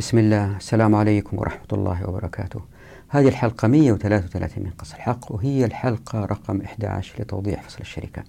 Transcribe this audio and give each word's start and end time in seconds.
بسم 0.00 0.18
الله. 0.18 0.56
السلام 0.56 0.94
عليكم 0.94 1.38
ورحمة 1.38 1.66
الله 1.72 2.08
وبركاته. 2.08 2.60
هذه 3.08 3.28
الحلقة 3.28 3.68
133 3.68 4.64
من 4.64 4.70
قص 4.70 4.94
الحق 4.94 5.32
وهي 5.32 5.64
الحلقة 5.64 6.24
رقم 6.24 6.60
11 6.60 7.22
لتوضيح 7.22 7.62
فصل 7.62 7.80
الشركة. 7.80 8.24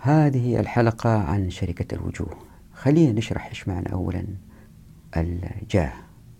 هذه 0.00 0.60
الحلقة 0.60 1.18
عن 1.18 1.50
شركة 1.50 1.94
الوجوه. 1.94 2.36
خلينا 2.74 3.12
نشرح 3.12 3.46
إيش 3.46 3.68
معنى 3.68 3.92
أولا 3.92 4.24
الجاه 5.16 5.92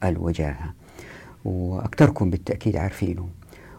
الوجاهة. 0.04 0.74
وأكثركم 1.45 2.30
بالتأكيد 2.30 2.77
عارفينه. 2.77 3.29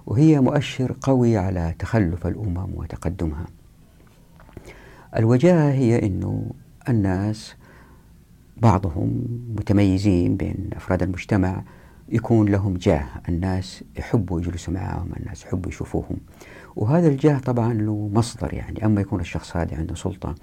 وهي 0.05 0.39
مؤشر 0.39 0.95
قوي 1.01 1.37
على 1.37 1.75
تخلف 1.79 2.27
الأمم 2.27 2.69
وتقدمها. 2.75 3.45
الوجاهة 5.17 5.71
هي 5.71 6.05
أنه 6.05 6.51
الناس 6.89 7.55
بعضهم 8.61 9.23
متميزين 9.57 10.37
بين 10.37 10.69
أفراد 10.73 11.03
المجتمع 11.03 11.63
يكون 12.09 12.49
لهم 12.49 12.77
جاه 12.77 13.05
الناس 13.29 13.83
يحبوا 13.97 14.39
يجلسوا 14.41 14.73
معهم 14.73 15.09
الناس 15.19 15.43
يحبوا 15.43 15.69
يشوفوهم. 15.69 16.17
وهذا 16.75 17.07
الجاه 17.07 17.39
طبعا 17.39 17.73
له 17.73 18.09
مصدر 18.13 18.53
يعني 18.53 18.85
أما 18.85 19.01
يكون 19.01 19.19
الشخص 19.19 19.57
هذا 19.57 19.77
عنده 19.77 19.95
سلطة 19.95 20.35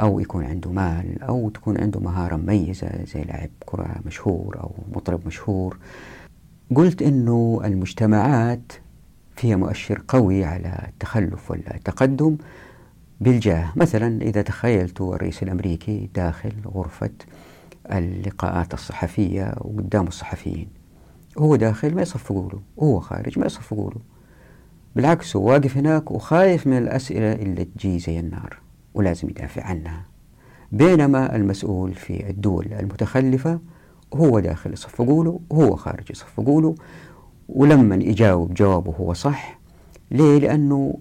أو 0.00 0.20
يكون 0.20 0.44
عنده 0.44 0.70
مال 0.70 1.22
أو 1.22 1.48
تكون 1.48 1.80
عنده 1.80 2.00
مهارة 2.00 2.36
مميزة 2.36 3.04
زي 3.04 3.22
لاعب 3.22 3.50
كرة 3.66 3.96
مشهور 4.06 4.60
أو 4.60 4.74
مطرب 4.92 5.26
مشهور. 5.26 5.78
قلت 6.74 7.02
أنه 7.02 7.60
المجتمعات 7.64 8.72
فيها 9.36 9.56
مؤشر 9.56 10.02
قوي 10.08 10.44
على 10.44 10.86
التخلف 10.88 11.50
والتقدم 11.50 12.36
بالجاه. 13.20 13.72
مثلا 13.76 14.22
إذا 14.22 14.42
تخيلت 14.42 15.00
الرئيس 15.00 15.42
الأمريكي 15.42 16.08
داخل 16.14 16.52
غرفة 16.66 17.10
اللقاءات 17.92 18.74
الصحفية 18.74 19.54
وقدام 19.60 20.06
الصحفيين. 20.06 20.68
هو 21.38 21.56
داخل 21.56 21.94
ما 21.94 22.02
يصفقوا 22.02 22.50
له 22.50 22.60
وهو 22.76 23.00
خارج 23.00 23.38
ما 23.38 23.46
يصفقوا 23.46 23.90
له 23.90 24.00
بالعكس 24.96 25.36
هو 25.36 25.50
واقف 25.50 25.76
هناك 25.76 26.10
وخايف 26.10 26.66
من 26.66 26.78
الأسئلة 26.78 27.32
اللي 27.32 27.64
تجي 27.64 27.98
زي 27.98 28.20
النار 28.20 28.58
ولازم 28.94 29.28
يدافع 29.30 29.62
عنها. 29.62 30.06
بينما 30.72 31.36
المسؤول 31.36 31.94
في 31.94 32.30
الدول 32.30 32.72
المتخلفة 32.72 33.60
هو 34.14 34.38
داخل 34.40 34.72
يصفقوا 34.72 35.24
له 35.24 35.40
وهو 35.50 35.76
خارج 35.76 36.10
يصفقوا 36.10 36.62
له 36.62 36.74
ولما 37.48 37.94
يجاوب 37.94 38.54
جوابه 38.54 38.92
هو 38.92 39.12
صح 39.12 39.58
ليه؟ 40.10 40.38
لأنه 40.38 40.98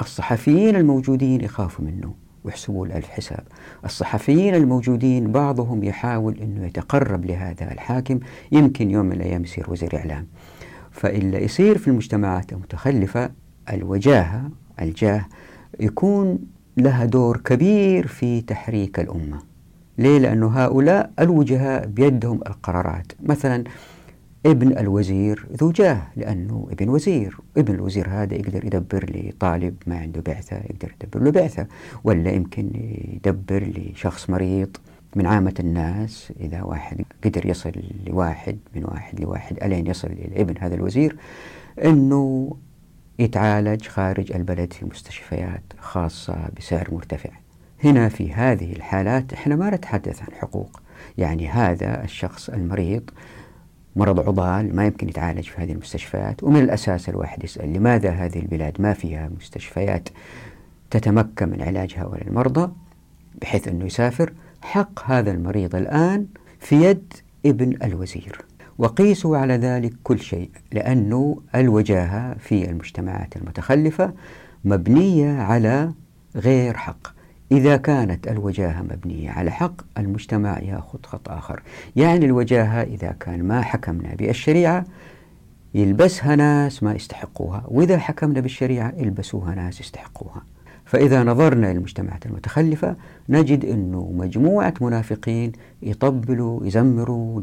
الصحفيين 0.00 0.76
الموجودين 0.76 1.40
يخافوا 1.40 1.84
منه. 1.84 2.14
ويحسبوا 2.44 2.86
الألف 2.86 3.08
حساب 3.08 3.44
الصحفيين 3.84 4.54
الموجودين 4.54 5.32
بعضهم 5.32 5.84
يحاول 5.84 6.38
أنه 6.38 6.66
يتقرب 6.66 7.24
لهذا 7.24 7.72
الحاكم 7.72 8.20
يمكن 8.52 8.90
يوم 8.90 9.06
من 9.06 9.12
الأيام 9.12 9.42
يصير 9.44 9.70
وزير 9.70 9.96
إعلام. 9.96 10.26
فإلا 10.90 11.38
يصير 11.38 11.78
في 11.78 11.88
المجتمعات 11.88 12.52
المتخلفة 12.52 13.30
الوجاهة 13.72 14.50
الجاه 14.80 15.24
يكون 15.80 16.38
لها 16.76 17.04
دور 17.04 17.36
كبير 17.36 18.06
في 18.06 18.40
تحريك 18.40 19.00
الأمة. 19.00 19.38
ليه؟ 19.98 20.18
لأنه 20.18 20.64
هؤلاء 20.64 21.10
الوجهاء 21.20 21.86
بيدهم 21.86 22.40
القرارات. 22.46 23.12
مثلا 23.22 23.64
ابن 24.46 24.78
الوزير 24.78 25.46
ذو 25.56 25.70
جاه 25.70 26.02
لأنه 26.16 26.68
ابن 26.72 26.88
وزير. 26.88 27.36
ابن 27.56 27.74
الوزير 27.74 28.08
هذا 28.08 28.34
يقدر 28.34 28.64
يدبر 28.64 29.10
لطالب 29.14 29.74
ما 29.86 29.98
عنده 29.98 30.20
بعثة 30.20 30.56
يقدر 30.56 30.94
يدبر 31.02 31.22
له 31.22 31.30
بعثة. 31.30 31.66
ولا 32.04 32.30
يمكن 32.30 32.70
يدبر 33.14 33.72
لشخص 33.76 34.30
مريض. 34.30 34.76
من 35.16 35.26
عامة 35.26 35.54
الناس 35.60 36.32
إذا 36.40 36.62
واحد 36.62 37.04
قدر 37.24 37.46
يصل 37.46 37.72
لواحد 38.06 38.58
من 38.74 38.84
واحد 38.84 39.20
لواحد 39.20 39.62
ألين 39.62 39.86
يصل 39.86 40.08
إلى 40.08 40.40
ابن 40.40 40.54
هذا 40.58 40.74
الوزير 40.74 41.16
أنه 41.84 42.56
يتعالج 43.18 43.86
خارج 43.86 44.32
البلد 44.32 44.72
في 44.72 44.84
مستشفيات 44.84 45.62
خاصة 45.78 46.48
بسعر 46.58 46.88
مرتفع. 46.92 47.30
هنا 47.84 48.08
في 48.08 48.32
هذه 48.32 48.72
الحالات 48.72 49.32
إحنا 49.32 49.56
ما 49.56 49.70
نتحدث 49.70 50.22
عن 50.22 50.28
حقوق. 50.40 50.80
يعني 51.18 51.48
هذا 51.48 52.04
الشخص 52.04 52.50
المريض 52.50 53.10
مرض 53.96 54.28
عضال 54.28 54.76
ما 54.76 54.86
يمكن 54.86 55.08
يتعالج 55.08 55.42
في 55.44 55.62
هذه 55.62 55.72
المستشفيات 55.72 56.42
ومن 56.42 56.60
الأساس 56.60 57.08
الواحد 57.08 57.44
يسأل 57.44 57.72
لماذا 57.72 58.10
هذه 58.10 58.38
البلاد 58.38 58.80
ما 58.80 58.92
فيها 58.92 59.30
مستشفيات 59.38 60.08
تتمكن 60.90 61.48
من 61.48 61.62
علاج 61.62 61.94
هؤلاء 61.96 62.28
المرضى 62.28 62.72
بحيث 63.42 63.68
أنه 63.68 63.84
يسافر 63.84 64.32
حق 64.62 65.10
هذا 65.10 65.30
المريض 65.30 65.76
الآن 65.76 66.26
في 66.60 66.84
يد 66.84 67.12
ابن 67.46 67.76
الوزير. 67.82 68.44
وقيسوا 68.78 69.36
على 69.36 69.56
ذلك 69.56 69.92
كل 70.02 70.20
شيء 70.20 70.50
لأنه 70.72 71.40
الوجاهة 71.54 72.34
في 72.34 72.70
المجتمعات 72.70 73.36
المتخلفة 73.36 74.12
مبنية 74.64 75.32
على 75.32 75.92
غير 76.36 76.76
حق. 76.76 77.14
إذا 77.52 77.76
كانت 77.76 78.28
الوجاهة 78.28 78.82
مبنية 78.82 79.30
على 79.30 79.50
حق 79.50 79.74
المجتمع 79.98 80.58
يأخذ 80.58 80.98
خط 81.02 81.28
آخر. 81.28 81.62
يعني 81.96 82.24
الوجاهة 82.26 82.82
إذا 82.82 83.16
كان 83.20 83.42
ما 83.44 83.62
حكمنا 83.62 84.14
بالشريعة 84.14 84.84
يلبسها 85.74 86.36
ناس 86.36 86.82
ما 86.82 86.94
يستحقوها 86.94 87.64
وإذا 87.68 87.98
حكمنا 87.98 88.40
بالشريعة 88.40 88.92
يلبسوها 88.96 89.54
ناس 89.54 89.80
يستحقوها. 89.80 90.42
فإذا 90.84 91.24
نظرنا 91.24 91.72
للمجتمعات 91.72 92.26
المتخلفة 92.26 92.96
نجد 93.28 93.64
أنه 93.64 94.12
مجموعة 94.12 94.74
منافقين 94.80 95.52
يطبلوا 95.82 96.66
يزمروا 96.66 97.40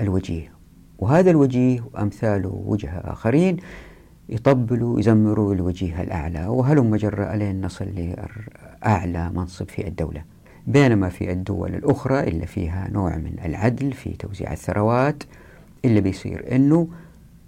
للوجيه. 0.00 0.52
وهذا 0.98 1.30
الوجيه 1.30 1.80
وأمثاله 1.92 2.62
وجه 2.66 2.90
آخرين 2.98 3.56
يطبلوا 4.28 5.00
يزمروا 5.00 5.54
الوجيه 5.54 6.02
الأعلى. 6.02 6.46
وهلم 6.46 6.96
جرى 6.96 7.34
ألين 7.34 7.60
نصل 7.60 7.84
لأعلى 8.82 9.30
منصب 9.34 9.68
في 9.68 9.88
الدولة 9.88 10.22
بينما 10.66 11.08
في 11.08 11.32
الدول 11.32 11.74
الأخرى 11.74 12.20
اللي 12.20 12.46
فيها 12.46 12.88
نوع 12.92 13.16
من 13.16 13.36
العدل 13.44 13.92
في 13.92 14.10
توزيع 14.10 14.52
الثروات 14.52 15.22
اللي 15.84 16.00
بيصير 16.00 16.56
أنه 16.56 16.88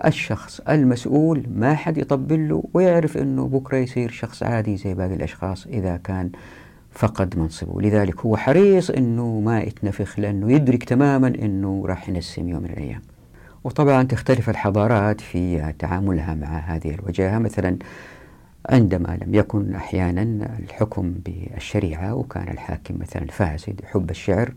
الشخص 0.05 0.61
المسؤول 0.61 1.45
ما 1.55 1.75
حد 1.75 1.99
يطبل 1.99 2.49
له 2.49 2.65
ويعرف 2.75 3.17
أنه 3.17 3.49
بكرة 3.49 3.77
يصير 3.77 4.11
شخص 4.11 4.43
عادي 4.43 4.77
زي 4.77 4.95
باقي 4.95 5.15
الأشخاص 5.15 5.67
إذا 5.67 5.97
كان 5.97 6.31
فقد 6.91 7.39
منصبه. 7.39 7.81
لذلك 7.81 8.21
هو 8.21 8.37
حريص 8.37 8.91
أنه 8.91 9.41
ما 9.41 9.61
يتنفخ 9.61 10.21
لأنه 10.21 10.53
يدرك 10.53 10.85
تماما 10.85 11.29
أنه 11.29 11.83
راح 11.87 12.09
ينسم 12.09 12.49
يوم 12.49 12.63
من 12.63 12.71
الأيام. 12.71 13.03
وطبعا 13.65 14.03
تختلف 14.03 14.51
الحضارات 14.51 15.21
في 15.21 15.73
تعاملها 15.79 16.35
مع 16.35 16.59
هذه 16.59 16.95
الوجاهة. 16.95 17.39
مثلا 17.39 17.77
عندما 18.69 19.19
لم 19.27 19.35
يكن 19.35 19.75
أحيانا 19.75 20.23
الحكم 20.59 21.15
بالشريعة 21.25 22.15
وكان 22.15 22.49
الحاكم 22.49 22.99
مثلا 23.01 23.27
فاسد 23.27 23.81
يحب 23.83 24.11
الشعر 24.11 24.55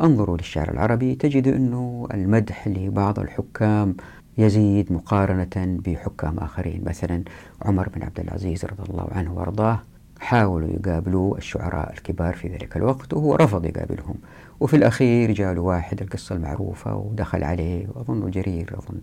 انظروا 0.00 0.36
للشعر 0.36 0.70
العربي 0.70 1.14
تجد 1.14 1.48
أنه 1.48 2.08
المدح 2.14 2.68
لبعض 2.68 3.18
الحكام 3.18 3.96
يزيد 4.38 4.92
مقارنة 4.92 5.78
بحكام 5.86 6.38
آخرين. 6.38 6.84
مثلا 6.86 7.22
عمر 7.62 7.88
بن 7.88 8.02
عبد 8.02 8.20
العزيز 8.20 8.64
رضي 8.64 8.90
الله 8.90 9.08
عنه 9.12 9.34
وأرضاه 9.34 9.80
حاولوا 10.20 10.68
يقابلوا 10.68 11.36
الشعراء 11.36 11.92
الكبار 11.92 12.34
في 12.34 12.48
ذلك 12.48 12.76
الوقت 12.76 13.14
وهو 13.14 13.34
رفض 13.34 13.64
يقابلهم. 13.64 14.14
وفي 14.60 14.76
الأخير 14.76 15.32
جاء 15.32 15.54
له 15.54 15.60
واحد 15.60 16.02
القصة 16.02 16.34
المعروفة 16.34 16.96
ودخل 16.96 17.44
عليه 17.44 17.86
وأظن 17.94 18.30
جرير 18.30 18.74
أظن. 18.78 19.00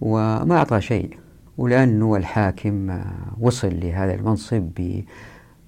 وما 0.00 0.56
أعطى 0.56 0.80
شيء. 0.80 1.18
ولأنه 1.58 2.16
الحاكم 2.16 3.00
وصل 3.40 3.80
لهذا 3.80 4.14
المنصب 4.14 4.70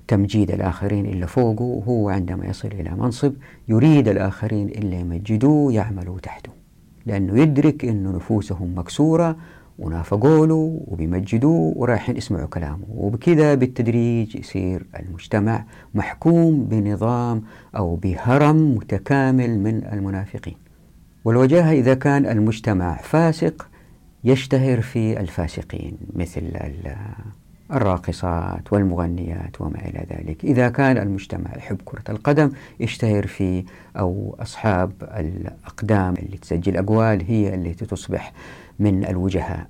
بتمجيد 0.06 0.51
الآخرين 0.51 1.06
إلا 1.06 1.27
فوقه 1.27 1.65
وهو 1.65 2.09
عندما 2.09 2.47
يصل 2.47 2.69
إلى 2.69 2.91
منصب 2.91 3.33
يريد 3.69 4.09
الآخرين 4.09 4.69
إلا 4.69 4.97
يمجدوه 4.99 5.73
يعملوا 5.73 6.21
تحته 6.21 6.51
لأنه 7.06 7.39
يدرك 7.41 7.84
أن 7.84 8.13
نفوسهم 8.13 8.78
مكسورة 8.78 9.37
ونافقوا 9.78 10.47
له 10.47 10.81
وبيمجدوه 10.87 11.72
ورايحين 11.77 12.16
يسمعوا 12.16 12.47
كلامه 12.47 12.84
وبكذا 12.95 13.54
بالتدريج 13.54 14.36
يصير 14.36 14.86
المجتمع 15.01 15.65
محكوم 15.95 16.65
بنظام 16.65 17.43
أو 17.77 17.97
بهرم 17.97 18.75
متكامل 18.75 19.59
من 19.59 19.84
المنافقين. 19.93 20.57
والوجاهة 21.25 21.72
إذا 21.72 21.95
كان 21.95 22.27
المجتمع 22.27 22.97
فاسق 22.97 23.70
يشتهر 24.25 24.81
في 24.81 25.21
الفاسقين 25.21 25.97
مثل 26.15 26.43
الراقصات 27.72 28.72
والمغنيات 28.72 29.61
وما 29.61 29.78
إلى 29.89 30.07
ذلك. 30.11 30.45
إذا 30.45 30.69
كان 30.69 30.99
المجتمع 30.99 31.57
يحب 31.57 31.78
كرة 31.84 32.05
القدم 32.09 32.51
يشتهر 32.81 33.27
في 33.27 33.65
أو 33.99 34.37
أصحاب 34.41 34.93
الأقدام 35.03 36.15
اللي 36.15 36.37
تسجل 36.37 36.77
أقوال 36.77 37.25
هي 37.28 37.55
التي 37.55 37.87
تصبح 37.87 38.33
من 38.78 39.05
الوجهاء. 39.05 39.67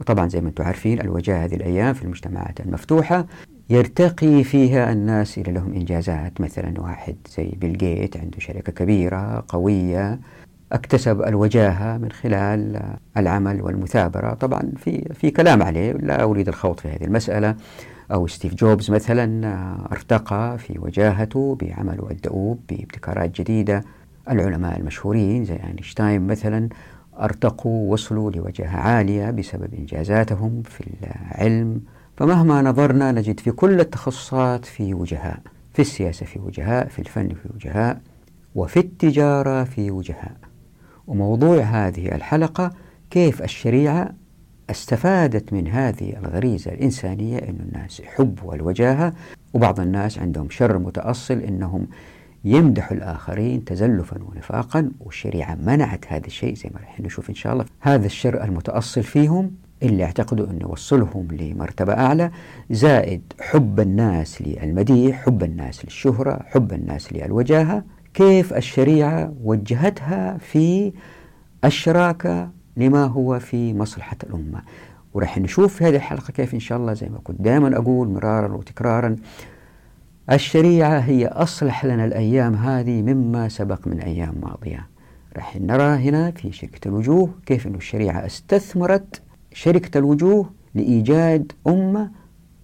وطبعا 0.00 0.28
زي 0.28 0.40
ما 0.40 0.48
أنتم 0.48 0.64
عارفين 0.64 1.00
الوجاهة 1.00 1.44
هذه 1.44 1.54
الأيام 1.54 1.94
في 1.94 2.02
المجتمعات 2.02 2.60
المفتوحة 2.60 3.26
يرتقي 3.70 4.44
فيها 4.44 4.92
الناس 4.92 5.38
إلى 5.38 5.52
لهم 5.52 5.72
إنجازات. 5.72 6.40
مثلا 6.40 6.80
واحد 6.80 7.16
زي 7.36 7.52
بيل 7.60 7.78
جيت 7.78 8.16
عنده 8.16 8.38
شركة 8.38 8.72
كبيرة 8.72 9.44
قوية 9.48 10.18
اكتسب 10.72 11.22
الوجاهة 11.22 11.98
من 11.98 12.12
خلال 12.12 12.82
العمل 13.16 13.62
والمثابرة. 13.62 14.34
طبعا 14.34 14.62
في 14.76 15.14
في 15.14 15.30
كلام 15.30 15.62
عليه 15.62 15.92
لا 15.92 16.22
أريد 16.22 16.48
الخوض 16.48 16.80
في 16.80 16.88
هذه 16.88 17.04
المسألة. 17.04 17.56
أو 18.12 18.26
ستيف 18.26 18.54
جوبز 18.54 18.90
مثلا 18.90 19.46
ارتقى 19.92 20.58
في 20.58 20.78
وجاهته 20.78 21.58
بعمله 21.60 22.10
الدؤوب 22.10 22.60
بابتكارات 22.68 23.40
جديدة. 23.40 23.84
العلماء 24.30 24.78
المشهورين 24.78 25.44
زي 25.44 25.56
أينشتاين 25.66 26.26
مثلا 26.26 26.68
ارتقوا 27.20 27.92
وصلوا 27.92 28.30
لوجاهة 28.30 28.76
عالية 28.76 29.30
بسبب 29.30 29.74
إنجازاتهم 29.74 30.62
في 30.62 30.84
العلم. 31.02 31.80
فمهما 32.16 32.62
نظرنا 32.62 33.12
نجد 33.12 33.40
في 33.40 33.50
كل 33.50 33.80
التخصصات 33.80 34.64
في 34.64 34.94
وجهاء 34.94 35.40
في 35.74 35.82
السياسة 35.82 36.26
في 36.26 36.38
وجهاء 36.38 36.88
في 36.88 36.98
الفن 36.98 37.28
في 37.28 37.48
وجهاء 37.54 38.00
وفي 38.54 38.80
التجارة 38.80 39.64
في 39.64 39.90
وجهاء. 39.90 40.36
وموضوع 41.06 41.60
هذه 41.60 42.14
الحلقة 42.14 42.70
كيف 43.10 43.42
الشريعة 43.42 44.10
استفادت 44.70 45.52
من 45.52 45.68
هذه 45.68 46.16
الغريزة 46.18 46.72
الإنسانية 46.72 47.38
أن 47.38 47.56
الناس 47.60 48.00
يحبوا 48.00 48.54
الوجاهة 48.54 49.12
وبعض 49.54 49.80
الناس 49.80 50.18
عندهم 50.18 50.50
شر 50.50 50.78
متأصل 50.78 51.38
أنهم 51.38 51.86
يمدحوا 52.44 52.96
الآخرين 52.96 53.64
تزلفا 53.64 54.22
ونفاقا 54.22 54.90
والشريعة 55.00 55.54
منعت 55.54 56.04
هذا 56.08 56.26
الشيء 56.26 56.54
زي 56.54 56.70
ما 56.74 56.80
راح 56.80 57.00
نشوف 57.00 57.30
إن 57.30 57.34
شاء 57.34 57.52
الله. 57.52 57.64
هذا 57.80 58.06
الشر 58.06 58.44
المتأصل 58.44 59.02
فيهم 59.02 59.50
اللي 59.82 60.04
اعتقدوا 60.04 60.46
أنه 60.50 60.60
يوصلهم 60.60 61.28
لمرتبة 61.30 61.92
أعلى 61.92 62.30
زائد 62.70 63.22
حب 63.40 63.80
الناس 63.80 64.42
للمديح 64.42 65.24
حب 65.26 65.42
الناس 65.42 65.84
للشهرة 65.84 66.42
حب 66.46 66.72
الناس 66.72 67.12
للوجاهة. 67.12 67.84
كيف 68.14 68.52
الشريعة 68.52 69.34
وجهتها 69.42 70.38
في 70.38 70.92
الشراكة 71.64 72.50
لما 72.76 73.04
هو 73.04 73.38
في 73.38 73.74
مصلحة 73.74 74.16
الأمة. 74.24 74.62
ورح 75.14 75.38
نشوف 75.38 75.74
في 75.74 75.84
هذه 75.84 75.96
الحلقة 75.96 76.32
كيف 76.32 76.54
إن 76.54 76.60
شاء 76.60 76.78
الله 76.78 76.92
زي 76.92 77.08
ما 77.08 77.18
كنت 77.24 77.42
دائما 77.42 77.76
أقول 77.76 78.08
مرارا 78.08 78.54
وتكرارا. 78.54 79.16
الشريعة 80.32 80.98
هي 80.98 81.26
أصلح 81.26 81.84
لنا 81.84 82.04
الأيام 82.04 82.54
هذه 82.54 83.02
مما 83.02 83.48
سبق 83.48 83.88
من 83.88 84.00
أيام 84.00 84.34
ماضية. 84.42 84.88
راح 85.36 85.56
نرى 85.56 85.82
هنا 85.82 86.30
في 86.30 86.52
شركة 86.52 86.88
الوجوه 86.88 87.30
كيف 87.46 87.66
أن 87.66 87.74
الشريعة 87.74 88.26
استثمرت 88.26 89.22
شركة 89.52 89.98
الوجوه 89.98 90.50
لإيجاد 90.74 91.52
أمة 91.66 92.10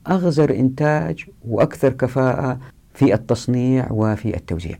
أغزر 0.09 0.51
إنتاج 0.51 1.27
وأكثر 1.49 1.93
كفاءة 1.93 2.59
في 2.95 3.15
التصنيع 3.15 3.89
وفي 3.91 4.37
التوزيع. 4.37 4.77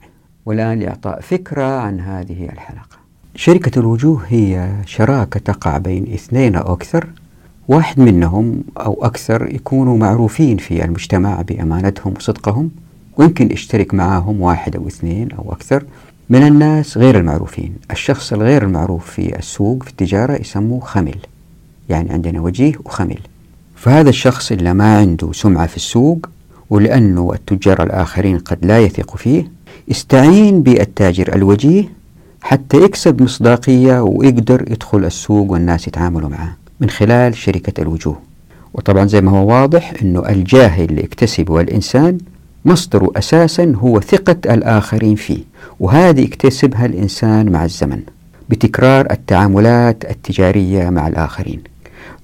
والآن 0.49 0.79
لإعطاء 0.79 1.21
فكرة 1.21 1.81
عن 1.81 2.01
هذه 2.01 2.49
الحلقة. 2.53 2.99
شركة 3.35 3.79
الوجوه 3.79 4.23
هي 4.29 4.71
شراكة 4.87 5.41
تقع 5.41 5.79
بين 5.79 6.13
اثنين 6.15 6.55
أو 6.55 6.73
أكثر. 6.73 7.07
واحد 7.69 8.01
منهم 8.01 8.63
أو 8.77 9.05
أكثر 9.05 9.55
يكونوا 9.55 9.99
معروفين 9.99 10.57
في 10.57 10.85
المجتمع 10.85 11.43
بأمانتهم 11.43 12.15
وصدقهم. 12.17 12.71
ويمكن 13.17 13.53
يشترك 13.53 13.95
معهم 13.95 14.41
واحد 14.41 14.77
أو 14.77 14.87
اثنين 14.87 15.33
أو 15.33 15.53
أكثر 15.53 15.85
من 16.31 16.47
الناس 16.47 16.99
غير 16.99 17.19
المعروفين. 17.19 17.75
الشخص 17.91 18.33
الغير 18.33 18.63
المعروف 18.63 19.11
في 19.11 19.39
السوق 19.39 19.83
في 19.83 19.91
التجارة 19.91 20.41
يسموه 20.41 20.81
خمل 20.81 21.19
يعني 21.89 22.11
عندنا 22.11 22.41
وجيه 22.41 22.73
وخمل 22.85 23.19
فهذا 23.77 24.09
الشخص 24.09 24.53
اللي 24.53 24.75
ما 24.75 24.99
عنده 24.99 25.33
سمعة 25.33 25.67
في 25.67 25.77
السوق 25.77 26.29
ولأنه 26.71 27.33
التجار 27.33 27.83
الآخرين 27.83 28.39
قد 28.39 28.67
لا 28.67 28.81
يثقوا 28.81 29.17
فيه 29.17 29.58
استعين 29.91 30.63
بالتاجر 30.63 31.35
الوجيه 31.35 31.85
حتى 32.43 32.77
يكسب 32.77 33.23
مصداقية 33.23 34.01
ويقدر 34.01 34.65
يدخل 34.71 35.05
السوق 35.05 35.51
والناس 35.51 35.89
يتعاملوا 35.89 36.29
معه 36.29 36.57
من 36.81 36.91
خلال 36.91 37.37
شركة 37.37 37.83
الوجوه. 37.83 38.19
وطبعا 38.75 39.07
زي 39.07 39.21
ما 39.21 39.31
هو 39.31 39.49
واضح 39.49 39.93
أنه 40.03 40.29
الجاه 40.29 40.85
اللي 40.85 41.03
يكتسبه 41.03 41.61
الإنسان 41.61 42.19
مصدره 42.65 43.11
أساسا 43.17 43.73
هو 43.77 44.01
ثقة 44.01 44.55
الآخرين 44.55 45.15
فيه 45.15 45.39
وهذه 45.81 46.21
يكتسبها 46.21 46.87
الإنسان 46.87 47.53
مع 47.53 47.65
الزمن 47.65 48.01
بتكرار 48.49 49.11
التعاملات 49.11 50.05
التجارية 50.11 50.91
مع 50.91 51.09
الآخرين. 51.09 51.61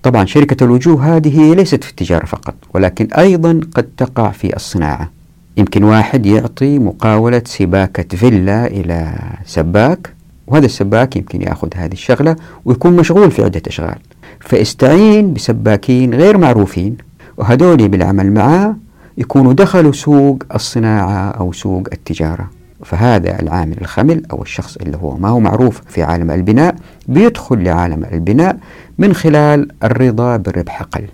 طبعا 0.02 0.24
شركة 0.24 0.64
الوجوه 0.64 1.16
هذه 1.16 1.54
ليست 1.54 1.84
في 1.84 1.90
التجارة 1.90 2.26
فقط 2.26 2.54
ولكن 2.74 3.08
أيضا 3.12 3.60
قد 3.74 3.88
تقع 3.96 4.30
في 4.30 4.56
الصناعة. 4.56 5.10
يمكن 5.56 5.84
واحد 5.84 6.26
يعطي 6.26 6.78
مقاولة 6.78 7.42
سباكة 7.46 8.16
فيلا 8.16 8.66
إلى 8.66 9.14
سباك 9.44 10.14
وهذا 10.46 10.66
السباك 10.66 11.16
يمكن 11.16 11.42
يأخذ 11.42 11.68
هذه 11.74 11.92
الشغلة 11.92 12.36
ويكون 12.64 12.96
مشغول 12.96 13.30
في 13.30 13.44
عدة 13.44 13.62
أشغال. 13.66 13.98
فاستعين 14.40 15.34
بسباكين 15.34 16.14
غير 16.14 16.38
معروفين 16.38 16.96
وهذول 17.36 17.88
بالعمل 17.88 18.32
معاه 18.32 18.76
يكونوا 19.18 19.52
دخلوا 19.52 19.92
سوق 19.92 20.42
الصناعة 20.54 21.30
أو 21.30 21.52
سوق 21.52 21.88
التجارة. 21.92 22.50
فهذا 22.84 23.40
العامل 23.42 23.80
الخمل 23.80 24.22
أو 24.32 24.42
الشخص 24.42 24.76
اللي 24.76 24.96
هو 24.96 25.16
ما 25.16 25.28
هو 25.28 25.40
معروف 25.40 25.82
في 25.88 26.02
عالم 26.02 26.30
البناء 26.30 26.74
بيدخل 27.08 27.62
لعالم 27.64 28.04
البناء 28.12 28.56
من 28.98 29.14
خلال 29.14 29.68
الرضا 29.84 30.36
بالربح 30.36 30.80
أقل 30.80 31.04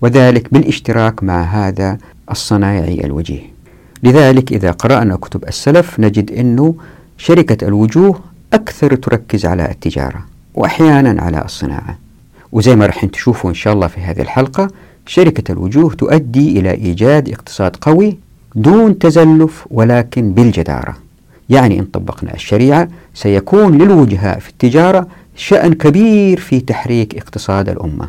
وذلك 0.00 0.54
بالاشتراك 0.54 1.22
مع 1.22 1.42
هذا 1.42 1.98
الصنايعي 2.30 3.04
الوجيه. 3.04 3.59
لذلك 4.02 4.52
إذا 4.52 4.70
قرأنا 4.70 5.16
كتب 5.16 5.44
السلف 5.48 6.00
نجد 6.00 6.32
أنه 6.32 6.74
شركة 7.18 7.68
الوجوه 7.68 8.20
أكثر 8.52 8.94
تركز 8.94 9.46
على 9.46 9.70
التجارة 9.70 10.24
وأحيانا 10.54 11.22
على 11.22 11.44
الصناعة. 11.44 11.98
وزي 12.52 12.76
ما 12.76 12.86
راح 12.86 13.04
تشوفوا 13.04 13.50
إن 13.50 13.54
شاء 13.54 13.72
الله 13.72 13.86
في 13.86 14.00
هذه 14.00 14.20
الحلقة 14.20 14.68
شركة 15.06 15.52
الوجوه 15.52 15.94
تؤدي 15.94 16.60
إلى 16.60 16.70
إيجاد 16.70 17.28
اقتصاد 17.28 17.76
قوي 17.76 18.18
دون 18.54 18.98
تزلف 18.98 19.66
ولكن 19.70 20.32
بالجدارة. 20.32 20.96
يعني 21.50 21.78
إن 21.78 21.84
طبقنا 21.84 22.34
الشريعة 22.34 22.88
سيكون 23.14 23.78
للوجهاء 23.78 24.38
في 24.38 24.48
التجارة 24.48 25.06
شأن 25.36 25.72
كبير 25.74 26.40
في 26.40 26.60
تحريك 26.60 27.16
اقتصاد 27.16 27.68
الأمة. 27.68 28.08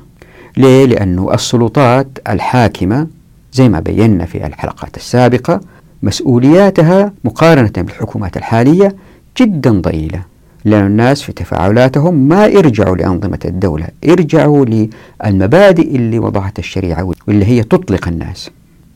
ليه؟ 0.57 0.85
لأنه 0.85 1.33
السلطات 1.33 2.07
الحاكمة 2.29 3.07
زي 3.53 3.69
ما 3.69 3.79
بينا 3.79 4.25
في 4.25 4.45
الحلقات 4.45 4.97
السابقة 4.97 5.61
مسؤولياتها 6.03 7.13
مقارنة 7.24 7.71
بالحكومات 7.77 8.38
الحالية 8.38 8.95
جدا 9.38 9.71
ضئيلة 9.71 10.21
لأن 10.65 10.86
الناس 10.86 11.21
في 11.21 11.31
تفاعلاتهم 11.31 12.13
ما 12.13 12.45
يرجعوا 12.45 12.95
لأنظمة 12.95 13.39
الدولة 13.45 13.88
يرجعوا 14.03 14.65
للمبادئ 14.65 15.96
اللي 15.96 16.20
وضعتها 16.20 16.60
الشريعة 16.60 17.12
واللي 17.27 17.46
هي 17.46 17.63
تطلق 17.63 18.08
الناس. 18.08 18.50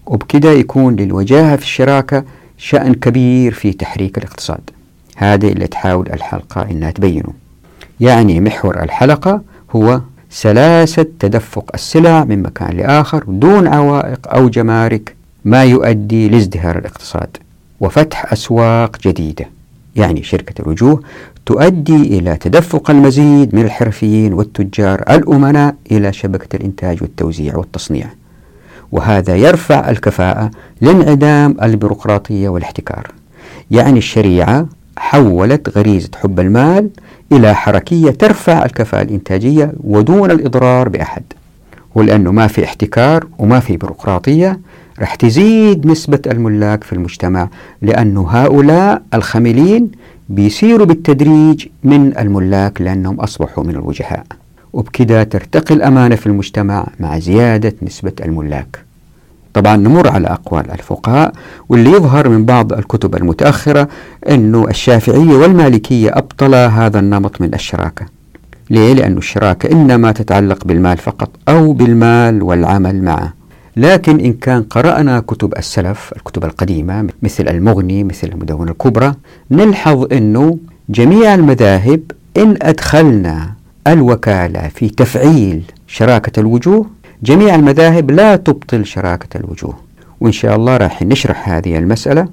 وبكده 0.05 0.51
يكون 0.51 0.95
للوجاهة 0.95 1.55
في 1.55 1.63
الشراكة 1.63 2.23
شأن 2.57 2.93
كبير 2.93 3.53
في 3.53 3.73
تحريك 3.73 4.17
الاقتصاد. 4.17 4.69
هذا 5.15 5.47
اللي 5.47 5.67
تحاول 5.67 6.09
الحلقة 6.13 6.71
إنها 6.71 6.91
تبينه. 6.91 7.33
يعني 7.99 8.41
محور 8.41 8.83
الحلقة 8.83 9.41
هو 9.75 10.01
سلاسة 10.29 11.05
تدفق 11.19 11.71
السلع 11.73 12.23
من 12.23 12.41
مكان 12.43 12.77
لآخر 12.77 13.23
دون 13.27 13.67
عوائق 13.67 14.19
أو 14.27 14.49
جمارك 14.49 15.15
ما 15.45 15.63
يؤدي 15.63 16.29
لازدهار 16.29 16.77
الاقتصاد 16.77 17.37
وفتح 17.79 18.33
أسواق 18.33 18.97
جديدة. 19.01 19.45
يعني 19.95 20.23
شركة 20.23 20.61
الوجوه 20.61 21.01
تؤدي 21.45 21.95
إلى 21.95 22.37
تدفق 22.37 22.91
المزيد 22.91 23.55
من 23.55 23.61
الحرفيين 23.61 24.33
والتجار 24.33 25.03
الأمناء 25.09 25.75
إلى 25.91 26.13
شبكة 26.13 26.55
الإنتاج 26.55 27.01
والتوزيع 27.01 27.57
والتصنيع. 27.57 28.07
وهذا 28.91 29.35
يرفع 29.35 29.89
الكفاءة 29.89 30.51
لانعدام 30.81 31.57
البيروقراطية 31.61 32.49
والاحتكار. 32.49 33.11
يعني 33.71 33.97
الشريعة 33.97 34.67
حولت 34.97 35.77
غريزة 35.77 36.09
حب 36.15 36.39
المال 36.39 36.89
إلى 37.31 37.55
حركية 37.55 38.11
ترفع 38.11 38.65
الكفاءة 38.65 39.01
الإنتاجية 39.01 39.73
ودون 39.83 40.31
الإضرار 40.31 40.89
بأحد. 40.89 41.23
ولأنه 41.95 42.31
ما 42.31 42.47
في 42.47 42.63
احتكار 42.63 43.27
وما 43.39 43.59
في 43.59 43.77
بيروقراطية 43.77 44.59
رح 44.99 45.15
تزيد 45.15 45.87
نسبة 45.87 46.19
الملاك 46.27 46.83
في 46.83 46.93
المجتمع 46.93 47.49
لأنه 47.81 48.27
هؤلاء 48.29 49.01
الخملين 49.13 49.91
بيصيروا 50.29 50.85
بالتدريج 50.85 51.67
من 51.83 52.17
الملاك 52.17 52.81
لأنهم 52.81 53.19
أصبحوا 53.19 53.63
من 53.63 53.69
الوجهاء. 53.69 54.25
وبكذا 54.73 55.23
ترتقي 55.23 55.75
الأمانة 55.75 56.15
في 56.15 56.27
المجتمع 56.27 56.87
مع 56.99 57.19
زيادة 57.19 57.73
نسبة 57.83 58.11
الملاك. 58.25 58.85
طبعا 59.53 59.75
نمر 59.75 60.07
على 60.07 60.27
أقوال 60.27 60.71
الفقهاء 60.71 61.33
واللي 61.69 61.91
يظهر 61.91 62.29
من 62.29 62.45
بعض 62.45 62.73
الكتب 62.73 63.15
المتأخرة 63.15 63.87
أنه 64.29 64.67
الشافعية 64.67 65.33
والمالكية 65.35 66.17
أبطلا 66.17 66.67
هذا 66.67 66.99
النمط 66.99 67.41
من 67.41 67.53
الشراكة. 67.53 68.05
ليه؟ 68.69 68.93
لأن 68.93 69.17
الشراكة 69.17 69.71
إنما 69.71 70.11
تتعلق 70.11 70.65
بالمال 70.65 70.97
فقط 70.97 71.29
أو 71.49 71.73
بالمال 71.73 72.43
والعمل 72.43 73.03
معه. 73.03 73.33
لكن 73.77 74.19
إن 74.19 74.33
كان 74.33 74.63
قرأنا 74.63 75.19
كتب 75.19 75.53
السلف 75.57 76.13
الكتب 76.15 76.45
القديمة 76.45 77.07
مثل 77.21 77.47
المغني 77.47 78.03
مثل 78.03 78.27
المدونة 78.27 78.71
الكبرى 78.71 79.13
نلحظ 79.51 80.13
أنه 80.13 80.57
جميع 80.89 81.33
المذاهب 81.33 82.01
إن 82.37 82.57
أدخلنا 82.61 83.53
الوكالة 83.87 84.67
في 84.67 84.89
تفعيل 84.89 85.63
شراكة 85.87 86.39
الوجوه 86.39 86.85
جميع 87.23 87.55
المذاهب 87.55 88.11
لا 88.11 88.35
تبطل 88.35 88.85
شراكة 88.85 89.37
الوجوه. 89.37 89.73
وإن 90.19 90.31
شاء 90.31 90.55
الله 90.55 90.77
راح 90.77 91.01
نشرح 91.03 91.49
هذه 91.49 91.77
المسألة 91.77 92.27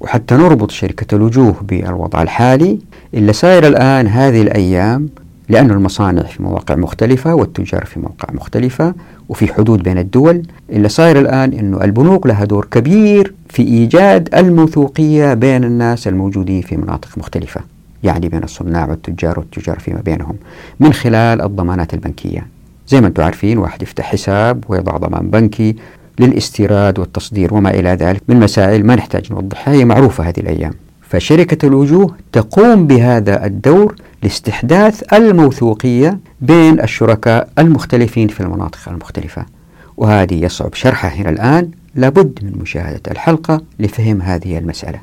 وحتى 0.00 0.34
نربط 0.34 0.70
شركة 0.70 1.14
الوجوه 1.14 1.54
بالوضع 1.62 2.22
الحالي. 2.22 2.78
اللي 3.14 3.32
صاير 3.32 3.66
الآن 3.66 4.06
هذه 4.06 4.42
الأيام 4.42 5.08
لأن 5.50 5.70
المصانع 5.70 6.22
في 6.22 6.42
مواقع 6.42 6.74
مختلفة 6.74 7.34
والتجار 7.34 7.84
في 7.84 8.00
مواقع 8.00 8.34
مختلفة 8.34 8.94
وفي 9.28 9.52
حدود 9.54 9.82
بين 9.82 9.98
الدول. 9.98 10.42
اللي 10.70 10.88
صاير 10.88 11.18
الآن 11.18 11.52
أنه 11.52 11.84
البنوك 11.84 12.26
لها 12.26 12.44
دور 12.44 12.64
كبير 12.70 13.34
في 13.48 13.62
إيجاد 13.62 14.34
الموثوقية 14.34 15.34
بين 15.34 15.64
الناس 15.64 16.08
الموجودين 16.08 16.62
في 16.62 16.76
مناطق 16.76 17.18
مختلفة 17.18 17.60
يعني 18.02 18.28
بين 18.28 18.44
الصناع 18.44 18.88
والتجار 18.90 19.38
والتجار 19.38 19.78
فيما 19.78 20.00
بينهم 20.00 20.36
من 20.80 20.92
خلال 20.92 21.42
الضمانات 21.42 21.94
البنكية. 21.94 22.46
زي 22.88 23.00
ما 23.00 23.06
أنتم 23.06 23.22
عارفين 23.22 23.58
واحد 23.58 23.82
يفتح 23.82 24.04
حساب 24.04 24.64
ويضع 24.68 24.96
ضمان 24.96 25.30
بنكي 25.30 25.76
للاستيراد 26.20 26.98
والتصدير 26.98 27.54
وما 27.54 27.70
إلى 27.70 27.88
ذلك 27.88 28.22
من 28.28 28.40
مسائل 28.40 28.86
ما 28.86 28.94
نحتاج 28.94 29.32
نوضحها 29.32 29.74
هي 29.74 29.84
معروفة 29.84 30.24
هذه 30.24 30.40
الأيام. 30.40 30.72
فشركة 31.10 31.66
الوجوه 31.66 32.14
تقوم 32.32 32.86
بهذا 32.86 33.46
الدور 33.46 33.94
لاستحداث 34.22 35.14
الموثوقية 35.14 36.18
بين 36.40 36.80
الشركاء 36.80 37.48
المختلفين 37.58 38.28
في 38.28 38.40
المناطق 38.40 38.88
المختلفة. 38.88 39.46
وهذه 39.96 40.44
يصعب 40.44 40.74
شرحها 40.74 41.10
هنا 41.10 41.30
الآن. 41.30 41.70
لابد 41.94 42.38
من 42.42 42.58
مشاهدة 42.62 43.00
الحلقة 43.10 43.62
لفهم 43.78 44.22
هذه 44.22 44.58
المسألة. 44.58 44.98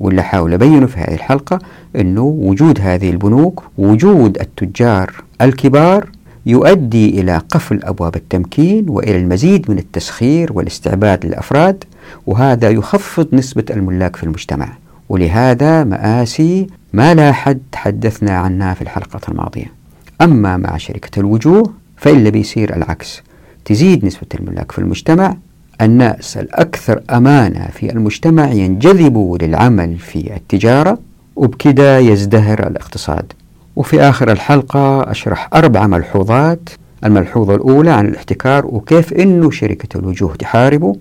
واللي 0.00 0.22
حاول 0.22 0.52
أبينه 0.52 0.86
في 0.86 0.98
هذه 1.00 1.14
الحلقة 1.14 1.58
أنه 1.96 2.22
وجود 2.22 2.80
هذه 2.80 3.10
البنوك 3.10 3.62
وجود 3.78 4.38
التجار 4.40 5.12
الكبار 5.40 6.08
يؤدي 6.46 7.20
إلى 7.20 7.36
قفل 7.36 7.80
أبواب 7.84 8.16
التمكين 8.16 8.88
وإلى 8.88 9.16
المزيد 9.16 9.70
من 9.70 9.78
التسخير 9.78 10.52
والاستعباد 10.52 11.26
للأفراد 11.26 11.84
وهذا 12.26 12.70
يخفض 12.70 13.28
نسبة 13.32 13.64
الملاك 13.70 14.16
في 14.16 14.24
المجتمع. 14.24 14.68
ولهذا 15.10 15.84
مآسي 15.84 16.66
ما 16.92 17.14
لا 17.14 17.32
حد 17.32 17.60
تحدثنا 17.72 18.38
عنها 18.38 18.74
في 18.74 18.82
الحلقة 18.82 19.20
الماضية. 19.28 19.72
أما 20.22 20.56
مع 20.56 20.76
شركة 20.76 21.20
الوجوه 21.20 21.72
فإلا 21.96 22.30
بيصير 22.30 22.76
العكس. 22.76 23.22
تزيد 23.64 24.04
نسبة 24.04 24.26
الملاك 24.34 24.72
في 24.72 24.78
المجتمع 24.78 25.36
الناس 25.80 26.36
الأكثر 26.36 27.02
أمانة 27.10 27.68
في 27.72 27.92
المجتمع 27.92 28.50
ينجذبوا 28.50 29.38
للعمل 29.38 29.98
في 29.98 30.36
التجارة 30.36 30.98
وبكذا 31.36 31.98
يزدهر 31.98 32.66
الاقتصاد. 32.66 33.32
وفي 33.76 34.00
آخر 34.00 34.32
الحلقة 34.32 35.10
أشرح 35.10 35.48
أربع 35.54 35.86
ملحوظات. 35.86 36.68
الملحوظة 37.04 37.54
الأولى 37.54 37.90
عن 37.90 38.06
الاحتكار 38.06 38.66
وكيف 38.66 39.12
أنه 39.12 39.50
شركة 39.50 39.98
الوجوه 39.98 40.34
تحاربه. 40.34 40.96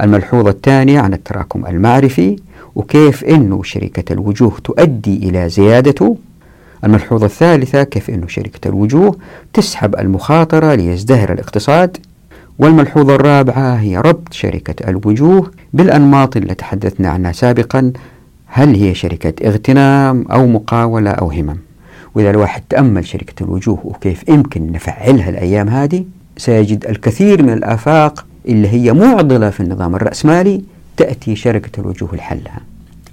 الملحوظة 0.00 0.50
الثانية 0.50 1.00
عن 1.00 1.14
التراكم 1.14 1.66
المعرفي. 1.66 2.36
وكيف 2.74 3.24
أنه 3.24 3.62
شركة 3.62 4.12
الوجوه 4.12 4.52
تؤدي 4.64 5.16
إلى 5.16 5.48
زيادته؟ 5.48 6.16
الملحوظة 6.84 7.26
الثالثة 7.26 7.82
كيف 7.82 8.10
أنه 8.10 8.26
شركة 8.26 8.68
الوجوه 8.68 9.16
تسحب 9.52 9.94
المخاطرة 9.94 10.74
ليزدهر 10.74 11.32
الاقتصاد؟ 11.32 11.96
والملحوظة 12.58 13.14
الرابعة 13.14 13.74
هي 13.74 13.98
ربط 13.98 14.32
شركة 14.32 14.90
الوجوه 14.90 15.50
بالأنماط 15.72 16.36
اللي 16.36 16.54
تحدثنا 16.54 17.08
عنها 17.08 17.32
سابقا. 17.32 17.92
هل 18.46 18.74
هي 18.74 18.94
شركة 18.94 19.48
اغتنام 19.48 20.24
أو 20.32 20.46
مقاولة 20.46 21.10
أو 21.10 21.30
همم؟ 21.30 21.56
وإذا 22.14 22.30
الواحد 22.30 22.62
تأمل 22.68 23.06
شركة 23.06 23.44
الوجوه 23.44 23.78
وكيف 23.84 24.28
يمكن 24.28 24.72
نفعلها 24.72 25.30
الأيام 25.30 25.68
هذه 25.68 26.04
سيجد 26.36 26.86
الكثير 26.86 27.42
من 27.42 27.52
الآفاق 27.52 28.26
اللي 28.48 28.68
هي 28.68 28.92
معضلة 28.92 29.50
في 29.50 29.60
النظام 29.60 29.94
الرأسمالي 29.94 30.62
تأتي 30.96 31.36
شركة 31.36 31.80
الوجوه 31.80 32.14
لحلها 32.14 32.60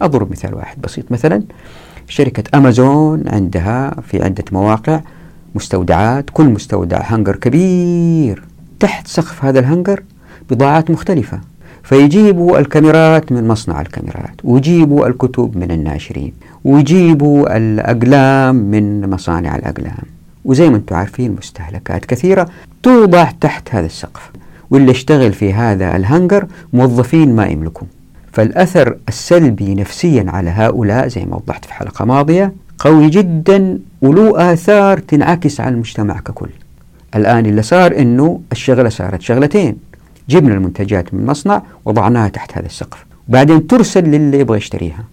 أضرب 0.02 0.32
مثال 0.32 0.54
واحد 0.54 0.82
بسيط. 0.82 1.12
مثلا 1.12 1.44
شركة 2.08 2.58
أمازون 2.58 3.24
عندها 3.28 3.96
في 4.08 4.24
عدة 4.24 4.44
مواقع 4.52 5.02
مستودعات 5.56 6.30
كل 6.34 6.46
مستودع 6.46 7.02
هنجر 7.02 7.36
كبير 7.36 8.44
تحت 8.80 9.08
سقف 9.08 9.46
هذا 9.46 9.60
الهنجر 9.60 10.04
بضاعات 10.50 10.92
مختلفة. 10.92 11.40
فيجيبوا 11.84 12.60
الكاميرات 12.60 13.32
من 13.32 13.48
مصنع 13.48 13.82
الكاميرات 13.82 14.36
ويجيبوا 14.44 15.08
الكتب 15.08 15.58
من 15.58 15.72
الناشرين 15.72 16.34
ويجيبوا 16.64 17.58
الأقلام 17.58 18.56
من 18.56 19.10
مصانع 19.10 19.56
الأقلام. 19.56 20.04
وزي 20.46 20.70
ما 20.70 20.76
أنتم 20.76 20.96
عارفين 20.96 21.36
مستهلكات 21.40 22.06
كثيرة 22.06 22.50
توضع 22.84 23.32
تحت 23.42 23.76
هذا 23.76 23.86
السقف. 23.86 24.32
واللي 24.72 24.92
يشتغل 24.92 25.34
في 25.34 25.54
هذا 25.54 25.96
الهنجر 25.96 26.48
موظفين 26.74 27.36
ما 27.36 27.46
يملكوا 27.46 27.88
فالأثر 28.32 28.98
السلبي 29.08 29.76
نفسيا 29.76 30.26
على 30.28 30.50
هؤلاء 30.50 31.08
زي 31.08 31.26
ما 31.26 31.36
وضحت 31.36 31.66
في 31.66 31.74
حلقة 31.74 32.06
ماضية 32.06 32.54
قوي 32.80 33.10
جدا 33.10 33.80
وله 34.02 34.54
آثار 34.54 35.00
تنعكس 35.00 35.62
على 35.62 35.74
المجتمع 35.74 36.20
ككل. 36.20 36.50
الآن 37.16 37.46
اللي 37.46 37.62
صار 37.62 37.98
أنه 37.98 38.42
الشغلة 38.52 38.90
صارت 38.90 39.22
شغلتين. 39.22 39.78
جبنا 40.30 40.54
المنتجات 40.54 41.14
من 41.14 41.20
المصنع 41.20 41.64
وضعناها 41.86 42.28
تحت 42.28 42.58
هذا 42.58 42.66
السقف. 42.66 43.06
وبعدين 43.30 43.68
ترسل 43.68 44.04
للي 44.04 44.40
يبغى 44.40 44.58
يشتريها. 44.58 45.04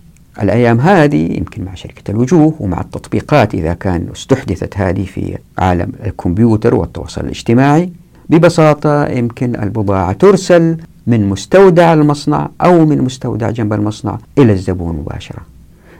الأيام 0.42 0.80
هذه 0.80 1.36
يمكن 1.36 1.64
مع 1.64 1.75
شركة 1.75 2.10
الوجوه 2.10 2.54
ومع 2.60 2.80
التطبيقات 2.80 3.54
إذا 3.54 3.75
كان 3.75 4.06
استحدثت 4.12 4.76
هذه 4.76 5.04
في 5.04 5.38
عالم 5.58 5.92
الكمبيوتر 6.06 6.75
والتواصل 6.75 7.20
الاجتماعي 7.20 7.90
ببساطة 8.30 9.06
يمكن 9.06 9.56
البضاعة 9.56 10.12
ترسل 10.12 10.76
من 11.06 11.28
مستودع 11.28 11.92
المصنع 11.92 12.49
أو 12.61 12.87
من 12.87 12.99
مستودع 13.02 13.50
جنب 13.50 13.73
المصنع 13.73 14.18
إلى 14.38 14.52
الزبون 14.52 14.97
مباشرة. 14.97 15.40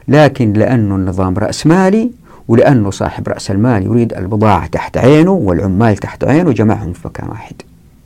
لكن 0.07 0.53
لأنه 0.53 0.95
النظام 0.95 1.37
رأسمالي 1.37 2.11
ولأنه 2.47 2.91
صاحب 2.91 3.27
رأس 3.27 3.51
المال 3.51 3.83
يريد 3.83 4.13
البضاعة 4.13 4.67
تحت 4.67 4.97
عينه 4.97 5.31
والعمال 5.31 5.97
تحت 5.97 6.23
عينه 6.23 6.51
جمعهم 6.51 6.93
في 6.93 7.07
مكان 7.07 7.29
واحد. 7.29 7.55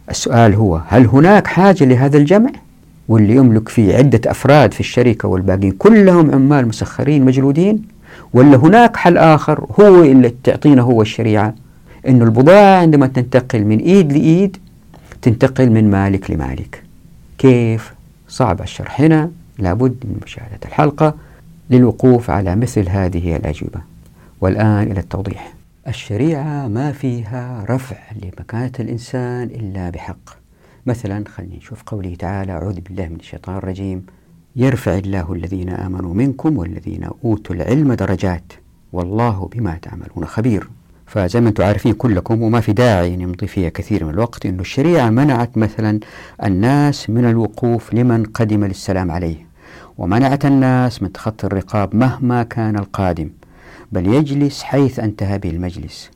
السؤال 0.09 0.55
هو 0.55 0.81
هل 0.87 1.05
هناك 1.05 1.47
حاجة 1.47 1.83
لهذا 1.83 2.17
الجمع؟ 2.17 2.49
واللي 3.07 3.35
يملك 3.35 3.69
فيه 3.69 3.95
عدة 3.95 4.31
أفراد 4.31 4.73
في 4.73 4.79
الشركة 4.79 5.27
والباقيين 5.27 5.71
كلهم 5.71 6.31
عمال 6.31 6.67
مسخرين 6.67 7.25
مجلودين؟ 7.25 7.81
ولا 8.33 8.57
هناك 8.57 8.95
حل 8.97 9.17
آخر 9.17 9.65
هو 9.79 10.03
اللي 10.03 10.33
تعطينا 10.43 10.81
هو 10.81 11.01
الشريعة؟ 11.01 11.53
أن 12.07 12.21
البضاعة 12.21 12.81
عندما 12.81 13.07
تنتقل 13.07 13.65
من 13.65 13.79
إيد 13.79 14.13
لإيد 14.13 14.57
تنتقل 15.21 15.69
من 15.69 15.91
مالك 15.91 16.31
لمالك. 16.31 16.83
كيف؟ 17.37 17.93
صعب 18.27 18.61
الشرح 18.61 19.01
هنا. 19.01 19.31
لابد 19.59 19.95
من 20.03 20.19
مشاهدة 20.23 20.59
الحلقة 20.65 21.15
للوقوف 21.69 22.29
على 22.29 22.55
مثل 22.55 22.89
هذه 22.89 23.35
الأجوبة. 23.35 23.81
والآن 24.41 24.91
إلى 24.91 24.99
التوضيح. 24.99 25.53
الشريعة 25.87 26.67
ما 26.67 26.91
فيها 26.91 27.65
رفع 27.69 27.97
لمكانة 28.23 28.71
الإنسان 28.79 29.43
إلا 29.43 29.89
بحق. 29.89 30.29
مثلا 30.85 31.23
خلينا 31.35 31.55
نشوف 31.55 31.83
قوله 31.83 32.15
تعالى 32.15 32.51
أعوذ 32.51 32.79
بالله 32.79 33.07
من 33.07 33.15
الشيطان 33.19 33.57
الرجيم. 33.57 34.05
يرفع 34.55 34.97
الله 34.97 35.33
الذين 35.33 35.69
آمنوا 35.69 36.13
منكم 36.13 36.57
والذين 36.57 37.09
أوتوا 37.25 37.55
العلم 37.55 37.93
درجات. 37.93 38.53
والله 38.93 39.49
بما 39.53 39.77
تعملون 39.81 40.25
خبير. 40.25 40.69
فزي 41.11 41.41
ما 41.41 41.49
أنتم 41.49 41.63
عارفين 41.63 41.93
كلكم 41.93 42.41
وما 42.41 42.59
في 42.59 42.73
داعي 42.73 43.15
نمضي 43.15 43.47
فيها 43.47 43.69
كثير 43.69 44.05
من 44.05 44.09
الوقت 44.09 44.45
إنه 44.45 44.61
الشريعة 44.61 45.09
منعت 45.09 45.57
مثلا 45.57 45.99
الناس 46.43 47.09
من 47.09 47.25
الوقوف 47.25 47.93
لمن 47.93 48.23
قدم 48.23 48.65
للسلام 48.65 49.11
عليه 49.11 49.47
ومنعت 49.97 50.45
الناس 50.45 51.03
من 51.03 51.11
تخطي 51.11 51.47
الرقاب 51.47 51.95
مهما 51.95 52.43
كان 52.43 52.75
القادم 52.75 53.29
بل 53.91 54.07
يجلس 54.07 54.63
حيث 54.63 54.99
انتهى 54.99 55.37
به 55.37 55.49
المجلس. 55.49 56.09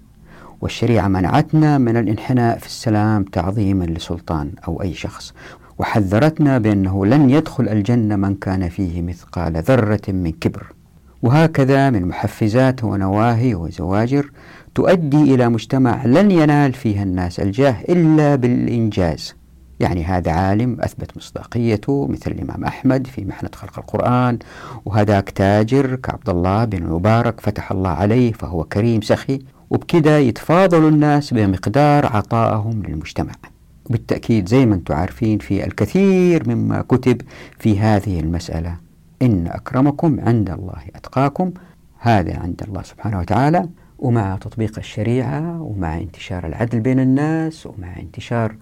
والشريعة 0.61 1.07
منعتنا 1.07 1.77
من 1.77 1.97
الانحناء 1.97 2.57
في 2.57 2.65
السلام 2.65 3.23
تعظيما 3.23 3.83
لسلطان 3.83 4.51
أو 4.67 4.81
أي 4.81 4.93
شخص 4.93 5.33
وحذرتنا 5.77 6.57
بأنه 6.57 7.05
لن 7.05 7.29
يدخل 7.29 7.69
الجنة 7.69 8.15
من 8.15 8.35
كان 8.35 8.69
فيه 8.69 9.01
مثقال 9.01 9.57
ذرة 9.57 10.01
من 10.07 10.31
كبر. 10.31 10.73
وهكذا 11.21 11.89
من 11.89 12.07
محفزات 12.07 12.83
ونواهي 12.83 13.55
وزواجر 13.55 14.31
تؤدي 14.75 15.35
إلى 15.35 15.49
مجتمع 15.49 16.05
لن 16.05 16.31
ينال 16.31 16.73
فيها 16.73 17.03
الناس 17.03 17.39
الجاه 17.39 17.75
إلا 17.89 18.35
بالإنجاز. 18.35 19.35
يعني 19.79 20.03
هذا 20.03 20.31
عالم 20.31 20.77
أثبت 20.81 21.17
مصداقيته 21.17 22.07
مثل 22.07 22.31
الإمام 22.31 22.63
أحمد 22.63 23.07
في 23.07 23.25
محنة 23.25 23.49
خلق 23.55 23.79
القرآن 23.79 24.39
وهذاك 24.85 25.29
تاجر 25.29 25.95
كعبد 25.95 26.29
الله 26.29 26.65
بن 26.65 26.83
مبارك 26.83 27.41
فتح 27.41 27.71
الله 27.71 27.89
عليه 27.89 28.31
فهو 28.31 28.63
كريم 28.63 29.01
سخي 29.01 29.39
وبكذا 29.69 30.19
يتفاضل 30.19 30.87
الناس 30.87 31.33
بمقدار 31.33 32.05
عطائهم 32.05 32.83
للمجتمع. 32.83 33.33
وبالتأكيد 33.85 34.47
زي 34.47 34.65
ما 34.65 34.75
أنتم 34.75 34.93
عارفين 34.93 35.37
في 35.37 35.65
الكثير 35.65 36.49
مما 36.49 36.81
كتب 36.81 37.21
في 37.59 37.79
هذه 37.79 38.19
المسألة. 38.19 38.75
إن 39.21 39.47
أكرمكم 39.47 40.19
عند 40.19 40.49
الله 40.49 40.81
أتقاكم 40.95 41.51
هذا 41.99 42.39
عند 42.39 42.61
الله 42.67 42.81
سبحانه 42.83 43.19
وتعالى. 43.19 43.65
ومع 43.99 44.37
تطبيق 44.37 44.77
الشريعة 44.77 45.61
ومع 45.61 45.97
انتشار 45.97 46.47
العدل 46.47 46.79
بين 46.79 46.99
الناس 46.99 47.65
ومع 47.65 47.99
انتشار 47.99 48.55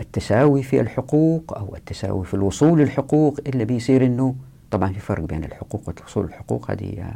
التساوي 0.00 0.62
في 0.62 0.80
الحقوق 0.80 1.58
أو 1.58 1.76
التساوي 1.76 2.24
في 2.24 2.34
الوصول 2.34 2.78
للحقوق 2.78 3.38
إلا 3.46 3.64
بيصير 3.64 4.06
أنه 4.06 4.34
طبعا 4.70 4.92
في 4.92 5.00
فرق 5.00 5.24
بين 5.24 5.44
الحقوق 5.44 5.82
والوصول 5.88 6.26
للحقوق 6.26 6.70
هذه 6.70 7.12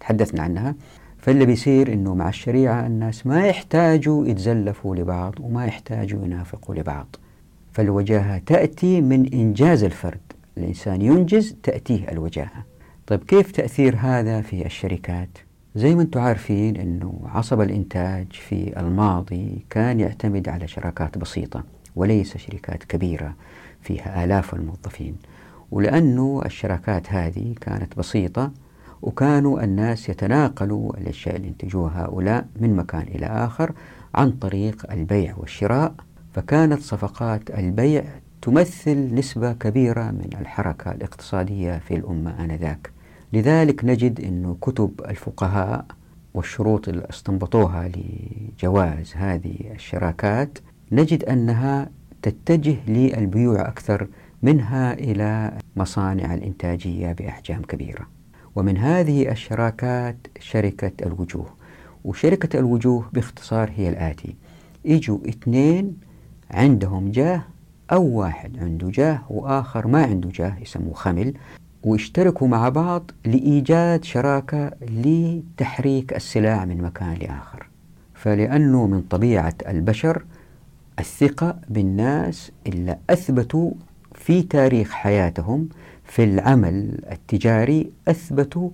تحدثنا 0.00 0.42
عنها. 0.42 0.74
فاللي 1.18 1.46
بيصير 1.46 1.92
إنه 1.92 2.14
مع 2.14 2.28
الشريعة 2.28 2.86
الناس 2.86 3.26
ما 3.26 3.46
يحتاجوا 3.46 4.26
يتزلفوا 4.26 4.96
لبعض 4.96 5.34
وما 5.40 5.66
يحتاجوا 5.66 6.24
ينافقوا 6.24 6.74
لبعض. 6.74 7.16
فالوجاهة 7.72 8.38
تأتي 8.38 9.00
من 9.00 9.32
إنجاز 9.34 9.84
الفرد. 9.84 10.20
الإنسان 10.58 11.02
ينجز 11.02 11.56
تأتيه 11.62 12.08
الوجاهة. 12.12 12.64
طيب 13.06 13.24
كيف 13.24 13.50
تأثير 13.50 13.96
هذا 13.96 14.40
في 14.40 14.66
الشركات؟ 14.66 15.47
زي 15.78 15.94
ما 15.94 16.02
أنتم 16.02 16.20
عارفين 16.20 16.76
انه 16.76 17.20
عصب 17.24 17.60
الإنتاج 17.60 18.26
في 18.32 18.80
الماضي 18.80 19.64
كان 19.70 20.00
يعتمد 20.00 20.48
على 20.48 20.68
شراكات 20.68 21.18
بسيطة 21.18 21.64
وليس 21.96 22.36
شركات 22.36 22.84
كبيرة 22.84 23.34
فيها 23.82 24.24
آلاف 24.24 24.54
الموظفين. 24.54 25.16
ولأنه 25.70 26.42
الشراكات 26.46 27.12
هذه 27.12 27.54
كانت 27.60 27.98
بسيطة 27.98 28.50
وكانوا 29.02 29.64
الناس 29.64 30.08
يتناقلوا 30.08 30.96
الأشياء 30.96 31.36
اللي 31.36 31.48
ينتجوها 31.48 32.04
هؤلاء 32.04 32.46
من 32.60 32.76
مكان 32.76 33.02
إلى 33.02 33.26
آخر 33.26 33.72
عن 34.14 34.30
طريق 34.30 34.92
البيع 34.92 35.34
والشراء 35.36 35.94
فكانت 36.34 36.82
صفقات 36.82 37.50
البيع 37.50 38.04
تمثل 38.42 39.14
نسبة 39.14 39.52
كبيرة 39.52 40.10
من 40.10 40.30
الحركة 40.40 40.92
الاقتصادية 40.92 41.78
في 41.78 41.94
الأمة 41.96 42.44
آنذاك. 42.44 42.97
لذلك 43.32 43.84
نجد 43.84 44.20
أن 44.20 44.56
كتب 44.60 45.00
الفقهاء 45.08 45.84
والشروط 46.34 46.88
اللي 46.88 47.06
استنبطوها 47.10 47.88
لجواز 47.88 49.12
هذه 49.16 49.56
الشراكات 49.74 50.58
نجد 50.92 51.24
أنها 51.24 51.90
تتجه 52.22 52.76
للبيوع 52.88 53.68
أكثر 53.68 54.08
منها 54.42 54.92
إلى 54.92 55.58
مصانع 55.76 56.34
الإنتاجية 56.34 57.12
بأحجام 57.12 57.62
كبيرة. 57.62 58.06
ومن 58.56 58.76
هذه 58.76 59.30
الشراكات 59.30 60.16
شركة 60.40 61.06
الوجوه. 61.06 61.46
وشركة 62.04 62.58
الوجوه 62.58 63.08
باختصار 63.12 63.70
هي 63.76 63.88
الآتي. 63.88 64.36
يجوا 64.84 65.18
اثنين 65.28 65.96
عندهم 66.50 67.10
جاه 67.10 67.42
أو 67.92 68.04
واحد 68.04 68.58
عنده 68.58 68.90
جاه 68.90 69.22
وآخر 69.30 69.86
ما 69.86 70.02
عنده 70.02 70.30
جاه 70.34 70.58
يسموه 70.58 70.94
خمل. 70.94 71.34
واشتركوا 71.82 72.48
مع 72.48 72.68
بعض 72.68 73.10
لإيجاد 73.24 74.04
شراكة 74.04 74.70
لتحريك 74.82 76.16
السلاح 76.16 76.64
من 76.64 76.82
مكان 76.82 77.14
لآخر. 77.14 77.68
فلأنه 78.14 78.86
من 78.86 79.02
طبيعة 79.02 79.54
البشر 79.68 80.24
الثقة 80.98 81.58
بالناس 81.68 82.52
إلا 82.66 82.98
أثبتوا 83.10 83.70
في 84.14 84.42
تاريخ 84.42 84.90
حياتهم 84.90 85.68
في 86.04 86.24
العمل 86.24 87.04
التجاري 87.12 87.90
أثبتوا 88.08 88.70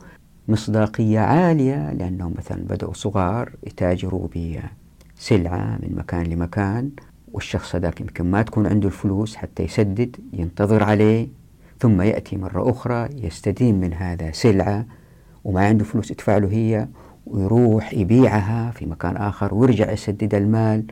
مصداقية 0.48 1.18
عالية 1.18 1.92
لأنهم 1.92 2.34
مثلا 2.38 2.62
بدأوا 2.64 2.92
صغار 2.92 3.52
يتاجروا 3.66 4.28
بسلعة 5.18 5.78
من 5.82 5.94
مكان 5.96 6.26
لمكان 6.26 6.90
والشخص 7.32 7.74
هذاك 7.74 8.00
يمكن 8.00 8.30
ما 8.30 8.42
تكون 8.42 8.66
عنده 8.66 8.86
الفلوس 8.86 9.36
حتى 9.36 9.62
يسدد 9.62 10.16
ينتظر 10.32 10.82
عليه 10.82 11.28
ثم 11.84 12.02
يأتي 12.02 12.36
مرة 12.36 12.70
أخرى 12.70 13.08
يستدين 13.22 13.80
من 13.80 13.92
هذا 13.94 14.30
سلعة 14.32 14.86
وما 15.44 15.66
عنده 15.66 15.84
فلوس 15.84 16.10
يدفع 16.10 16.38
له 16.38 16.48
هي 16.48 16.88
ويروح 17.26 17.94
يبيعها 17.94 18.70
في 18.70 18.86
مكان 18.86 19.16
آخر 19.16 19.54
ويرجع 19.54 19.92
يسدد 19.92 20.34
المال. 20.34 20.84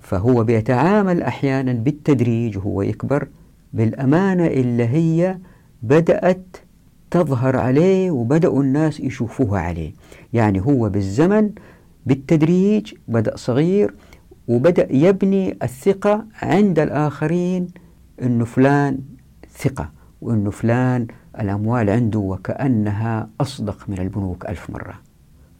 فهو 0.00 0.44
بيتعامل 0.44 1.22
أحيانا 1.22 1.72
بالتدريج 1.72 2.56
وهو 2.58 2.82
يكبر 2.82 3.28
بالأمانة 3.72 4.46
اللي 4.46 4.84
هي 4.84 5.38
بدأت 5.82 6.56
تظهر 7.10 7.56
عليه 7.56 8.10
وبدأوا 8.10 8.62
الناس 8.62 9.00
يشوفوها 9.00 9.60
عليه. 9.60 9.92
يعني 10.32 10.60
هو 10.60 10.88
بالزمن 10.88 11.50
بالتدريج 12.06 12.94
بدأ 13.08 13.36
صغير 13.36 13.94
وبدأ 14.48 14.86
يبني 14.90 15.56
الثقة 15.62 16.26
عند 16.42 16.78
الآخرين 16.78 17.66
أنه 18.22 18.44
فلان 18.44 18.98
ثقة. 19.58 20.01
وأنه 20.22 20.50
فلان 20.50 21.06
الأموال 21.40 21.90
عنده 21.90 22.18
وكأنها 22.18 23.28
أصدق 23.40 23.88
من 23.88 23.98
البنوك 23.98 24.46
ألف 24.46 24.70
مرة. 24.70 24.94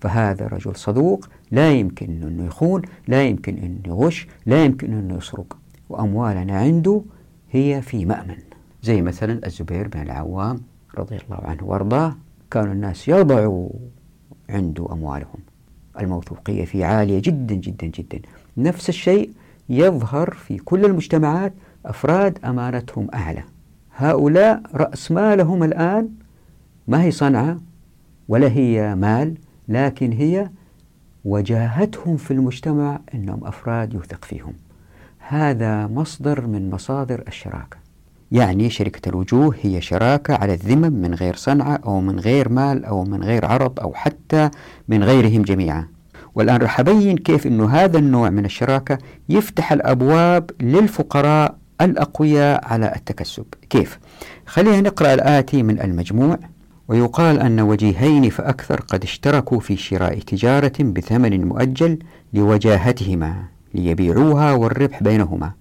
فهذا 0.00 0.46
رجل 0.46 0.76
صدوق 0.76 1.28
لا 1.50 1.72
يمكن 1.72 2.22
أنه 2.22 2.46
يخون 2.46 2.82
لا 3.08 3.22
يمكن 3.22 3.58
أنه 3.58 3.80
يغش 3.86 4.26
لا 4.46 4.64
يمكن 4.64 4.92
أنه 4.92 5.16
يسرق. 5.16 5.56
وأموالنا 5.88 6.58
عنده 6.58 7.02
هي 7.50 7.82
في 7.82 8.04
مأمن. 8.04 8.36
زي 8.82 9.02
مثلا 9.02 9.46
الزبير 9.46 9.88
بن 9.88 10.00
العوام 10.00 10.60
رضي 10.98 11.16
الله 11.16 11.40
عنه 11.40 11.64
وأرضاه 11.64 12.16
كانوا 12.50 12.72
الناس 12.72 13.08
يضعوا 13.08 13.68
عنده 14.50 14.92
أموالهم. 14.92 15.40
الموثوقية 16.00 16.64
فيه 16.64 16.86
عالية 16.86 17.18
جدا 17.24 17.54
جدا 17.54 17.86
جدا. 17.86 18.20
نفس 18.56 18.88
الشيء 18.88 19.30
يظهر 19.68 20.30
في 20.30 20.58
كل 20.58 20.84
المجتمعات 20.84 21.52
أفراد 21.86 22.38
أمانتهم 22.44 23.08
أعلى. 23.14 23.44
هؤلاء 23.96 24.62
رأس 24.74 25.12
مالهم 25.12 25.64
الآن 25.64 26.08
ما 26.88 27.02
هي 27.02 27.10
صنعة 27.10 27.56
ولا 28.28 28.48
هي 28.48 28.94
مال 28.94 29.34
لكن 29.68 30.12
هي 30.12 30.50
وجاهتهم 31.24 32.16
في 32.16 32.30
المجتمع 32.30 33.00
أنهم 33.14 33.44
أفراد 33.44 33.94
يوثق 33.94 34.24
فيهم. 34.24 34.52
هذا 35.18 35.86
مصدر 35.86 36.46
من 36.46 36.70
مصادر 36.70 37.24
الشراكة. 37.28 37.76
يعني 38.32 38.70
شركة 38.70 39.08
الوجوه 39.08 39.54
هي 39.62 39.80
شراكة 39.80 40.34
على 40.34 40.54
الذمم 40.54 40.92
من 40.92 41.14
غير 41.14 41.36
صنعة 41.36 41.80
أو 41.86 42.00
من 42.00 42.20
غير 42.20 42.48
مال 42.48 42.84
أو 42.84 43.04
من 43.04 43.22
غير 43.22 43.46
عرض 43.46 43.80
أو 43.80 43.94
حتى 43.94 44.50
من 44.88 45.04
غيرهم 45.04 45.42
جميعا. 45.42 45.86
والآن 46.34 46.56
راح 46.56 46.80
أبين 46.80 47.16
كيف 47.16 47.46
أنه 47.46 47.70
هذا 47.70 47.98
النوع 47.98 48.30
من 48.30 48.44
الشراكة 48.44 48.98
يفتح 49.28 49.72
الأبواب 49.72 50.50
للفقراء 50.60 51.61
الأقوياء 51.82 52.64
على 52.64 52.92
التكسب. 52.96 53.44
كيف؟ 53.70 53.98
خلينا 54.46 54.80
نقرأ 54.80 55.14
الآتي 55.14 55.62
من 55.62 55.80
المجموع. 55.80 56.38
ويقال 56.88 57.40
أن 57.40 57.60
وجيهين 57.60 58.30
فأكثر 58.30 58.80
قد 58.80 59.02
اشتركوا 59.02 59.60
في 59.60 59.76
شراء 59.76 60.18
تجارة 60.18 60.72
بثمن 60.80 61.44
مؤجل 61.48 61.98
لوجاهتهما 62.32 63.44
ليبيعوها 63.74 64.52
والربح 64.52 65.02
بينهما 65.02 65.52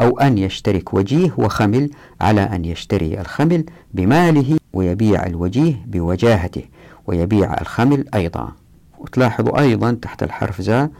أو 0.00 0.18
أن 0.18 0.38
يشترك 0.38 0.94
وجيه 0.94 1.34
وخمل 1.38 1.90
على 2.20 2.40
أن 2.40 2.64
يشتري 2.64 3.20
الخمل 3.20 3.64
بماله 3.94 4.58
ويبيع 4.72 5.26
الوجيه 5.26 5.82
بوجاهته 5.86 6.62
ويبيع 7.06 7.60
الخمل 7.60 8.04
أيضا. 8.14 8.52
وتلاحظوا 8.98 9.60
أيضا 9.60 9.92
تحت 9.92 10.22
الحرف 10.22 10.62
زا 10.62 10.90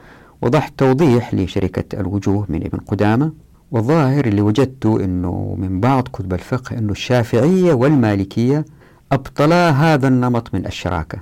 وضحت 0.42 0.72
توضيح 0.78 1.34
لشركة 1.34 2.00
الوجوه 2.00 2.46
من 2.48 2.64
ابن 2.66 2.78
قدامة. 2.78 3.32
والظاهر 3.72 4.24
اللي 4.24 4.42
وجدته 4.42 5.04
أنه 5.04 5.56
من 5.58 5.80
بعض 5.80 6.08
كتب 6.08 6.34
الفقه 6.34 6.78
أنه 6.78 6.92
الشافعية 6.92 7.72
والمالكية 7.72 8.64
أبطلا 9.12 9.70
هذا 9.70 10.08
النمط 10.08 10.54
من 10.54 10.66
الشراكة. 10.66 11.18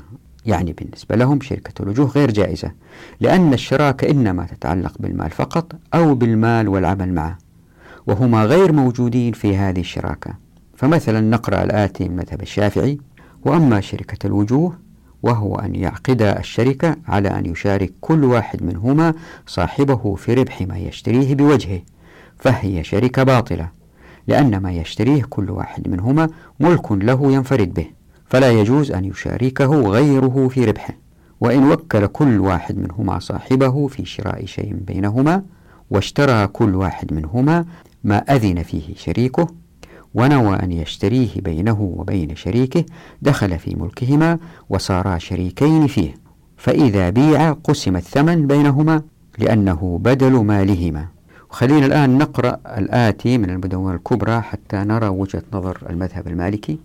يعني 0.46 0.72
بالنسبة 0.72 1.16
لهم 1.16 1.40
شركة 1.40 1.82
الوجوه 1.82 2.06
غير 2.06 2.30
جائزة 2.30 2.72
لأن 3.20 3.52
الشراكة 3.52 4.10
إنما 4.10 4.44
تتعلق 4.46 4.92
بالمال 5.00 5.30
فقط 5.30 5.72
أو 5.94 6.14
بالمال 6.14 6.68
والعمل 6.68 7.12
معه 7.12 7.38
وهما 8.06 8.44
غير 8.44 8.72
موجودين 8.72 9.32
في 9.32 9.56
هذه 9.56 9.80
الشراكة. 9.80 10.34
فمثلا 10.76 11.20
نقرأ 11.20 11.62
الآتي 11.62 12.08
من 12.08 12.16
مذهب 12.16 12.42
الشافعي 12.42 12.98
وأما 13.44 13.80
شركة 13.80 14.26
الوجوه 14.26 14.78
وهو 15.22 15.56
أن 15.56 15.74
يعقد 15.74 16.22
الشركة 16.22 16.96
على 17.08 17.28
أن 17.28 17.46
يشارك 17.46 17.92
كل 18.00 18.24
واحد 18.24 18.62
منهما 18.62 19.14
صاحبه 19.46 20.14
في 20.14 20.34
ربح 20.34 20.62
ما 20.62 20.78
يشتريه 20.78 21.34
بوجهه. 21.34 21.80
فهي 22.40 22.84
شركة 22.84 23.22
باطلة 23.22 23.68
لأن 24.26 24.56
ما 24.56 24.72
يشتريه 24.72 25.22
كل 25.22 25.50
واحد 25.50 25.88
منهما 25.88 26.28
ملك 26.60 26.92
له 26.92 27.32
ينفرد 27.32 27.74
به 27.74 27.86
فلا 28.26 28.50
يجوز 28.50 28.92
أن 28.92 29.04
يشاركه 29.04 29.80
غيره 29.80 30.48
في 30.48 30.64
ربحه. 30.64 30.94
وإن 31.40 31.72
وكل 31.72 32.06
كل 32.06 32.40
واحد 32.40 32.78
منهما 32.78 33.18
صاحبه 33.18 33.86
في 33.86 34.04
شراء 34.04 34.46
شيء 34.46 34.74
بينهما 34.74 35.42
واشترى 35.90 36.46
كل 36.46 36.74
واحد 36.74 37.12
منهما 37.12 37.64
ما 38.04 38.18
أذن 38.18 38.62
فيه 38.62 38.94
شريكه 38.96 39.46
ونوى 40.14 40.56
أن 40.56 40.72
يشتريه 40.72 41.28
بينه 41.36 41.80
وبين 41.80 42.36
شريكه 42.36 42.84
دخل 43.22 43.58
في 43.58 43.76
ملكهما 43.76 44.38
وصارا 44.68 45.18
شريكين 45.18 45.86
فيه 45.86 46.14
فإذا 46.56 47.10
بيع 47.10 47.52
قسم 47.52 47.96
الثمن 47.96 48.46
بينهما 48.46 49.02
لأنه 49.38 49.98
بدل 50.02 50.32
مالهما. 50.32 51.06
خلينا 51.50 51.86
الآن 51.86 52.18
نقرأ 52.18 52.56
الآتي 52.78 53.38
من 53.38 53.50
المدونة 53.50 53.94
الكبرى 53.94 54.40
حتى 54.40 54.76
نرى 54.76 55.08
وجهة 55.08 55.42
نظر 55.52 55.78
المذهب 55.90 56.28
المالكي. 56.28 56.78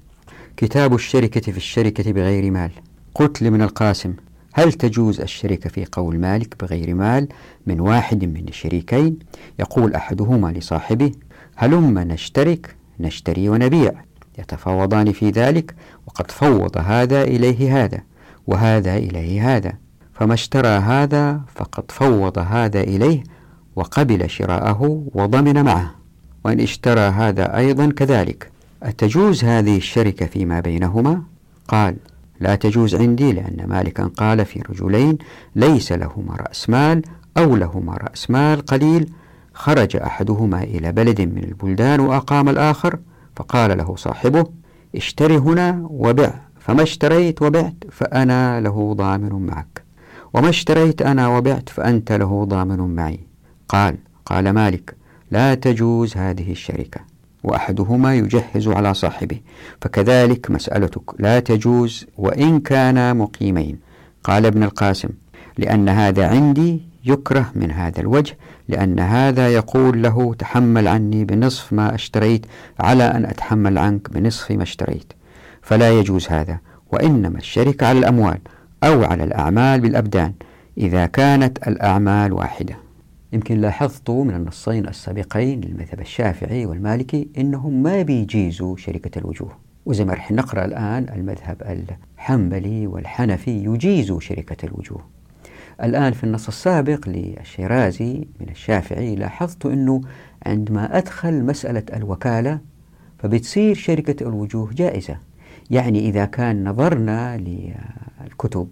كتاب 0.58 0.96
الشركة 0.96 1.52
في 1.52 1.58
الشركة 1.58 2.12
بغير 2.12 2.52
مال. 2.52 2.72
قتل 3.16 3.52
من 3.52 3.62
القاسم 3.62 4.14
هل 4.54 4.74
تجوز 4.74 5.22
الشركة 5.22 5.70
في 5.70 5.86
قول 5.92 6.20
مالك 6.20 6.64
بغير 6.64 6.94
مال 6.94 7.28
من 7.68 7.80
واحد 7.80 8.26
من 8.26 8.46
الشريكين؟ 8.48 9.20
يقول 9.60 9.94
أحدهما 9.94 10.52
لصاحبه 10.52 11.12
هلم 11.56 12.00
نشترك 12.00 12.76
نشتري 13.00 13.50
ونبيع. 13.50 13.92
يتفاوضان 14.40 15.12
في 15.12 15.30
ذلك 15.30 15.76
وقد 16.08 16.32
فوض 16.32 16.78
هذا 16.78 17.24
إليه 17.24 17.84
هذا 17.84 18.02
وهذا 18.48 18.98
إليه 18.98 19.56
هذا. 19.56 19.74
فما 20.14 20.34
اشترى 20.34 20.68
هذا 20.68 21.42
فقد 21.56 21.92
فوض 21.92 22.40
هذا 22.40 22.82
إليه 22.82 23.35
وقبل 23.76 24.30
شراءه 24.30 25.04
وضمن 25.14 25.64
معه. 25.64 25.96
وإن 26.46 26.60
اشترى 26.60 27.00
هذا 27.00 27.58
أيضا 27.58 27.92
كذلك. 27.92 28.52
أتجوز 28.84 29.44
هذه 29.44 29.78
الشركة 29.78 30.26
فيما 30.26 30.60
بينهما؟ 30.60 31.22
قال 31.68 31.96
لا 32.40 32.56
تجوز 32.56 32.96
عندي 32.96 33.34
لأن 33.34 33.66
مالكا 33.68 34.04
قال 34.04 34.46
في 34.46 34.62
رجلين 34.70 35.18
ليس 35.56 35.92
لهما 35.92 36.36
رأس 36.36 36.70
مال 36.70 37.02
أو 37.38 37.56
لهما 37.56 37.94
رأس 37.94 38.32
مال 38.32 38.66
قليل. 38.66 39.10
خرج 39.54 39.96
أحدهما 39.96 40.64
إلى 40.64 40.92
بلد 40.92 41.22
من 41.22 41.44
البلدان 41.44 42.00
وأقام 42.00 42.50
الآخر 42.50 43.00
فقال 43.36 43.78
له 43.78 43.96
صاحبه 43.96 44.46
اشتري 44.96 45.38
هنا 45.38 45.88
وبع. 45.90 46.34
فما 46.60 46.84
اشتريت 46.84 47.42
وبعت 47.42 47.76
فأنا 47.92 48.62
له 48.62 48.94
ضامن 48.94 49.46
معك. 49.46 49.84
وما 50.34 50.50
اشتريت 50.50 51.02
أنا 51.02 51.28
وبعت 51.28 51.70
فأنت 51.70 52.12
له 52.12 52.46
ضامن 52.46 52.96
معي. 52.96 53.20
قال 53.70 53.96
قال 54.26 54.50
مالك 54.50 54.96
لا 55.32 55.54
تجوز 55.56 56.18
هذه 56.18 56.52
الشركة 56.52 57.02
وأحدهما 57.44 58.16
يجهز 58.16 58.68
على 58.68 58.94
صاحبه 58.94 59.40
فكذلك 59.82 60.52
مسألتك 60.52 61.22
لا 61.22 61.40
تجوز 61.40 62.06
وإن 62.18 62.60
كانا 62.60 63.14
مقيمين. 63.14 63.80
قال 64.24 64.46
ابن 64.46 64.64
القاسم 64.64 65.10
لأن 65.58 65.90
هذا 65.90 66.28
عندي 66.28 66.82
يكره 67.06 67.52
من 67.56 67.72
هذا 67.72 68.00
الوجه 68.02 68.38
لأن 68.68 69.00
هذا 69.00 69.50
يقول 69.50 70.04
له 70.04 70.34
تحمل 70.34 70.88
عني 70.88 71.26
بنصف 71.26 71.74
ما 71.74 71.96
اشتريت 71.96 72.46
على 72.80 73.04
أن 73.04 73.26
أتحمل 73.26 73.78
عنك 73.78 74.14
بنصف 74.14 74.52
ما 74.52 74.64
اشتريت. 74.64 75.14
فلا 75.62 76.00
يجوز 76.00 76.28
هذا 76.30 76.58
وإنما 76.92 77.38
الشركة 77.38 77.88
على 77.88 78.00
الأموال 78.00 78.40
أو 78.84 79.04
على 79.04 79.24
الأعمال 79.24 79.82
بالأبدان 79.82 80.34
إذا 80.78 81.06
كانت 81.06 81.68
الأعمال 81.68 82.34
واحدة. 82.34 82.85
يمكن 83.36 83.62
لاحظتوا 83.62 84.24
من 84.24 84.36
النصين 84.36 84.88
السابقين 84.88 85.62
للمذهب 85.62 86.00
الشافعي 86.00 86.66
والمالكي 86.66 87.28
إنهم 87.38 87.84
ما 87.84 88.02
بيجيزوا 88.02 88.78
شركة 88.78 89.20
الوجوه. 89.20 89.58
وزي 89.86 90.06
ما 90.06 90.14
رح 90.14 90.32
نقرأ 90.32 90.66
الآن 90.66 91.10
المذهب 91.16 91.88
الحنبلي 92.18 92.88
والحنفي 92.88 93.52
يجيزوا 93.52 94.20
شركة 94.20 94.66
الوجوه. 94.66 95.04
الآن 95.84 96.14
في 96.14 96.24
النص 96.24 96.48
السابق 96.48 97.10
للشيرازي 97.10 98.28
من 98.40 98.50
الشافعي 98.50 99.16
لاحظت 99.16 99.66
أنه 99.66 100.02
عندما 100.46 100.98
أدخل 100.98 101.44
مسألة 101.44 101.84
الوكالة 101.94 102.60
فبتصير 103.20 103.76
شركة 103.76 104.28
الوجوه 104.28 104.74
جائزة. 104.74 105.18
يعني 105.70 106.00
إذا 106.00 106.26
كان 106.26 106.70
نظرنا 106.70 107.38
للكتب 107.38 108.68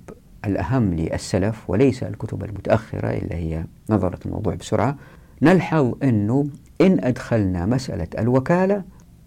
الأهم 0.45 0.93
للسلف 0.93 1.69
وليس 1.69 2.03
الكتب 2.03 2.43
المتأخرة 2.43 3.08
اللي 3.08 3.36
هي 3.36 3.65
نظرت 3.89 4.25
الموضوع 4.25 4.56
بسرعة. 4.56 4.95
نلحظ 5.41 5.93
أنه 6.03 6.47
إن 6.82 6.99
أدخلنا 7.03 7.65
مسألة 7.65 8.08
الوكالة 8.19 8.84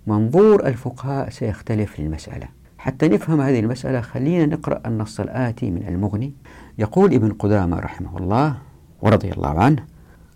منظور 0.06 0.66
الفقهاء 0.66 1.30
سيختلف 1.30 2.00
للمسألة. 2.00 2.48
حتى 2.78 3.08
نفهم 3.08 3.40
هذه 3.40 3.60
المسألة 3.60 4.00
خلينا 4.00 4.46
نقرأ 4.46 4.80
النص 4.86 5.20
الآتي 5.20 5.70
من 5.70 5.88
المغني. 5.88 6.32
يقول 6.78 7.14
ابن 7.14 7.32
قدامة 7.32 7.78
رحمه 7.80 8.18
الله 8.18 8.56
ورضي 9.02 9.32
الله 9.32 9.60
عنه 9.60 9.84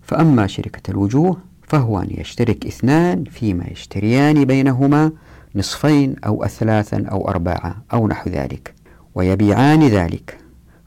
فأما 0.02 0.46
شركة 0.46 0.90
الوجوه 0.90 1.36
فهو 1.62 2.00
أن 2.00 2.08
يشترك 2.10 2.66
اثنان 2.66 3.24
فيما 3.24 3.64
يشتريان 3.70 4.44
بينهما 4.44 5.12
نصفين 5.54 6.16
أو 6.26 6.44
أثلاثا 6.44 7.04
أو 7.10 7.28
أربعة 7.28 7.76
أو 7.92 8.08
نحو 8.08 8.30
ذلك 8.30 8.74
ويبيعان 9.14 9.88
ذلك. 9.88 10.39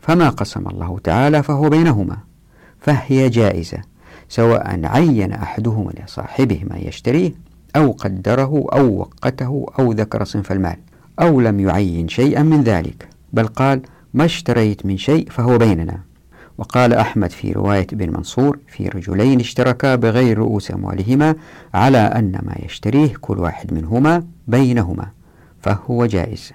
فما 0.04 0.30
قسم 0.30 0.68
الله 0.68 1.00
تعالى 1.04 1.44
فهو 1.44 1.70
بينهما 1.70 2.18
فهي 2.80 3.30
جائزة 3.30 3.78
سواء 4.30 4.86
عين 4.86 5.34
أحدهما 5.34 5.92
لصاحبه 5.92 6.64
ما 6.70 6.78
يشتريه 6.78 7.32
أو 7.76 7.92
قدره 7.92 8.66
أو 8.74 8.98
وقته 9.00 9.66
أو 9.80 9.92
ذكر 9.92 10.24
صنف 10.24 10.52
المال 10.52 10.76
أو 11.22 11.42
لم 11.42 11.60
يعين 11.60 12.08
شيئا 12.08 12.44
من 12.44 12.64
ذلك 12.64 13.08
بل 13.34 13.48
قال 13.48 13.82
ما 14.14 14.26
اشتريت 14.26 14.86
من 14.86 14.98
شيء 14.98 15.30
فهو 15.30 15.58
بيننا 15.58 16.00
وقال 16.58 16.94
أحمد 16.94 17.32
في 17.32 17.52
رواية 17.52 17.88
ابن 17.94 18.10
منصور 18.10 18.60
في 18.68 18.88
رجلين 18.88 19.40
اشتركا 19.40 19.96
بغير 19.96 20.38
رؤوس 20.38 20.72
أموالهما 20.72 21.36
على 21.74 21.98
أن 21.98 22.32
ما 22.32 22.56
يشتريه 22.66 23.14
كل 23.22 23.40
واحد 23.40 23.74
منهما 23.74 24.24
بينهما 24.48 25.08
فهو 25.62 26.06
جائز 26.06 26.52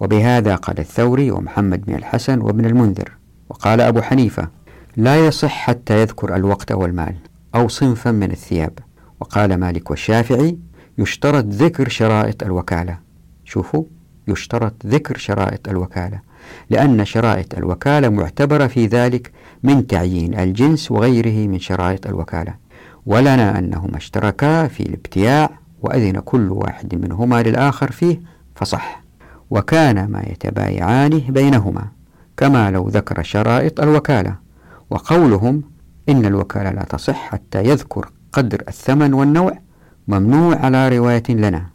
وبهذا 0.00 0.54
قال 0.54 0.78
الثوري 0.78 1.30
ومحمد 1.30 1.84
بن 1.86 1.94
الحسن 1.94 2.40
وابن 2.40 2.64
المنذر. 2.64 3.12
وقال 3.48 3.80
أبو 3.80 4.00
حنيفة 4.00 4.48
لا 4.96 5.26
يصح 5.26 5.52
حتى 5.52 6.00
يذكر 6.00 6.36
الوقت 6.36 6.72
والمال 6.72 7.14
أو 7.54 7.68
صنفا 7.68 8.10
من 8.10 8.30
الثياب. 8.30 8.78
وقال 9.20 9.54
مالك 9.54 9.90
والشافعي 9.90 10.58
يشترط 10.98 11.44
ذكر 11.44 11.88
شرائط 11.88 12.42
الوكالة. 12.42 12.98
شوفوا 13.44 13.84
يشترط 14.28 14.86
ذكر 14.86 15.16
شرائط 15.16 15.68
الوكالة 15.68 16.20
لأن 16.70 17.04
شرائط 17.04 17.54
الوكالة 17.54 18.08
معتبرة 18.08 18.66
في 18.66 18.86
ذلك 18.86 19.32
من 19.62 19.86
تعيين 19.86 20.38
الجنس 20.38 20.90
وغيره 20.90 21.48
من 21.48 21.58
شرائط 21.58 22.06
الوكالة. 22.06 22.54
ولنا 23.06 23.58
أنهما 23.58 23.96
اشتركا 23.96 24.68
في 24.68 24.80
الابتياع 24.80 25.50
وأذن 25.82 26.20
كل 26.20 26.52
واحد 26.52 26.94
منهما 26.94 27.42
للآخر 27.42 27.92
فيه 27.92 28.20
فصح. 28.54 29.07
وكان 29.50 30.10
ما 30.10 30.22
يتبايعانه 30.22 31.22
بينهما 31.28 31.88
كما 32.36 32.70
لو 32.70 32.88
ذكر 32.88 33.22
شرائط 33.22 33.80
الوكالة. 33.80 34.34
وقولهم 34.90 35.62
إن 36.08 36.26
الوكالة 36.26 36.70
لا 36.70 36.82
تصح 36.82 37.16
حتى 37.16 37.64
يذكر 37.64 38.10
قدر 38.32 38.62
الثمن 38.68 39.14
والنوع 39.14 39.58
ممنوع 40.08 40.56
على 40.56 40.98
رواية 40.98 41.22
لنا. 41.28 41.66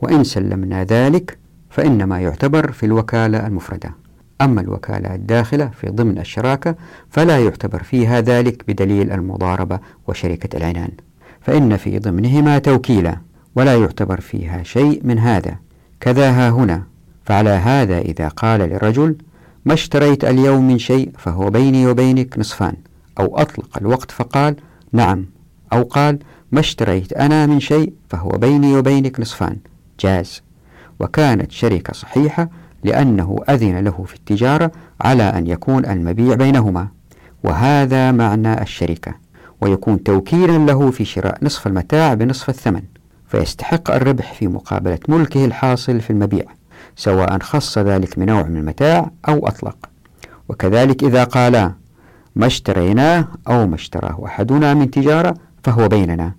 وإن 0.00 0.24
سلمنا 0.24 0.84
ذلك 0.84 1.38
فإنما 1.70 2.20
يعتبر 2.20 2.72
في 2.72 2.86
الوكالة 2.86 3.46
المفردة. 3.46 3.94
أما 4.40 4.60
الوكالة 4.60 5.14
الداخلة 5.14 5.66
في 5.66 5.90
ضمن 5.90 6.18
الشراكة 6.18 6.74
فلا 7.10 7.38
يعتبر 7.38 7.82
فيها 7.82 8.20
ذلك 8.20 8.64
بدليل 8.68 9.12
المضاربة 9.12 9.80
وشركة 10.08 10.56
العنان. 10.56 10.90
فإن 11.40 11.76
في 11.76 11.98
ضمنهما 11.98 12.58
توكيلا 12.58 13.16
ولا 13.56 13.76
يعتبر 13.76 14.20
فيها 14.20 14.62
شيء 14.62 15.00
من 15.04 15.18
هذا. 15.18 15.56
كذا 16.00 16.30
ها 16.30 16.50
هنا. 16.50 16.91
فعلى 17.24 17.50
هذا 17.50 17.98
إذا 17.98 18.28
قال 18.28 18.60
لرجل 18.60 19.16
ما 19.64 19.74
اشتريت 19.74 20.24
اليوم 20.24 20.68
من 20.68 20.78
شيء 20.78 21.10
فهو 21.18 21.50
بيني 21.50 21.86
وبينك 21.86 22.38
نصفان 22.38 22.74
أو 23.20 23.38
أطلق 23.38 23.78
الوقت 23.78 24.10
فقال 24.10 24.56
نعم. 24.92 25.26
أو 25.72 25.82
قال 25.82 26.18
ما 26.52 26.60
اشتريت 26.60 27.12
أنا 27.12 27.46
من 27.46 27.60
شيء 27.60 27.92
فهو 28.08 28.28
بيني 28.28 28.76
وبينك 28.76 29.20
نصفان. 29.20 29.56
جاز. 30.00 30.42
وكانت 31.00 31.52
شركة 31.52 31.92
صحيحة 31.92 32.48
لأنه 32.84 33.36
أذن 33.48 33.78
له 33.78 34.04
في 34.06 34.14
التجارة 34.14 34.72
على 35.00 35.22
أن 35.22 35.46
يكون 35.46 35.86
المبيع 35.86 36.34
بينهما. 36.34 36.88
وهذا 37.44 38.12
معنى 38.12 38.62
الشركة. 38.62 39.14
ويكون 39.60 40.02
توكيلا 40.02 40.58
له 40.58 40.90
في 40.90 41.04
شراء 41.04 41.38
نصف 41.42 41.66
المتاع 41.66 42.14
بنصف 42.14 42.48
الثمن. 42.48 42.82
فيستحق 43.28 43.90
الربح 43.90 44.32
في 44.32 44.48
مقابلة 44.48 44.98
ملكه 45.08 45.44
الحاصل 45.44 46.00
في 46.00 46.10
المبيع. 46.10 46.44
سواء 46.96 47.38
خص 47.38 47.78
ذلك 47.78 48.18
بنوع 48.18 48.42
من 48.42 48.56
المتاع 48.56 49.10
أو 49.28 49.46
أطلق. 49.46 49.76
وكذلك 50.48 51.04
إذا 51.04 51.24
قالا 51.24 51.72
ما 52.36 52.46
اشتريناه 52.46 53.28
أو 53.48 53.66
ما 53.66 53.74
اشتراه 53.74 54.22
أحدنا 54.26 54.74
من 54.74 54.90
تجارة 54.90 55.34
فهو 55.62 55.88
بيننا 55.88 56.32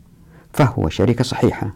فهو 0.54 0.89
شركة 0.89 1.24
صحيحة. 1.24 1.76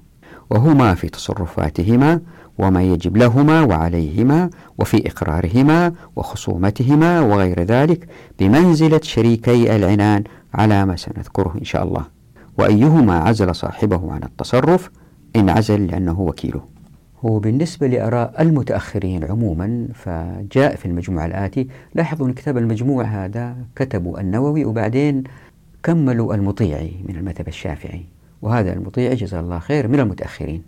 وهما 0.50 0.94
في 0.94 1.10
تصرفاتهما 1.10 2.22
وما 2.58 2.84
يجب 2.84 3.18
لهما 3.18 3.62
وعليهما 3.62 4.50
وفي 4.78 5.08
إقرارهما 5.08 5.94
وخصومتهما 6.16 7.22
وغير 7.22 7.64
ذلك 7.64 8.08
بمنزلة 8.40 9.00
شريكي 9.04 9.76
العنان 9.76 10.24
على 10.54 10.86
ما 10.86 10.96
سنذكره 10.96 11.56
إن 11.60 11.64
شاء 11.64 11.84
الله. 11.84 12.06
وأيهما 12.58 13.18
عزل 13.18 13.56
صاحبه 13.56 14.12
عن 14.12 14.24
التصرف؟ 14.24 14.90
إن 15.36 15.50
عزل 15.50 15.88
لأنه 15.88 16.22
وكيله. 16.22 16.77
وبالنسبة 17.24 17.88
لآراء 17.88 18.42
المتأخرين 18.42 19.24
عموما 19.24 19.88
فجاء 19.94 20.76
في 20.76 20.86
المجموع 20.86 21.26
الآتي 21.26 21.68
لاحظوا 21.96 22.28
أن 22.28 22.34
كتاب 22.34 22.58
المجموع 22.58 23.04
هذا 23.04 23.56
كتبوا 23.76 24.20
النووي 24.20 24.66
وبعدين 24.66 25.24
كملوا 25.84 26.36
المطيعي 26.36 26.92
من 27.10 27.16
المذهب 27.16 27.48
الشافعي. 27.48 28.06
وهذا 28.42 28.74
المطيعي 28.74 29.16
جزاه 29.16 29.40
الله 29.40 29.60
خير 29.60 29.88
من 29.88 30.00
المتأخرين. 30.00 30.64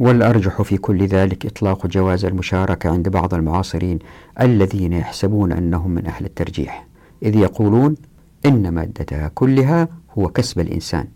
والأرجح 0.00 0.62
في 0.62 0.76
كل 0.76 1.06
ذلك 1.06 1.46
إطلاق 1.46 1.86
جواز 1.86 2.24
المشاركة 2.24 2.90
عند 2.90 3.08
بعض 3.08 3.34
المعاصرين 3.34 3.98
الذين 4.40 4.92
يحسبون 4.92 5.52
أنهم 5.52 5.90
من 5.90 6.06
أهل 6.06 6.24
الترجيح 6.24 6.86
إذ 7.22 7.36
يقولون 7.36 7.94
إن 8.46 8.68
مادتها 8.68 9.30
كلها 9.34 9.88
هو 10.18 10.28
كسب 10.28 10.60
الإنسان. 10.60 11.06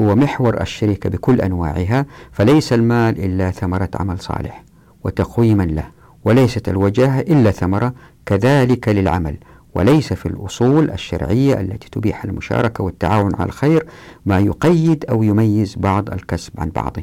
هو 0.00 0.16
محور 0.16 0.60
الشركة 0.60 1.10
بكل 1.10 1.40
أنواعها 1.40 2.06
فليس 2.32 2.72
المال 2.72 3.24
إلا 3.24 3.50
ثمرة 3.50 3.88
عمل 3.94 4.18
صالح 4.18 4.64
وتقويما 5.04 5.62
له 5.62 5.84
وليست 6.24 6.68
الوجاهة 6.68 7.20
إلا 7.20 7.50
ثمرة 7.50 7.94
كذلك 8.26 8.88
للعمل 8.88 9.36
وليس 9.74 10.12
في 10.12 10.26
الأصول 10.26 10.90
الشرعية 10.90 11.60
التي 11.60 11.90
تبيح 11.90 12.24
المشاركة 12.24 12.84
والتعاون 12.84 13.34
على 13.34 13.46
الخير 13.48 13.86
ما 14.26 14.38
يقيد 14.38 15.04
أو 15.04 15.22
يميز 15.22 15.74
بعض 15.76 16.10
الكسب 16.10 16.52
عن 16.58 16.70
بعضه. 16.70 17.02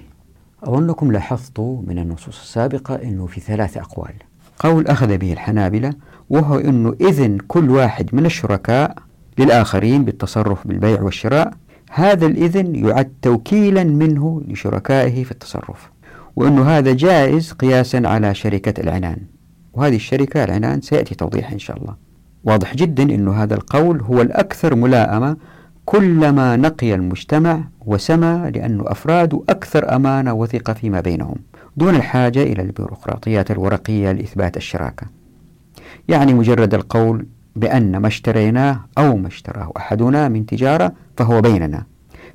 أظنكم 0.63 1.11
لاحظتوا 1.11 1.81
من 1.87 1.99
النصوص 1.99 2.41
السابقة 2.41 2.95
أنه 2.95 3.25
في 3.25 3.39
ثلاث 3.39 3.77
أقوال. 3.77 4.13
قول 4.59 4.87
أخذ 4.87 5.17
به 5.17 5.33
الحنابلة 5.33 5.93
وهو 6.29 6.57
أنه 6.59 6.95
إذن 7.01 7.37
كل 7.47 7.69
واحد 7.69 8.09
من 8.15 8.25
الشركاء 8.25 8.95
للآخرين 9.37 10.05
بالتصرف 10.05 10.67
بالبيع 10.67 11.01
والشراء 11.01 11.53
هذا 11.91 12.25
الإذن 12.25 12.75
يعد 12.75 13.13
توكيلا 13.21 13.83
منه 13.83 14.41
لشركائه 14.47 15.23
في 15.23 15.31
التصرف 15.31 15.89
وأنه 16.35 16.63
هذا 16.69 16.93
جائز 16.93 17.51
قياسا 17.51 18.01
على 18.05 18.35
شركة 18.35 18.81
العنان. 18.81 19.17
وهذه 19.73 19.95
الشركة 19.95 20.43
العنان 20.43 20.81
سيأتي 20.81 21.15
توضيح 21.15 21.51
إن 21.51 21.59
شاء 21.59 21.77
الله. 21.77 21.95
واضح 22.43 22.75
جدا 22.75 23.03
أن 23.03 23.27
هذا 23.27 23.55
القول 23.55 24.01
هو 24.01 24.21
الأكثر 24.21 24.75
ملائمة 24.75 25.37
كلما 25.85 26.55
نقي 26.55 26.93
المجتمع 26.95 27.63
وسمى 27.85 28.51
لأن 28.55 28.83
أفراده 28.85 29.43
أكثر 29.49 29.95
أمانة 29.95 30.33
وثقة 30.33 30.73
فيما 30.73 31.01
بينهم 31.01 31.35
دون 31.77 31.95
الحاجة 31.95 32.43
إلى 32.43 32.61
البيروقراطيات 32.61 33.51
الورقية 33.51 34.11
لإثبات 34.11 34.57
الشراكة. 34.57 35.07
يعني 36.07 36.33
مجرد 36.33 36.73
القول 36.73 37.25
بأن 37.57 37.97
ما 37.97 38.07
اشتريناه 38.07 38.79
أو 38.97 39.17
ما 39.17 39.27
اشتراه 39.27 39.71
أحدنا 39.77 40.29
من 40.29 40.45
تجارة 40.45 40.91
فهو 41.17 41.41
بيننا. 41.41 41.83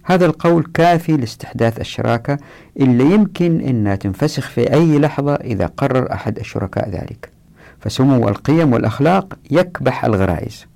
هذا 0.04 0.26
القول 0.26 0.64
كافي 0.74 1.16
لاستحداث 1.16 1.80
الشراكة 1.80 2.38
اللي 2.80 3.04
يمكن 3.04 3.60
أنها 3.60 3.94
تنفسخ 3.96 4.48
في 4.48 4.72
أي 4.72 4.98
لحظة 4.98 5.34
إذا 5.34 5.66
قرر 5.66 6.12
أحد 6.12 6.38
الشركاء 6.38 6.90
ذلك. 6.90 7.30
فسمو 7.80 8.28
القيم 8.28 8.72
والأخلاق 8.72 9.38
يكبح 9.50 10.04
الغرائز. 10.04 10.66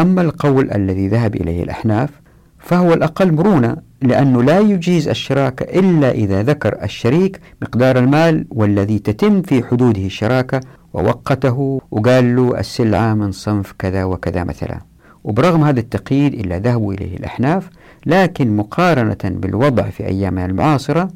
أما 0.00 0.22
القول 0.22 0.70
الذي 0.70 1.08
ذهب 1.08 1.34
إليه 1.34 1.62
الأحناف 1.62 2.10
فهو 2.58 2.94
الأقل 2.94 3.32
مرونة 3.32 3.76
لأنه 4.02 4.42
لا 4.42 4.58
يجيز 4.58 5.08
الشراكة 5.08 5.64
إلا 5.80 6.10
إذا 6.10 6.42
ذكر 6.42 6.82
الشريك 6.82 7.40
مقدار 7.62 7.98
المال 7.98 8.46
والذي 8.50 8.98
تتم 8.98 9.42
في 9.42 9.62
حدوده 9.62 10.06
الشراكة 10.06 10.60
ووقته 10.94 11.80
وقال 11.90 12.36
له 12.36 12.58
السلعة 12.58 13.14
من 13.14 13.32
صنف 13.32 13.72
كذا 13.78 14.04
وكذا 14.04 14.44
مثلا. 14.44 14.80
وبرغم 15.24 15.64
هذا 15.64 15.80
التقييد 15.80 16.34
إلا 16.34 16.58
ذهبوا 16.58 16.92
إليه 16.92 17.16
الأحناف 17.16 17.70
لكن 18.06 18.56
مقارنة 18.56 19.18
بالوضع 19.24 19.82
في 19.82 20.06
أيامنا 20.06 20.46
المعاصرة 20.46 21.08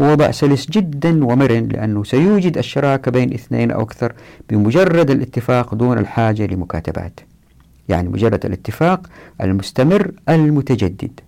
هو 0.00 0.10
وضع 0.12 0.30
سلس 0.30 0.70
جدا 0.70 1.24
ومرن 1.24 1.68
لأنه 1.68 2.04
سيوجد 2.04 2.58
الشراكة 2.58 3.10
بين 3.10 3.32
اثنين 3.34 3.70
أو 3.70 3.82
أكثر 3.82 4.12
بمجرد 4.50 5.10
الاتفاق 5.10 5.74
دون 5.74 5.98
الحاجة 5.98 6.46
لمكاتبات. 6.46 7.20
يعني 7.88 8.08
مجرد 8.08 8.46
الاتفاق 8.46 9.06
المستمر 9.40 10.10
المتجدد. 10.28 11.20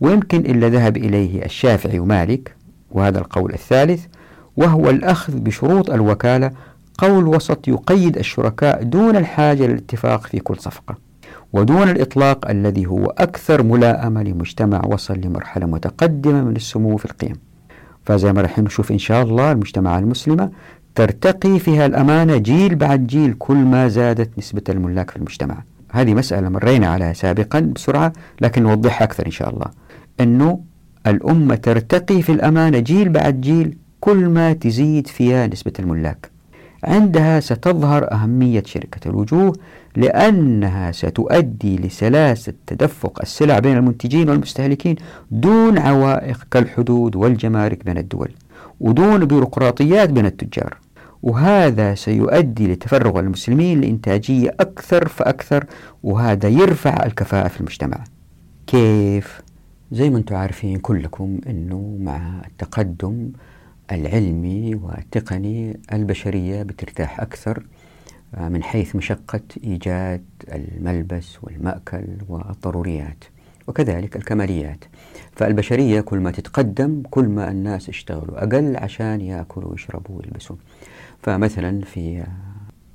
ويمكن 0.00 0.38
إلا 0.38 0.68
ذهب 0.68 0.96
إليه 0.96 1.44
الشافعي 1.44 1.98
ومالك 1.98 2.54
وهذا 2.90 3.18
القول 3.18 3.52
الثالث 3.52 4.04
وهو 4.56 4.90
الأخذ 4.90 5.34
بشروط 5.40 5.90
الوكالة 5.90 6.50
قول 6.98 7.26
وسط 7.26 7.68
يقيد 7.68 8.18
الشركاء 8.18 8.82
دون 8.82 9.16
الحاجة 9.16 9.66
للاتفاق 9.66 10.26
في 10.26 10.38
كل 10.38 10.56
صفقة 10.56 10.96
ودون 11.52 11.88
الإطلاق 11.88 12.50
الذي 12.50 12.86
هو 12.86 13.06
أكثر 13.06 13.62
ملائمة 13.62 14.22
لمجتمع 14.22 14.82
وصل 14.86 15.20
لمرحلة 15.20 15.66
متقدمة 15.66 16.44
من 16.44 16.56
السمو 16.56 16.96
في 16.96 17.04
القيم. 17.04 17.36
فزي 18.04 18.32
ما 18.32 18.40
راح 18.42 18.58
نشوف 18.58 18.92
إن 18.92 18.98
شاء 18.98 19.22
الله 19.22 19.52
المجتمع 19.52 19.98
المسلمة 19.98 20.50
ترتقي 20.94 21.58
فيها 21.58 21.86
الأمانة 21.86 22.36
جيل 22.36 22.74
بعد 22.74 23.06
جيل 23.06 23.34
كل 23.38 23.56
ما 23.56 23.88
زادت 23.88 24.38
نسبة 24.38 24.62
الملاك 24.68 25.10
في 25.10 25.16
المجتمع. 25.16 25.62
هذه 25.90 26.14
مسألة 26.14 26.48
مرينا 26.48 26.86
عليها 26.86 27.12
سابقا 27.12 27.60
بسرعة 27.60 28.12
لكن 28.40 28.62
نوضحها 28.62 29.04
أكثر 29.04 29.26
إن 29.26 29.30
شاء 29.30 29.50
الله. 29.50 29.66
أنه 30.20 30.60
الأمة 31.06 31.54
ترتقي 31.54 32.22
في 32.22 32.32
الأمانة 32.32 32.78
جيل 32.78 33.08
بعد 33.08 33.40
جيل 33.40 33.78
كل 34.00 34.28
ما 34.28 34.52
تزيد 34.52 35.06
فيها 35.06 35.46
نسبة 35.46 35.72
الملاك. 35.78 36.33
عندها 36.84 37.40
ستظهر 37.40 38.12
أهمية 38.12 38.62
شركة 38.66 39.08
الوجوه 39.08 39.52
لأنها 39.96 40.92
ستؤدي 40.92 41.76
لسلاسة 41.76 42.52
تدفق 42.66 43.20
السلع 43.22 43.58
بين 43.58 43.76
المنتجين 43.76 44.30
والمستهلكين 44.30 44.96
دون 45.30 45.78
عوائق 45.78 46.44
كالحدود 46.50 47.16
والجمارك 47.16 47.84
بين 47.84 47.98
الدول 47.98 48.30
ودون 48.80 49.24
بيروقراطيات 49.24 50.10
بين 50.10 50.26
التجار 50.26 50.78
وهذا 51.22 51.94
سيؤدي 51.94 52.72
لتفرغ 52.72 53.20
المسلمين 53.20 53.80
لإنتاجية 53.80 54.54
أكثر 54.60 55.08
فأكثر 55.08 55.64
وهذا 56.02 56.48
يرفع 56.48 57.06
الكفاءة 57.06 57.48
في 57.48 57.60
المجتمع 57.60 58.04
كيف؟ 58.66 59.40
زي 59.92 60.10
ما 60.10 60.18
أنتم 60.18 60.36
عارفين 60.36 60.76
كلكم 60.78 61.38
أنه 61.48 61.96
مع 62.00 62.42
التقدم 62.46 63.30
العلمي 63.92 64.74
والتقني 64.74 65.80
البشرية 65.92 66.62
بترتاح 66.62 67.20
أكثر 67.20 67.64
آه، 68.34 68.48
من 68.48 68.62
حيث 68.62 68.96
مشقة 68.96 69.40
إيجاد 69.64 70.24
الملبس 70.52 71.38
والمأكل 71.42 72.04
والضروريات 72.28 73.24
وكذلك 73.66 74.16
الكماليات. 74.16 74.84
فالبشرية 75.32 76.00
كل 76.00 76.18
ما 76.18 76.30
تتقدم 76.30 77.02
كل 77.10 77.28
ما 77.28 77.50
الناس 77.50 77.88
اشتغلوا 77.88 78.44
أقل 78.44 78.76
عشان 78.76 79.20
يأكلوا 79.20 79.70
ويشربوا 79.70 80.18
ويلبسوا. 80.18 80.56
فمثلا 81.22 81.80
في 81.80 82.24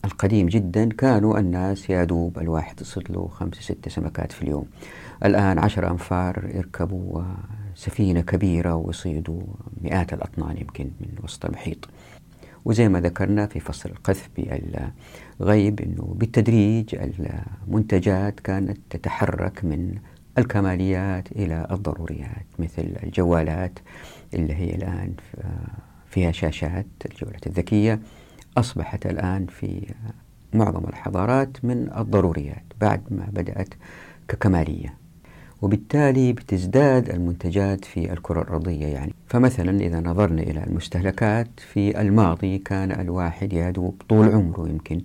القديم 0.05 0.47
جدا 0.47 0.89
كانوا 0.89 1.39
الناس 1.39 1.89
يادوب 1.89 2.39
الواحد 2.39 2.81
يصيد 2.81 3.11
له 3.11 3.27
خمسة 3.27 3.61
ستة 3.61 3.91
سمكات 3.91 4.31
في 4.31 4.41
اليوم. 4.41 4.65
الآن 5.25 5.59
عشر 5.59 5.91
أنفار 5.91 6.49
يركبوا 6.53 7.21
سفينة 7.79 8.21
كبيرة 8.21 8.75
ويصيدوا 8.75 9.41
مئات 9.81 10.13
الأطنان 10.13 10.57
يمكن 10.57 10.91
من 11.01 11.09
وسط 11.23 11.45
المحيط. 11.45 11.89
وزي 12.65 12.89
ما 12.89 13.01
ذكرنا 13.01 13.45
في 13.45 13.59
فصل 13.59 13.89
القذف 13.89 14.29
بالغيب 14.37 15.81
أنه 15.81 16.15
بالتدريج 16.17 16.95
المنتجات 16.95 18.39
كانت 18.39 18.77
تتحرك 18.89 19.65
من 19.65 19.95
الكماليات 20.37 21.31
إلى 21.31 21.67
الضروريات 21.71 22.45
مثل 22.59 22.95
الجوالات 23.03 23.79
اللي 24.33 24.53
هي 24.53 24.75
الآن 24.75 25.13
فيها 26.09 26.31
شاشات 26.31 26.87
الجوالات 27.05 27.47
الذكية 27.47 27.99
أصبحت 28.57 29.05
الآن 29.05 29.45
في 29.45 29.93
معظم 30.53 30.85
الحضارات 30.89 31.65
من 31.65 31.93
الضروريات 31.97 32.63
بعد 32.81 33.01
ما 33.11 33.25
بدأت 33.31 33.73
ككمالية. 34.27 34.98
وبالتالي 35.61 36.33
بتزداد 36.33 37.09
المنتجات 37.09 37.85
في 37.85 38.13
الكرة 38.13 38.41
الأرضية 38.41 38.85
يعني. 38.85 39.13
فمثلا 39.27 39.79
إذا 39.79 39.99
نظرنا 39.99 40.41
إلى 40.41 40.63
المستهلكات 40.63 41.47
في 41.73 42.01
الماضي 42.01 42.57
كان 42.57 42.91
الواحد 42.91 43.53
يدوب 43.53 44.01
طول 44.09 44.29
عمره 44.29 44.69
يمكن 44.69 45.01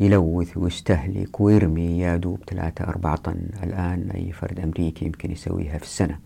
يلوث 0.00 0.56
ويستهلك 0.56 1.40
ويرمي 1.40 2.00
يدوب 2.00 2.38
ثلاثة 2.50 2.84
أربعة 2.84 3.16
طن. 3.16 3.40
الآن 3.62 4.10
أي 4.10 4.32
فرد 4.32 4.60
أمريكي 4.60 5.04
يمكن 5.04 5.32
يسويها 5.32 5.78
في 5.78 5.84
السنة. 5.84 6.18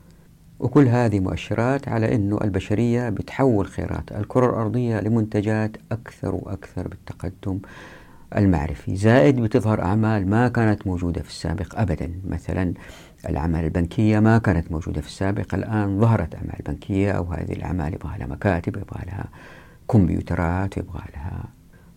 وكل 0.60 0.88
هذه 0.88 1.20
مؤشرات 1.20 1.88
على 1.88 2.14
أنه 2.14 2.38
البشرية 2.44 3.08
بتحول 3.08 3.66
خيرات 3.66 4.12
الكرة 4.12 4.46
الأرضية 4.50 5.00
لمنتجات 5.00 5.76
أكثر 5.92 6.34
وأكثر 6.34 6.88
بالتقدم 6.88 7.58
المعرفي. 8.36 8.96
زائد 8.96 9.40
بتظهر 9.40 9.82
أعمال 9.82 10.30
ما 10.30 10.48
كانت 10.48 10.86
موجودة 10.86 11.22
في 11.22 11.28
السابق 11.28 11.80
أبدا. 11.80 12.10
مثلا 12.28 12.74
الأعمال 13.28 13.64
البنكية 13.64 14.20
ما 14.20 14.38
كانت 14.38 14.72
موجودة 14.72 15.00
في 15.00 15.06
السابق 15.06 15.54
الآن 15.54 16.00
ظهرت 16.00 16.34
أعمال 16.34 16.58
بنكية 16.66 17.12
أو 17.12 17.24
هذه 17.24 17.52
الأعمال 17.52 17.94
يبغى 17.94 18.18
لها 18.18 18.26
مكاتب 18.26 18.76
يبغى 18.76 19.02
لها 19.06 19.28
كمبيوترات 19.90 20.76
يبغى 20.76 21.02
لها 21.14 21.44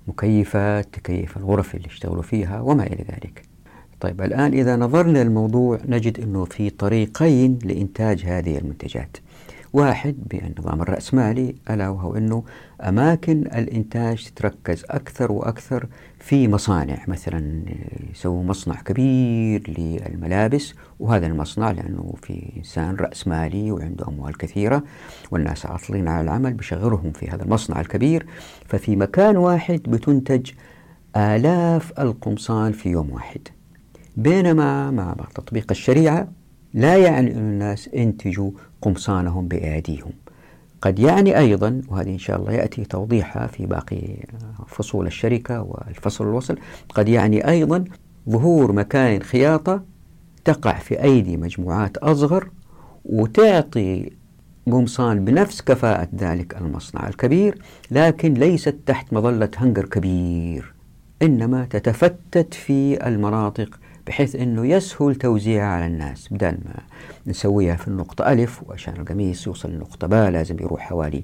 مكيفات 0.07 0.95
تكيف 0.95 1.37
الغرف 1.37 1.75
اللي 1.75 1.87
يشتغلوا 1.87 2.21
فيها 2.21 2.61
وما 2.61 2.83
إلى 2.83 3.05
ذلك. 3.09 3.41
طيب 3.99 4.21
الآن 4.21 4.53
إذا 4.53 4.75
نظرنا 4.75 5.23
للموضوع 5.23 5.79
نجد 5.85 6.19
أنه 6.19 6.45
في 6.45 6.69
طريقين 6.69 7.59
لإنتاج 7.63 8.25
هذه 8.25 8.57
المنتجات. 8.57 9.17
واحد 9.73 10.15
بالنظام 10.25 10.81
الرأسمالي 10.81 11.55
ألا 11.69 11.89
وهو 11.89 12.17
أنه 12.17 12.43
أماكن 12.81 13.39
الإنتاج 13.39 14.25
تتركز 14.25 14.85
أكثر 14.89 15.31
وأكثر 15.31 15.87
في 16.27 16.47
مصانع 16.47 16.97
مثلا 17.07 17.63
يسووا 18.11 18.43
مصنع 18.43 18.75
كبير 18.75 19.63
للملابس 19.77 20.73
وهذا 20.99 21.27
المصنع 21.27 21.71
لأنه 21.71 22.13
في 22.23 22.51
إنسان 22.57 22.95
رأسمالي 22.95 23.71
وعنده 23.71 24.07
أموال 24.07 24.37
كثيرة 24.37 24.83
والناس 25.31 25.65
عاطلين 25.65 26.07
على 26.07 26.21
العمل 26.21 26.53
بشغلهم 26.53 27.11
في 27.11 27.27
هذا 27.29 27.43
المصنع 27.43 27.81
الكبير. 27.81 28.25
ففي 28.65 28.95
مكان 28.95 29.37
واحد 29.37 29.81
بتنتج 29.87 30.51
آلاف 31.15 31.99
القمصان 31.99 32.71
في 32.71 32.89
يوم 32.89 33.09
واحد. 33.11 33.41
بينما 34.17 34.91
مع 34.91 35.15
تطبيق 35.35 35.65
الشريعة 35.71 36.27
لا 36.73 36.97
يعني 36.97 37.31
أن 37.31 37.37
الناس 37.37 37.89
انتجوا 37.95 38.51
قمصانهم 38.81 39.47
بأيديهم. 39.47 40.11
قد 40.87 40.99
يعني 40.99 41.37
أيضا 41.37 41.81
وهذه 41.87 42.09
إن 42.09 42.17
شاء 42.17 42.39
الله 42.39 42.51
يأتي 42.51 42.85
توضيحها 42.85 43.47
في 43.47 43.65
باقي 43.65 44.17
فصول 44.67 45.07
الشركة 45.07 45.61
والفصل 45.61 46.23
الوصل 46.23 46.57
قد 46.89 47.09
يعني 47.09 47.47
أيضا 47.49 47.83
ظهور 48.29 48.71
مكان 48.71 49.21
خياطة 49.23 49.83
تقع 50.45 50.73
في 50.79 51.03
أيدي 51.03 51.37
مجموعات 51.37 51.97
أصغر 51.97 52.49
وتعطي 53.05 54.11
قمصان 54.65 55.25
بنفس 55.25 55.61
كفاءة 55.61 56.07
ذلك 56.15 56.57
المصنع 56.57 57.07
الكبير 57.07 57.61
لكن 57.91 58.33
ليست 58.33 58.75
تحت 58.85 59.13
مظلة 59.13 59.49
هنجر 59.57 59.85
كبير 59.85 60.73
إنما 61.21 61.65
تتفتت 61.65 62.53
في 62.53 63.07
المناطق 63.07 63.79
بحيث 64.07 64.35
أنه 64.35 64.65
يسهل 64.65 65.15
توزيعها 65.15 65.67
على 65.67 65.85
الناس. 65.85 66.27
بدل 66.33 66.57
ما 66.65 66.79
نسويها 67.27 67.75
في 67.75 67.87
النقطة 67.87 68.31
ألف 68.31 68.63
وعشان 68.65 68.93
القميص 68.97 69.47
يوصل 69.47 69.69
للنقطة 69.69 70.07
باء 70.07 70.29
لازم 70.29 70.59
يروح 70.59 70.81
حوالي 70.81 71.23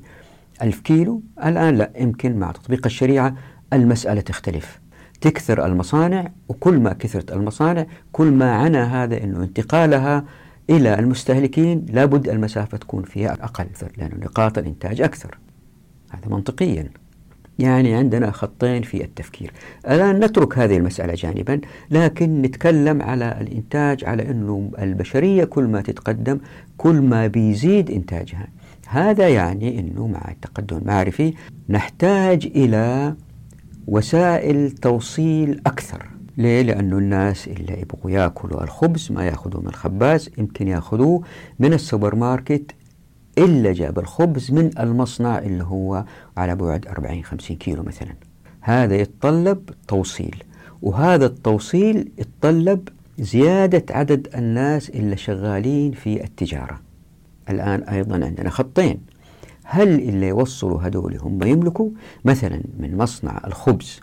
ألف 0.61 0.79
كيلو. 0.79 1.21
الآن 1.45 1.75
لا 1.75 1.91
يمكن 1.97 2.39
مع 2.39 2.51
تطبيق 2.51 2.85
الشريعة 2.85 3.35
المسألة 3.73 4.21
تختلف. 4.21 4.79
تكثر 5.21 5.65
المصانع 5.65 6.31
وكل 6.49 6.79
ما 6.79 6.93
كثرت 6.93 7.31
المصانع 7.31 7.85
كل 8.11 8.31
ما 8.31 8.51
عنا 8.51 9.03
هذا 9.03 9.23
أنه 9.23 9.43
انتقالها 9.43 10.25
إلى 10.69 10.99
المستهلكين 10.99 11.85
لابد 11.89 12.29
المسافة 12.29 12.77
تكون 12.77 13.03
فيها 13.03 13.33
أقل 13.41 13.67
لأن 13.97 14.19
نقاط 14.19 14.57
الإنتاج 14.57 15.01
أكثر. 15.01 15.37
هذا 16.09 16.27
منطقيا. 16.27 17.02
يعني 17.63 17.95
عندنا 17.95 18.31
خطين 18.31 18.81
في 18.81 19.03
التفكير. 19.03 19.51
الآن 19.89 20.19
نترك 20.19 20.57
هذه 20.57 20.77
المسألة 20.77 21.13
جانبا 21.13 21.61
لكن 21.91 22.41
نتكلم 22.41 23.01
على 23.01 23.37
الإنتاج 23.41 24.05
على 24.05 24.31
أنه 24.31 24.71
البشرية 24.79 25.43
كل 25.43 25.63
ما 25.63 25.81
تتقدم 25.81 26.39
كل 26.77 27.01
ما 27.01 27.27
بيزيد 27.27 27.91
إنتاجها. 27.91 28.47
هذا 28.87 29.29
يعني 29.29 29.79
أنه 29.79 30.07
مع 30.07 30.31
التقدم 30.31 30.77
المعرفي 30.77 31.33
نحتاج 31.69 32.45
إلى 32.55 33.15
وسائل 33.87 34.71
توصيل 34.71 35.61
أكثر. 35.67 36.05
ليه؟ 36.37 36.61
لأنه 36.61 36.97
الناس 36.97 37.47
اللي 37.47 37.81
يبغوا 37.81 38.11
يأكلوا 38.11 38.63
الخبز 38.63 39.11
ما 39.11 39.25
ياخذوه 39.25 39.61
من 39.61 39.67
الخباز 39.67 40.29
يمكن 40.37 40.67
يأخذوه 40.67 41.23
من 41.59 41.73
السوبر 41.73 42.15
ماركت 42.15 42.71
إلا 43.37 43.73
جاب 43.73 43.99
الخبز 43.99 44.51
من 44.51 44.69
المصنع 44.79 45.39
اللي 45.39 45.63
هو 45.63 46.05
على 46.37 46.55
بعد 46.55 46.85
40-50 47.41 47.53
كيلو 47.53 47.83
مثلا. 47.83 48.13
هذا 48.61 48.95
يتطلب 48.95 49.69
توصيل 49.87 50.43
وهذا 50.81 51.25
التوصيل 51.25 52.11
يتطلب 52.17 52.89
زيادة 53.19 53.95
عدد 53.95 54.27
الناس 54.35 54.89
اللي 54.89 55.17
شغالين 55.17 55.91
في 55.91 56.23
التجارة. 56.23 56.79
الآن 57.49 57.83
أيضا 57.83 58.25
عندنا 58.25 58.49
خطين. 58.49 58.99
هل 59.63 59.87
اللي 59.89 60.27
يوصلوا 60.27 60.81
هذول 60.81 61.17
هم 61.17 61.43
يملكوا؟ 61.43 61.89
مثلا 62.25 62.61
من 62.79 62.97
مصنع 62.97 63.41
الخبز 63.47 63.99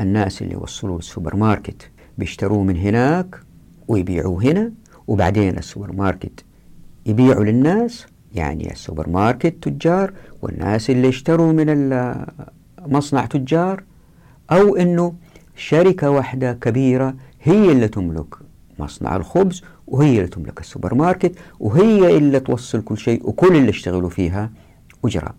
الناس 0.00 0.42
اللي 0.42 0.52
يوصلوا 0.54 0.98
السوبر 0.98 1.36
ماركت 1.36 1.90
بيشتروه 2.18 2.62
من 2.62 2.76
هناك 2.76 3.40
ويبيعوه 3.88 4.42
هنا 4.42 4.72
وبعدين 5.06 5.58
السوبر 5.58 5.92
ماركت 5.92 6.44
يبيعوا 7.06 7.44
للناس 7.44 8.06
يعني 8.34 8.72
السوبر 8.72 9.08
ماركت 9.08 9.68
تجار 9.68 10.12
والناس 10.42 10.90
اللي 10.90 11.08
اشتروا 11.08 11.52
من 11.52 11.66
المصنع 12.84 13.26
تجار 13.26 13.82
أو 14.50 14.76
أنه 14.76 15.14
شركة 15.56 16.10
واحدة 16.10 16.52
كبيرة 16.52 17.14
هي 17.42 17.72
اللي 17.72 17.88
تملك 17.88 18.34
مصنع 18.78 19.16
الخبز 19.16 19.62
وهي 19.86 20.16
اللي 20.16 20.28
تملك 20.28 20.60
السوبر 20.60 20.94
ماركت 20.94 21.38
وهي 21.60 22.16
اللي 22.16 22.40
توصل 22.40 22.82
كل 22.82 22.98
شيء 22.98 23.28
وكل 23.28 23.56
اللي 23.56 23.70
اشتغلوا 23.70 24.10
فيها 24.10 24.50
أجراء 25.04 25.34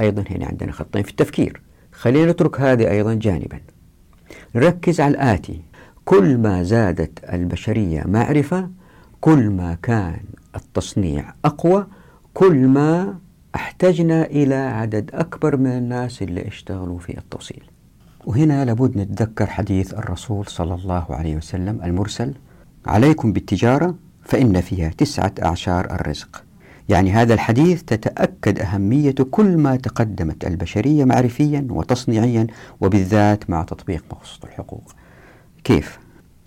أيضا 0.00 0.24
هنا 0.30 0.46
عندنا 0.46 0.72
خطين 0.72 1.02
في 1.02 1.10
التفكير. 1.10 1.60
خلينا 1.92 2.32
نترك 2.32 2.60
هذه 2.60 2.90
أيضا 2.90 3.14
جانبا. 3.14 3.60
نركز 4.54 5.00
على 5.00 5.10
الآتي. 5.10 5.60
كل 6.04 6.38
ما 6.38 6.62
زادت 6.62 7.24
البشرية 7.32 8.04
معرفة 8.06 8.68
كل 9.20 9.50
ما 9.50 9.76
كان 9.82 10.20
التصنيع 10.56 11.32
أقوى 11.44 11.86
كل 12.38 12.68
ما 12.68 13.18
احتجنا 13.54 14.26
إلى 14.26 14.54
عدد 14.54 15.10
أكبر 15.14 15.56
من 15.56 15.66
الناس 15.66 16.22
اللي 16.22 16.48
اشتغلوا 16.48 16.98
في 16.98 17.18
التوصيل. 17.18 17.62
وهنا 18.26 18.64
لابد 18.64 18.96
نتذكر 18.96 19.46
حديث 19.46 19.94
الرسول 19.94 20.46
صلى 20.46 20.74
الله 20.74 21.06
عليه 21.10 21.36
وسلم 21.36 21.82
المرسل 21.84 22.34
عليكم 22.86 23.32
بالتجارة 23.32 23.94
فإن 24.22 24.60
فيها 24.60 24.88
تسعة 24.88 25.32
أعشار 25.42 25.84
الرزق. 25.84 26.44
يعني 26.88 27.12
هذا 27.12 27.34
الحديث 27.34 27.82
تتأكد 27.82 28.58
أهمية 28.58 29.14
كل 29.30 29.56
ما 29.56 29.76
تقدمت 29.76 30.44
البشرية 30.44 31.04
معرفيا 31.04 31.66
وتصنيعيا 31.70 32.46
وبالذات 32.80 33.50
مع 33.50 33.62
تطبيق 33.62 34.04
مقصود 34.10 34.44
الحقوق. 34.44 34.92
كيف؟ 35.64 35.98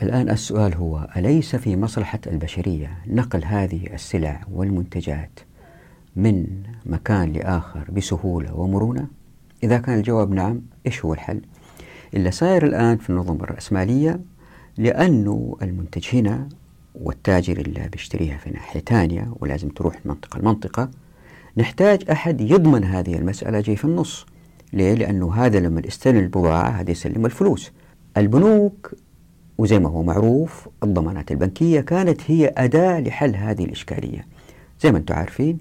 الآن 0.01 0.29
السؤال 0.29 0.75
هو 0.75 1.07
أليس 1.17 1.55
في 1.55 1.75
مصلحة 1.75 2.19
البشرية 2.27 2.97
نقل 3.07 3.45
هذه 3.45 3.93
السلع 3.93 4.41
والمنتجات 4.51 5.39
من 6.15 6.63
مكان 6.85 7.33
لآخر 7.33 7.91
بسهولة 7.91 8.55
ومرونة؟ 8.55 9.07
إذا 9.63 9.77
كان 9.77 9.97
الجواب 9.97 10.31
نعم 10.31 10.61
إيش 10.85 11.05
هو 11.05 11.13
الحل؟ 11.13 11.41
اللي 12.13 12.31
صاير 12.31 12.65
الآن 12.65 12.97
في 12.97 13.09
النظم 13.09 13.35
الرأسمالية 13.35 14.19
لأنه 14.77 15.57
المنتج 15.61 16.07
هنا 16.13 16.49
والتاجر 16.95 17.57
اللي 17.57 17.89
بيشتريها 17.91 18.37
في 18.37 18.49
ناحية 18.49 18.79
ثانية 18.79 19.33
ولازم 19.39 19.69
تروح 19.69 19.95
من 19.95 20.01
منطقة 20.11 20.39
لمنطقة 20.39 20.89
نحتاج 21.57 22.09
أحد 22.11 22.41
يضمن 22.41 22.83
هذه 22.83 23.15
المسألة 23.15 23.61
جاي 23.61 23.75
في 23.75 23.85
النص 23.85 24.25
ليه؟ 24.73 24.93
لأنه 24.93 25.33
هذا 25.33 25.59
لما 25.59 25.81
يستلم 25.85 26.17
البضاعة 26.17 26.69
هذا 26.69 26.91
يسلم 26.91 27.25
الفلوس 27.25 27.71
البنوك 28.17 28.93
وزي 29.57 29.79
ما 29.79 29.89
هو 29.89 30.03
معروف 30.03 30.69
الضمانات 30.83 31.31
البنكية 31.31 31.81
كانت 31.81 32.21
هي 32.27 32.53
أداة 32.57 32.99
لحل 32.99 33.35
هذه 33.35 33.65
الإشكالية 33.65 34.27
زي 34.81 34.91
ما 34.91 34.97
أنتم 34.97 35.15
عارفين 35.15 35.59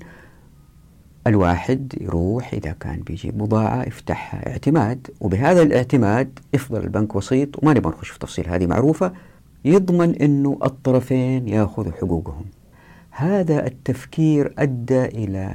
الواحد 1.27 1.95
يروح 2.01 2.55
إذا 2.55 2.73
كان 2.73 3.01
بيجيب 3.01 3.39
بضاعة 3.39 3.83
يفتحها 3.83 4.51
اعتماد 4.51 5.11
وبهذا 5.21 5.63
الاعتماد 5.63 6.39
يفضل 6.55 6.81
البنك 6.81 7.17
وسيط 7.17 7.63
وما 7.63 7.75
نبغى 7.75 7.93
نخش 7.93 8.09
في 8.09 8.19
تفصيل 8.19 8.49
هذه 8.49 8.67
معروفة 8.67 9.13
يضمن 9.65 10.15
أنه 10.15 10.59
الطرفين 10.65 11.49
يأخذوا 11.49 11.93
حقوقهم. 11.93 12.45
هذا 13.11 13.67
التفكير 13.67 14.55
أدى 14.59 15.05
إلى 15.05 15.55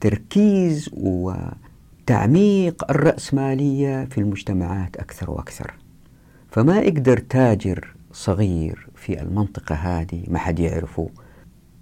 تركيز 0.00 0.90
وتعميق 0.92 2.90
الرأسمالية 2.90 4.04
في 4.04 4.18
المجتمعات 4.18 4.96
أكثر 4.96 5.30
وأكثر. 5.30 5.74
فما 6.50 6.78
يقدر 6.78 7.18
تاجر 7.18 7.94
صغير 8.12 8.88
في 8.94 9.22
المنطقة 9.22 9.74
هذه 9.74 10.24
ما 10.28 10.38
حد 10.38 10.58
يعرفه. 10.58 11.08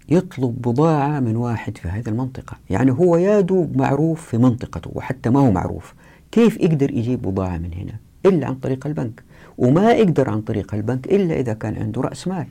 يطلب 0.08 0.62
بضاعة 0.62 1.20
من 1.20 1.36
واحد 1.36 1.78
في 1.78 1.88
هذه 1.88 2.08
المنطقة. 2.08 2.56
يعني 2.70 2.90
هو 2.90 3.16
يادوب 3.16 3.76
معروف 3.76 4.26
في 4.26 4.38
منطقته 4.38 4.90
وحتى 4.94 5.30
ما 5.30 5.40
هو 5.40 5.50
معروف. 5.50 5.94
كيف 6.32 6.56
يقدر 6.56 6.90
يجيب 6.90 7.22
بضاعة 7.22 7.58
من 7.58 7.72
هنا؟ 7.72 7.96
إلا 8.26 8.46
عن 8.46 8.54
طريق 8.54 8.86
البنك. 8.86 9.22
وما 9.58 9.92
يقدر 9.92 10.30
عن 10.30 10.40
طريق 10.40 10.74
البنك 10.74 11.06
إلا 11.06 11.40
إذا 11.40 11.52
كان 11.52 11.76
عنده 11.76 12.00
رأس 12.00 12.28
مال 12.28 12.46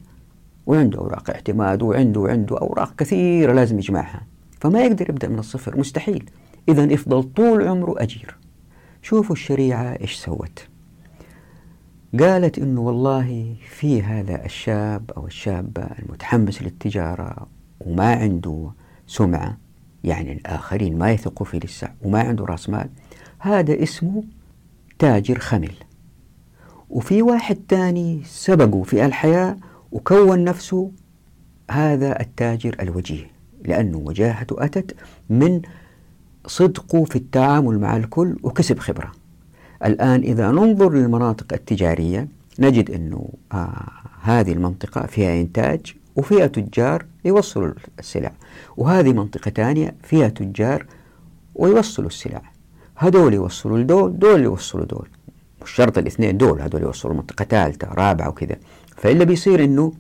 وعنده 0.66 1.00
أوراق 1.00 1.30
اعتماد 1.30 1.82
وعنده 1.82 2.20
وعنده 2.20 2.58
أوراق 2.58 2.96
كثيرة 2.96 3.54
لازم 3.54 3.78
يجمعها. 3.78 4.22
فما 4.60 4.84
يقدر 4.84 5.10
يبدأ 5.10 5.28
من 5.28 5.40
الصفر 5.40 5.80
مستحيل. 5.80 6.30
إذا 6.70 6.84
يفضل 6.84 7.24
طول 7.24 7.68
عمره 7.68 7.96
أجير. 7.98 8.38
شوفوا 9.02 9.36
الشريعة 9.36 9.98
إيش 10.02 10.14
سوت. 10.16 10.68
قالت 12.20 12.60
إنه 12.60 12.82
والله 12.82 13.56
في 13.70 14.02
هذا 14.02 14.46
الشاب 14.46 15.12
أو 15.18 15.28
الشابة 15.28 15.82
المتحمس 15.84 16.62
للتجارة 16.62 17.48
وما 17.80 18.16
عنده 18.16 18.72
سمعة 19.08 19.58
يعني 20.04 20.34
الآخرين 20.34 20.98
ما 20.98 21.12
يثقوا 21.12 21.46
فيه 21.46 21.60
لسه 21.60 21.90
وما 22.02 22.20
عنده 22.20 22.46
رأس 22.46 22.70
مال 22.70 22.90
هذا 23.40 23.84
اسمه 23.84 24.24
تاجر 25.00 25.40
خمل. 25.40 25.72
وفي 26.90 27.22
واحد 27.22 27.56
تاني 27.56 28.22
سبقه 28.26 28.84
في 28.84 29.06
الحياة 29.06 29.58
وكون 29.92 30.44
نفسه 30.44 30.92
هذا 31.72 32.20
التاجر 32.22 32.76
الوجيه 32.80 33.32
لأنه 33.66 33.98
وجاهته 33.98 34.66
أتت 34.66 34.96
من 35.30 35.62
صدقه 36.48 37.04
في 37.04 37.16
التعامل 37.16 37.80
مع 37.80 37.98
الكل 37.98 38.38
وكسب 38.44 38.80
خبرة. 38.80 39.25
الآن 39.86 40.22
إذا 40.22 40.52
ننظر 40.52 40.94
للمناطق 40.94 41.54
التجارية 41.54 42.28
نجد 42.60 42.92
أنه 42.92 43.30
آه 43.52 43.92
هذه 44.22 44.54
المنطقة 44.54 45.06
فيها 45.06 45.42
إنتاج 45.42 45.96
وفيها 46.16 46.48
تجار 46.48 47.06
يوصلوا 47.26 47.74
السلع 48.00 48.32
وهذه 48.78 49.14
منطقة 49.14 49.52
ثانية 49.52 49.96
فيها 50.04 50.28
تجار 50.28 50.86
ويوصلوا 51.56 52.08
السلع. 52.08 52.42
هدول 52.98 53.34
يوصلوا 53.34 53.80
لدول 53.80 54.20
دول 54.20 54.44
يوصلوا 54.44 54.86
دول. 54.86 55.08
مش 55.64 55.72
شرط 55.72 55.98
الاثنين 55.98 56.38
دول 56.38 56.62
هدول 56.62 56.82
يوصلوا 56.82 57.14
منطقة 57.14 57.46
ثالثة 57.46 57.88
رابعة 57.88 58.30
وكذا. 58.30 58.56
فإلا 58.98 59.24
بيصير 59.24 59.64
أنه 59.64 59.92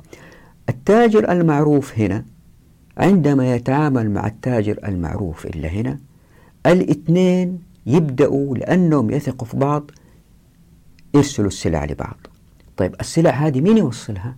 التاجر 0.69 1.32
المعروف 1.32 1.99
هنا 1.99 2.26
عندما 2.97 3.55
يتعامل 3.55 4.11
مع 4.11 4.28
التاجر 4.28 4.80
المعروف 4.88 5.45
إلا 5.45 5.67
هنا 5.67 5.99
الاثنين 6.65 7.59
يبدأوا 7.86 8.57
لأنهم 8.57 9.11
يثقوا 9.11 9.47
في 9.47 9.57
بعض 9.57 9.91
يرسلوا 11.15 11.47
السلع 11.47 11.86
لبعض. 11.86 12.17
طيب 12.77 12.95
السلع 12.99 13.31
هذه 13.31 13.61
مين 13.61 13.77
يوصلها؟ 13.77 14.38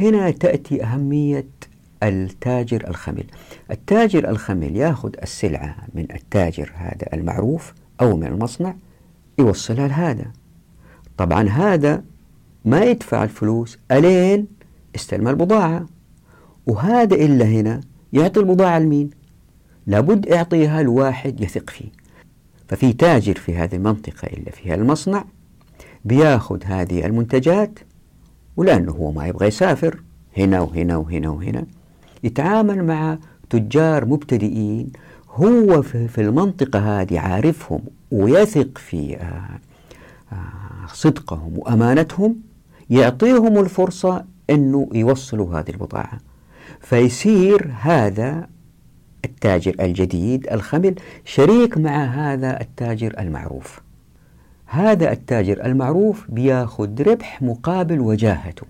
هنا 0.00 0.30
تأتي 0.30 0.84
أهمية 0.84 1.46
التاجر 2.02 2.88
الخمل 2.88 3.24
التاجر 3.70 4.28
الخمل 4.28 4.76
يأخذ 4.76 5.10
السلعة 5.22 5.76
من 5.94 6.06
التاجر 6.14 6.72
هذا 6.74 7.14
المعروف 7.14 7.74
أو 8.00 8.16
من 8.16 8.26
المصنع 8.26 8.74
يوصلها 9.38 9.88
لهذا. 9.88 10.32
طبعا 11.16 11.48
هذا 11.48 12.04
ما 12.64 12.84
يدفع 12.84 13.24
الفلوس 13.24 13.78
ألين؟ 13.90 14.46
استلم 14.94 15.28
البضاعة. 15.28 15.86
وهذا 16.66 17.14
إلا 17.14 17.44
هنا 17.44 17.80
يعطي 18.12 18.40
البضاعة 18.40 18.78
لمين؟ 18.78 19.10
لابد 19.86 20.26
يعطيها 20.26 20.82
لواحد 20.82 21.40
يثق 21.40 21.70
فيه. 21.70 21.99
ففي 22.70 22.92
تاجر 22.92 23.34
في 23.34 23.56
هذه 23.56 23.74
المنطقة 23.74 24.26
إلا 24.26 24.50
فيها 24.50 24.74
المصنع 24.74 25.24
بياخذ 26.04 26.64
هذه 26.64 27.06
المنتجات 27.06 27.78
ولأنه 28.56 28.92
هو 28.92 29.12
ما 29.12 29.26
يبغى 29.26 29.46
يسافر 29.46 30.00
هنا 30.36 30.60
وهنا 30.60 30.96
وهنا 30.96 31.30
وهنا 31.30 31.66
يتعامل 32.24 32.84
مع 32.84 33.18
تجار 33.50 34.04
مبتدئين 34.04 34.92
هو 35.30 35.82
في 35.82 36.20
المنطقة 36.20 37.00
هذه 37.00 37.20
عارفهم 37.20 37.80
ويثق 38.10 38.78
في 38.78 39.16
آه، 39.16 39.58
آه، 40.32 40.86
صدقهم 40.92 41.58
وأمانتهم 41.58 42.36
يعطيهم 42.90 43.58
الفرصة 43.58 44.24
أنه 44.50 44.88
يوصلوا 44.94 45.58
هذه 45.58 45.70
البضاعة. 45.70 46.18
فيصير 46.80 47.70
هذا 47.80 48.48
التاجر 49.24 49.74
الجديد 49.80 50.48
الخمل 50.52 50.94
شريك 51.24 51.78
مع 51.78 52.04
هذا 52.04 52.60
التاجر 52.60 53.14
المعروف. 53.18 53.80
هذا 54.66 55.12
التاجر 55.12 55.64
المعروف 55.64 56.30
بياخذ 56.30 57.02
ربح 57.02 57.42
مقابل 57.42 58.00
وجاهته. 58.00 58.66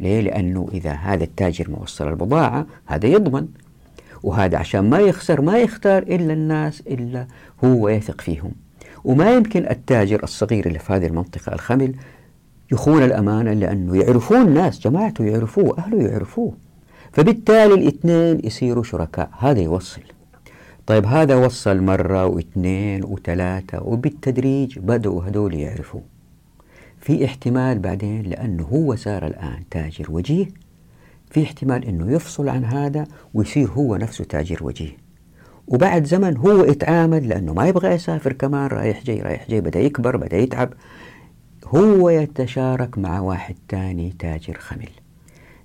ليه؟ 0.00 0.20
لأنه 0.20 0.68
إذا 0.72 0.92
هذا 0.92 1.24
التاجر 1.24 1.70
ما 1.70 1.78
وصل 1.78 2.08
البضاعة 2.08 2.66
هذا 2.86 3.06
يضمن. 3.06 3.48
وهذا 4.22 4.58
عشان 4.58 4.90
ما 4.90 4.98
يخسر 4.98 5.40
ما 5.40 5.58
يختار 5.58 6.02
إلا 6.02 6.32
الناس 6.32 6.80
إلا 6.80 7.26
هو 7.64 7.88
يثق 7.88 8.20
فيهم. 8.20 8.52
وما 9.04 9.34
يمكن 9.34 9.66
التاجر 9.70 10.22
الصغير 10.22 10.66
اللي 10.66 10.78
في 10.78 10.92
هذه 10.92 11.06
المنطقة 11.06 11.54
الخمل 11.54 11.94
يخون 12.72 13.02
الأمانة 13.02 13.52
لأنه 13.52 13.96
يعرفون 13.96 14.42
الناس 14.42 14.80
جماعته 14.80 15.24
يعرفوه 15.24 15.78
أهله 15.78 16.08
يعرفوه. 16.08 16.52
فبالتالي 17.14 17.74
الاثنين 17.74 18.40
يصيروا 18.44 18.82
شركاء. 18.82 19.30
هذا 19.38 19.60
يوصل. 19.60 20.00
طيب 20.86 21.06
هذا 21.06 21.34
وصل 21.34 21.80
مرة 21.80 22.26
واثنين 22.26 23.04
وثلاثة 23.04 23.82
وبالتدريج 23.82 24.78
بدأوا 24.78 25.24
هذول 25.24 25.54
يعرفوا. 25.54 26.00
في 27.00 27.24
احتمال 27.24 27.78
بعدين 27.78 28.22
لأنه 28.22 28.64
هو 28.64 28.96
صار 28.96 29.26
الآن 29.26 29.62
تاجر 29.70 30.06
وجيه. 30.10 30.46
في 31.30 31.42
احتمال 31.42 31.84
أنه 31.84 32.12
يفصل 32.12 32.48
عن 32.48 32.64
هذا 32.64 33.06
ويصير 33.34 33.68
هو 33.70 33.96
نفسه 33.96 34.24
تاجر 34.24 34.64
وجيه. 34.64 34.96
وبعد 35.68 36.04
زمن 36.04 36.36
هو 36.36 36.64
يتعامل 36.64 37.28
لأنه 37.28 37.54
ما 37.54 37.68
يبغى 37.68 37.88
يسافر 37.88 38.32
كمان 38.32 38.66
رايح 38.66 39.04
جاي 39.04 39.22
رايح 39.22 39.50
جاي 39.50 39.60
بدأ 39.60 39.80
يكبر 39.80 40.16
بدأ 40.16 40.36
يتعب. 40.36 40.72
هو 41.66 42.08
يتشارك 42.08 42.98
مع 42.98 43.20
واحد 43.20 43.54
تاني 43.68 44.14
تاجر 44.18 44.54
خمل 44.58 45.03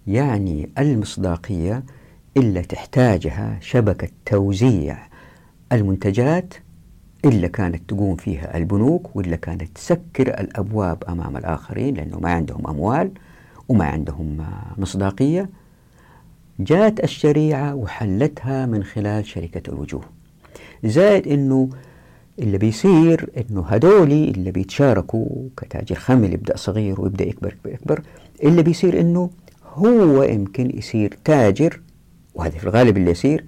يعني 0.09 0.69
المصداقية 0.77 1.83
إلا 2.37 2.61
تحتاجها 2.61 3.57
شبكة 3.61 4.07
توزيع. 4.25 4.97
المنتجات 5.71 6.53
إلا 7.25 7.47
كانت 7.47 7.89
تقوم 7.89 8.15
فيها 8.15 8.57
البنوك 8.57 9.15
وإلا 9.15 9.35
كانت 9.35 9.75
تسكر 9.75 10.27
الأبواب 10.39 11.03
أمام 11.09 11.37
الآخرين 11.37 11.95
لأنه 11.95 12.19
ما 12.19 12.29
عندهم 12.31 12.67
أموال 12.67 13.11
وما 13.69 13.85
عندهم 13.85 14.45
مصداقية. 14.77 15.49
جاءت 16.59 17.03
الشريعة 17.03 17.75
وحلتها 17.75 18.65
من 18.65 18.83
خلال 18.83 19.25
شركة 19.25 19.69
الوجوه. 19.69 20.03
زائد 20.83 21.27
أنه 21.27 21.69
اللي 22.39 22.57
بيصير 22.57 23.29
أنه 23.37 23.65
هدولي 23.67 24.29
اللي 24.29 24.51
بيتشاركوا 24.51 25.27
كتاجر 25.57 25.95
خمل 25.95 26.33
يبدأ 26.33 26.57
صغير 26.57 27.01
ويبدأ 27.01 27.25
يكبر 27.25 27.47
يكبر, 27.47 27.73
يكبر 27.73 28.01
اللي 28.43 28.63
بيصير 28.63 28.99
أنه 28.99 29.29
هو 29.79 30.23
يمكن 30.23 30.77
يصير 30.77 31.17
تاجر 31.25 31.81
وهذا 32.35 32.57
في 32.57 32.63
الغالب 32.63 32.97
اللي 32.97 33.11
يصير 33.11 33.45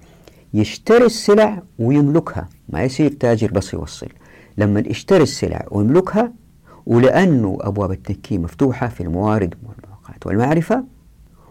يشتري 0.53 1.05
السلع 1.05 1.61
ويملكها. 1.79 2.49
ما 2.69 2.83
يصير 2.83 3.11
تاجر 3.11 3.51
بس 3.51 3.73
يوصل. 3.73 4.07
لما 4.57 4.83
يشتري 4.87 5.23
السلع 5.23 5.65
ويملكها 5.71 6.33
ولأنه 6.85 7.57
أبواب 7.61 7.91
التنكي 7.91 8.37
مفتوحة 8.37 8.87
في 8.87 9.01
الموارد 9.03 9.55
والمواقعات 9.63 10.27
والمعرفة 10.27 10.83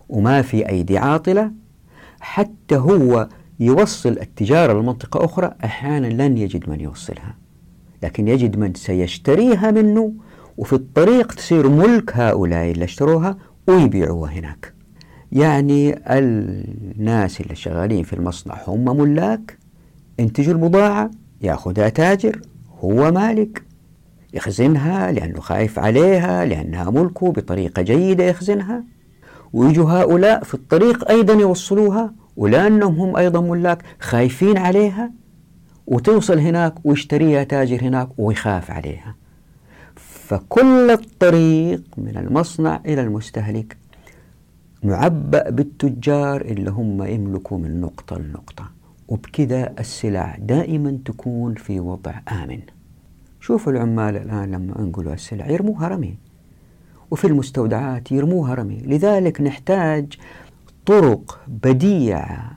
وما 0.09 0.43
في 0.43 0.69
أيدي 0.69 0.99
عاطلة 0.99 1.51
حتى 2.21 2.77
هو 2.77 3.29
يوصل 3.61 4.09
التجارة 4.09 4.73
لمنطقة 4.81 5.25
أخرى 5.25 5.55
أحيانا 5.65 6.07
لن 6.07 6.39
يجد 6.39 6.71
من 6.71 6.81
يوصلها. 6.81 7.35
لكن 8.03 8.29
يجد 8.29 8.59
من 8.59 8.75
سيشتريها 8.75 9.71
منه 9.71 10.13
وفي 10.59 10.73
الطريق 10.73 11.33
تصير 11.33 11.69
ملك 11.69 12.17
هؤلاء 12.17 12.71
اللي 12.71 12.85
اشتروها 12.85 13.37
ويبيعوها 13.71 14.31
هناك. 14.31 14.75
يعني 15.33 16.01
الناس 16.07 17.41
اللي 17.41 17.55
شغالين 17.55 18.05
في 18.05 18.13
المصنع 18.13 18.59
هم 18.67 19.01
ملاك 19.01 19.59
انتجوا 20.21 20.53
البضاعة 20.53 21.11
ياخذها 21.43 21.89
تاجر 21.89 22.41
هو 22.81 23.13
مالك 23.13 23.63
يخزنها 24.35 25.13
لأنه 25.13 25.41
خايف 25.41 25.79
عليها 25.79 26.45
لأنها 26.45 26.91
ملكه 26.91 27.33
بطريقة 27.33 27.83
جيدة 27.83 28.25
يخزنها. 28.25 28.85
ويجوا 29.53 29.91
هؤلاء 29.91 30.45
في 30.45 30.55
الطريق 30.55 31.11
أيضا 31.11 31.33
يوصلوها 31.33 32.13
ولأنهم 32.37 33.01
هم 33.01 33.17
أيضا 33.17 33.41
ملاك 33.41 33.83
خايفين 34.01 34.59
عليها 34.59 35.13
وتوصل 35.87 36.39
هناك 36.39 36.75
ويشتريها 36.85 37.45
تاجر 37.45 37.83
هناك 37.83 38.09
ويخاف 38.19 38.71
عليها. 38.71 39.15
فكل 40.31 40.91
الطريق 40.91 41.83
من 41.97 42.17
المصنع 42.17 42.81
إلى 42.87 43.03
المستهلك. 43.03 43.77
معبأ 44.83 45.51
بالتجار 45.51 46.41
اللي 46.41 46.71
هم 46.71 47.03
يملكوا 47.03 47.59
من 47.59 47.81
نقطة 47.81 48.19
لنقطة. 48.19 48.71
وبكذا 49.09 49.75
السلع 49.79 50.37
دائما 50.39 50.99
تكون 51.05 51.55
في 51.55 51.81
وضع 51.81 52.15
آمن. 52.29 52.61
شوفوا 53.41 53.73
العمال 53.73 54.17
الآن 54.17 54.51
لما 54.51 54.79
أنقلوا 54.79 55.15
السلع 55.15 55.51
يرموها 55.51 55.89
رمي. 55.89 56.19
وفي 57.11 57.27
المستودعات 57.27 58.13
يرموها 58.13 58.55
رمي. 58.55 58.79
لذلك 58.87 59.41
نحتاج 59.41 60.13
طرق 60.87 61.41
بديعة 61.49 62.51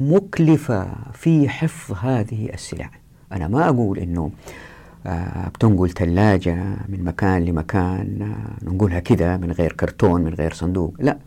مكلفة 0.00 0.94
في 1.12 1.48
حفظ 1.48 1.96
هذه 2.00 2.50
السلع. 2.54 2.90
أنا 3.32 3.48
ما 3.48 3.68
أقول 3.68 3.98
أنه 3.98 4.30
بتنقل 5.54 5.90
ثلاجة 5.90 6.54
من 6.88 7.04
مكان 7.04 7.44
لمكان 7.44 8.18
آه، 8.22 8.68
نقولها 8.70 9.00
كذا 9.00 9.36
من 9.36 9.52
غير 9.52 9.72
كرتون 9.72 10.24
من 10.24 10.34
غير 10.34 10.52
صندوق 10.52 10.94
لا 10.98 11.18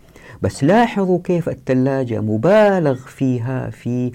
بس 0.41 0.63
لاحظوا 0.63 1.19
كيف 1.23 1.49
الثلاجة 1.49 2.21
مبالغ 2.21 2.95
فيها 2.95 3.69
في 3.69 4.11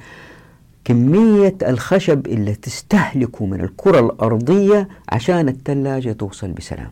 كمية 0.84 1.54
الخشب 1.62 2.26
اللي 2.26 2.54
تستهلكه 2.54 3.46
من 3.46 3.60
الكرة 3.60 4.00
الأرضية 4.00 4.88
عشان 5.08 5.48
الثلاجة 5.48 6.12
توصل 6.12 6.52
بسلام 6.52 6.90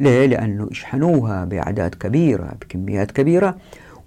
ليه؟ 0.00 0.26
لأنه 0.26 0.68
يشحنوها 0.70 1.44
بأعداد 1.44 1.94
كبيرة 1.94 2.52
بكميات 2.60 3.10
كبيرة 3.10 3.56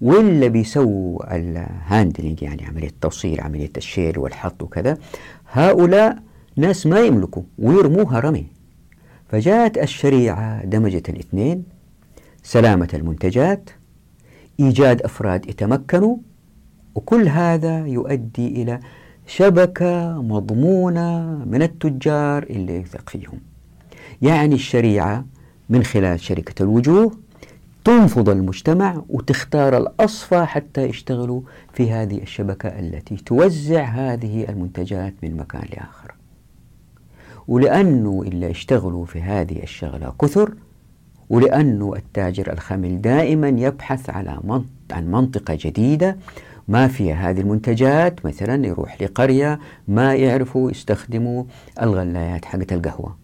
واللي 0.01 0.49
بيسووا 0.49 1.35
الهاندلنج 1.35 2.43
يعني 2.43 2.65
عملية 2.65 2.87
التوصيل 2.87 3.41
عملية 3.41 3.71
الشيل 3.77 4.19
والحط 4.19 4.63
وكذا 4.63 4.97
هؤلاء 5.51 6.17
ناس 6.55 6.87
ما 6.87 6.99
يملكوا 6.99 7.43
ويرموها 7.59 8.19
رمي. 8.19 8.45
فجاءت 9.29 9.77
الشريعة 9.77 10.65
دمجت 10.65 11.09
الاثنين. 11.09 11.63
سلامة 12.43 12.89
المنتجات 12.93 13.69
إيجاد 14.59 15.01
أفراد 15.01 15.49
يتمكنوا 15.49 16.17
وكل 16.95 17.27
هذا 17.27 17.87
يؤدي 17.87 18.47
إلى 18.47 18.79
شبكة 19.27 20.21
مضمونة 20.21 21.21
من 21.45 21.61
التجار 21.61 22.43
اللي 22.43 22.75
يثق 22.75 23.09
فيهم 23.09 23.39
يعني 24.21 24.55
الشريعة 24.55 25.25
من 25.69 25.83
خلال 25.83 26.19
شركة 26.19 26.63
الوجوه 26.63 27.11
تنفض 27.85 28.29
المجتمع 28.29 29.03
وتختار 29.09 29.77
الأصفى 29.77 30.45
حتى 30.45 30.81
يشتغلوا 30.81 31.41
في 31.73 31.91
هذه 31.91 32.21
الشبكة 32.21 32.69
التي 32.69 33.15
توزع 33.15 33.83
هذه 33.83 34.49
المنتجات 34.49 35.13
من 35.23 35.37
مكان 35.37 35.63
لآخر. 35.73 36.18
ولأنه 37.49 38.23
إلا 38.27 38.47
يشتغلوا 38.47 39.05
في 39.05 39.21
هذه 39.21 39.63
الشغلة 39.63 40.13
كثر 40.21 40.53
ولأنه 41.29 41.93
التاجر 41.95 42.53
الخمل 42.53 43.01
دائما 43.01 43.47
يبحث 43.49 44.09
على 44.09 44.39
عن 44.91 45.11
منطقة 45.11 45.57
جديدة 45.61 46.17
ما 46.67 46.87
فيها 46.87 47.29
هذه 47.29 47.41
المنتجات 47.41 48.25
مثلا 48.25 48.67
يروح 48.67 49.01
لقرية 49.01 49.59
ما 49.87 50.15
يعرفوا 50.15 50.71
يستخدموا 50.71 51.43
الغلايات 51.81 52.45
حقت 52.45 52.73
القهوة. 52.73 53.15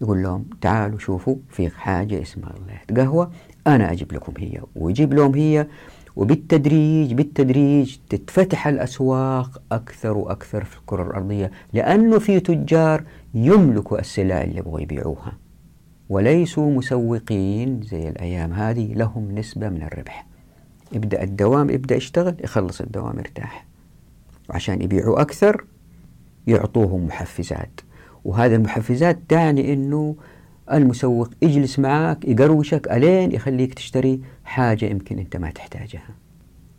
يقول 0.00 0.22
لهم 0.22 0.44
تعالوا 0.60 0.98
شوفوا 0.98 1.36
في 1.48 1.68
حاجة 1.70 2.22
اسمها 2.22 2.52
غلاية 2.52 3.02
قهوة 3.02 3.30
أنا 3.66 3.92
أجيب 3.92 4.12
لكم 4.12 4.32
هي 4.38 4.60
ويجيب 4.76 5.14
لهم 5.14 5.34
هي 5.34 5.66
وبالتدريج 6.16 7.14
بالتدريج 7.14 7.96
تتفتح 8.10 8.66
الأسواق 8.66 9.62
أكثر 9.72 10.16
وأكثر 10.16 10.64
في 10.64 10.78
الكرة 10.78 11.02
الأرضية 11.02 11.50
لأنه 11.72 12.18
في 12.18 12.40
تجار 12.40 13.04
يملكوا 13.34 14.00
السلع 14.00 14.42
اللي 14.42 14.58
يبغوا 14.58 14.80
يبيعوها. 14.80 15.32
وليسوا 16.08 16.70
مسوقين 16.70 17.82
زي 17.82 18.08
الأيام 18.08 18.52
هذه 18.52 18.94
لهم 18.94 19.38
نسبة 19.38 19.68
من 19.68 19.82
الربح. 19.82 20.26
يبدأ 20.92 21.22
الدوام 21.22 21.70
يبدأ 21.70 21.96
يشتغل 21.96 22.34
يخلص 22.44 22.80
الدوام 22.80 23.18
يرتاح 23.18 23.66
وعشان 24.50 24.82
يبيعوا 24.82 25.20
أكثر 25.20 25.64
يعطوهم 26.46 27.06
محفزات. 27.06 27.80
وهذه 28.24 28.54
المحفزات 28.54 29.18
تعني 29.28 29.72
أنه 29.72 30.16
المسوق 30.72 31.30
يجلس 31.42 31.78
معك 31.78 32.24
يقروشك 32.24 32.92
ألين 32.92 33.32
يخليك 33.32 33.74
تشتري 33.74 34.20
حاجة 34.44 34.86
يمكن 34.86 35.18
أنت 35.18 35.36
ما 35.36 35.50
تحتاجها. 35.50 36.08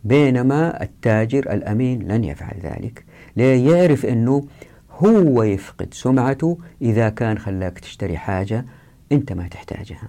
بينما 0.04 0.82
التاجر 0.82 1.52
الأمين 1.52 2.02
لن 2.12 2.24
يفعل 2.24 2.56
ذلك. 2.62 3.04
ليه 3.36 3.70
يعرف 3.70 4.06
أنه 4.06 4.46
هو 4.90 5.42
يفقد 5.42 5.94
سمعته 5.94 6.58
إذا 6.82 7.08
كان 7.08 7.38
خلاك 7.38 7.78
تشتري 7.78 8.16
حاجة 8.16 8.66
أنت 9.12 9.32
ما 9.32 9.48
تحتاجها. 9.48 10.08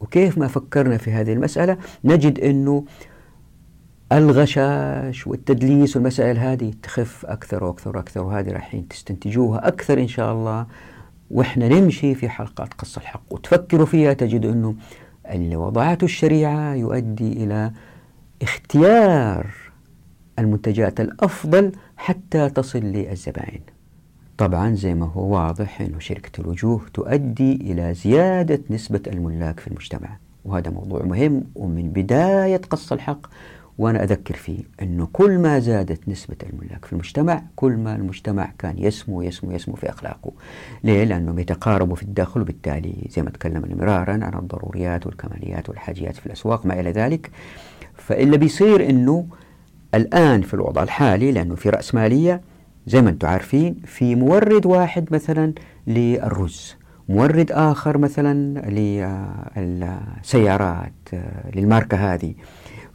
وكيف 0.00 0.38
ما 0.38 0.48
فكرنا 0.48 0.96
في 0.96 1.10
هذه 1.12 1.32
المسألة؟ 1.32 1.78
نجد 2.04 2.40
أنه 2.40 2.84
الغشاش 4.12 5.26
والتدليس 5.26 5.96
والمسائل 5.96 6.38
هذه 6.38 6.72
تخف 6.82 7.26
أكثر 7.26 7.64
وأكثر 7.64 7.96
وأكثر 7.96 8.22
وهذه 8.22 8.50
رايحين 8.50 8.88
تستنتجوها 8.88 9.68
أكثر 9.68 10.00
إن 10.00 10.08
شاء 10.08 10.32
الله. 10.32 10.66
وإحنا 11.30 11.68
نمشي 11.68 12.14
في 12.14 12.28
حلقات 12.28 12.74
قص 12.74 12.96
الحق. 12.96 13.22
وتفكروا 13.30 13.86
فيها 13.86 14.12
تجدوا 14.12 14.52
أنه 14.52 14.74
اللي 15.30 15.56
وضعته 15.56 16.04
الشريعة 16.04 16.74
يؤدي 16.74 17.32
إلى 17.32 17.72
اختيار 18.42 19.46
المنتجات 20.38 21.00
الأفضل 21.00 21.72
حتى 21.96 22.48
تصل 22.50 22.78
للزبائن. 22.78 23.60
طبعا 24.38 24.74
زي 24.74 24.94
ما 24.94 25.06
هو 25.06 25.34
واضح 25.34 25.80
أن 25.80 26.00
شركة 26.00 26.40
الوجوه 26.40 26.80
تؤدي 26.94 27.52
إلى 27.52 27.94
زيادة 27.94 28.60
نسبة 28.70 29.00
الملاك 29.06 29.60
في 29.60 29.68
المجتمع. 29.68 30.16
وهذا 30.44 30.70
موضوع 30.70 31.02
مهم. 31.02 31.44
ومن 31.54 31.90
بداية 31.90 32.60
قص 32.70 32.92
الحق 32.92 33.26
وأنا 33.78 34.02
أذكر 34.02 34.34
فيه 34.34 34.62
أنه 34.82 35.08
كل 35.12 35.38
ما 35.38 35.58
زادت 35.58 36.08
نسبة 36.08 36.36
الملاك 36.52 36.84
في 36.84 36.92
المجتمع 36.92 37.42
كل 37.56 37.72
ما 37.72 37.96
المجتمع 37.96 38.52
كان 38.58 38.78
يسمو 38.78 39.22
يسمو 39.22 39.52
يسمو 39.52 39.76
في 39.76 39.88
أخلاقه. 39.88 40.32
ليه؟ 40.84 41.04
لأنهم 41.04 41.38
يتقاربوا 41.38 41.96
في 41.96 42.02
الدخل 42.02 42.40
وبالتالي 42.40 42.94
زي 43.10 43.22
ما 43.22 43.30
تكلمنا 43.30 43.74
مرارا 43.74 44.12
عن 44.12 44.34
الضروريات 44.34 45.06
والكماليات 45.06 45.68
والحاجيات 45.68 46.16
في 46.16 46.26
الأسواق 46.26 46.66
ما 46.66 46.80
إلى 46.80 46.90
ذلك. 46.90 47.30
فإلا 47.94 48.36
بيصير 48.36 48.90
أنه 48.90 49.26
الآن 49.94 50.42
في 50.42 50.54
الوضع 50.54 50.82
الحالي 50.82 51.32
لأنه 51.32 51.54
في 51.54 51.70
رأسمالية 51.70 52.40
زي 52.86 53.02
ما 53.02 53.10
أنتم 53.10 53.28
عارفين 53.28 53.76
في 53.84 54.14
مورد 54.14 54.66
واحد 54.66 55.08
مثلا 55.10 55.52
للرز 55.86 56.76
مورد 57.08 57.52
آخر 57.52 57.98
مثلا 57.98 58.60
للسيارات 59.56 60.92
للماركة 61.54 62.14
هذه. 62.14 62.34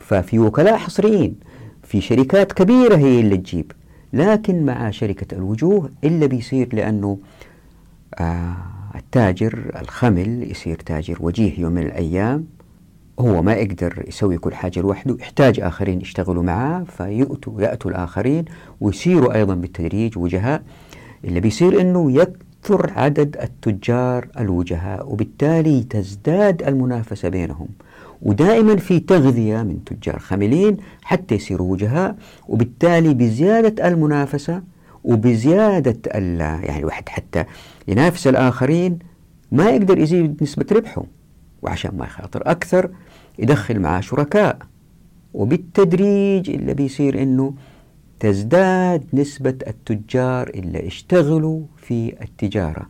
ففي 0.10 0.40
وكلاء 0.40 0.78
حصريين 0.78 1.36
في 1.84 2.02
شركات 2.02 2.54
كبيرة 2.54 2.96
هي 2.98 3.20
اللي 3.20 3.38
تجيب. 3.38 3.72
لكن 4.14 4.66
مع 4.66 4.90
شركة 4.90 5.36
الوجوه 5.36 5.90
إلا 6.04 6.26
بيصير 6.26 6.70
لأنه 6.74 7.18
آه 8.20 8.56
التاجر 8.96 9.72
الخمل 9.82 10.52
يصير 10.52 10.76
تاجر 10.76 11.18
وجيه 11.20 11.60
يوم 11.60 11.72
من 11.72 11.82
الأيام. 11.82 12.46
هو 13.20 13.42
ما 13.42 13.54
يقدر 13.54 14.04
يسوي 14.08 14.38
كل 14.38 14.54
حاجة 14.54 14.80
لوحده 14.80 15.18
يحتاج 15.20 15.60
آخرين 15.60 16.02
يشتغلوا 16.02 16.44
معاه 16.44 16.84
فيأتوا 16.84 17.62
يأتوا 17.62 17.92
الآخرين 17.92 18.46
ويصيروا 18.82 19.36
أيضا 19.36 19.54
بالتدريج 19.56 20.18
وجهاء. 20.18 20.64
اللي 21.26 21.40
بيصير 21.40 21.82
أنه 21.82 22.12
يكثر 22.12 22.92
عدد 22.96 23.38
التجار 23.42 24.28
الوجهاء 24.40 25.12
وبالتالي 25.12 25.84
تزداد 25.84 26.64
المنافسة 26.64 27.30
بينهم. 27.30 27.68
ودائما 28.22 28.76
في 28.76 29.00
تغذية 29.00 29.64
من 29.64 29.84
تجار 29.84 30.20
خملين 30.20 30.78
حتى 31.04 31.36
يصيروا 31.36 31.72
وجهاء 31.72 32.16
وبالتالي 32.48 33.14
بزيادة 33.14 33.88
المنافسة 33.88 34.62
وبزيادة 35.04 36.00
يعني 36.16 36.80
الواحد 36.80 37.10
حتى 37.10 37.46
ينافس 37.88 38.28
الآخرين 38.28 39.00
ما 39.52 39.70
يقدر 39.70 39.98
يزيد 40.00 40.44
نسبة 40.44 40.66
ربحه 40.72 41.04
وعشان 41.62 41.98
ما 41.98 42.06
يخاطر 42.06 42.42
أكثر 42.46 42.90
يدخل 43.40 43.80
معاه 43.80 44.02
شركاء. 44.02 44.58
وبالتدريج 45.34 46.50
اللي 46.50 46.74
بيصير 46.74 47.22
إنه 47.22 47.54
تزداد 48.20 49.04
نسبة 49.14 49.56
التجار 49.68 50.50
اللي 50.50 50.88
اشتغلوا 50.88 51.62
في 51.78 52.14
التجارة. 52.22 52.90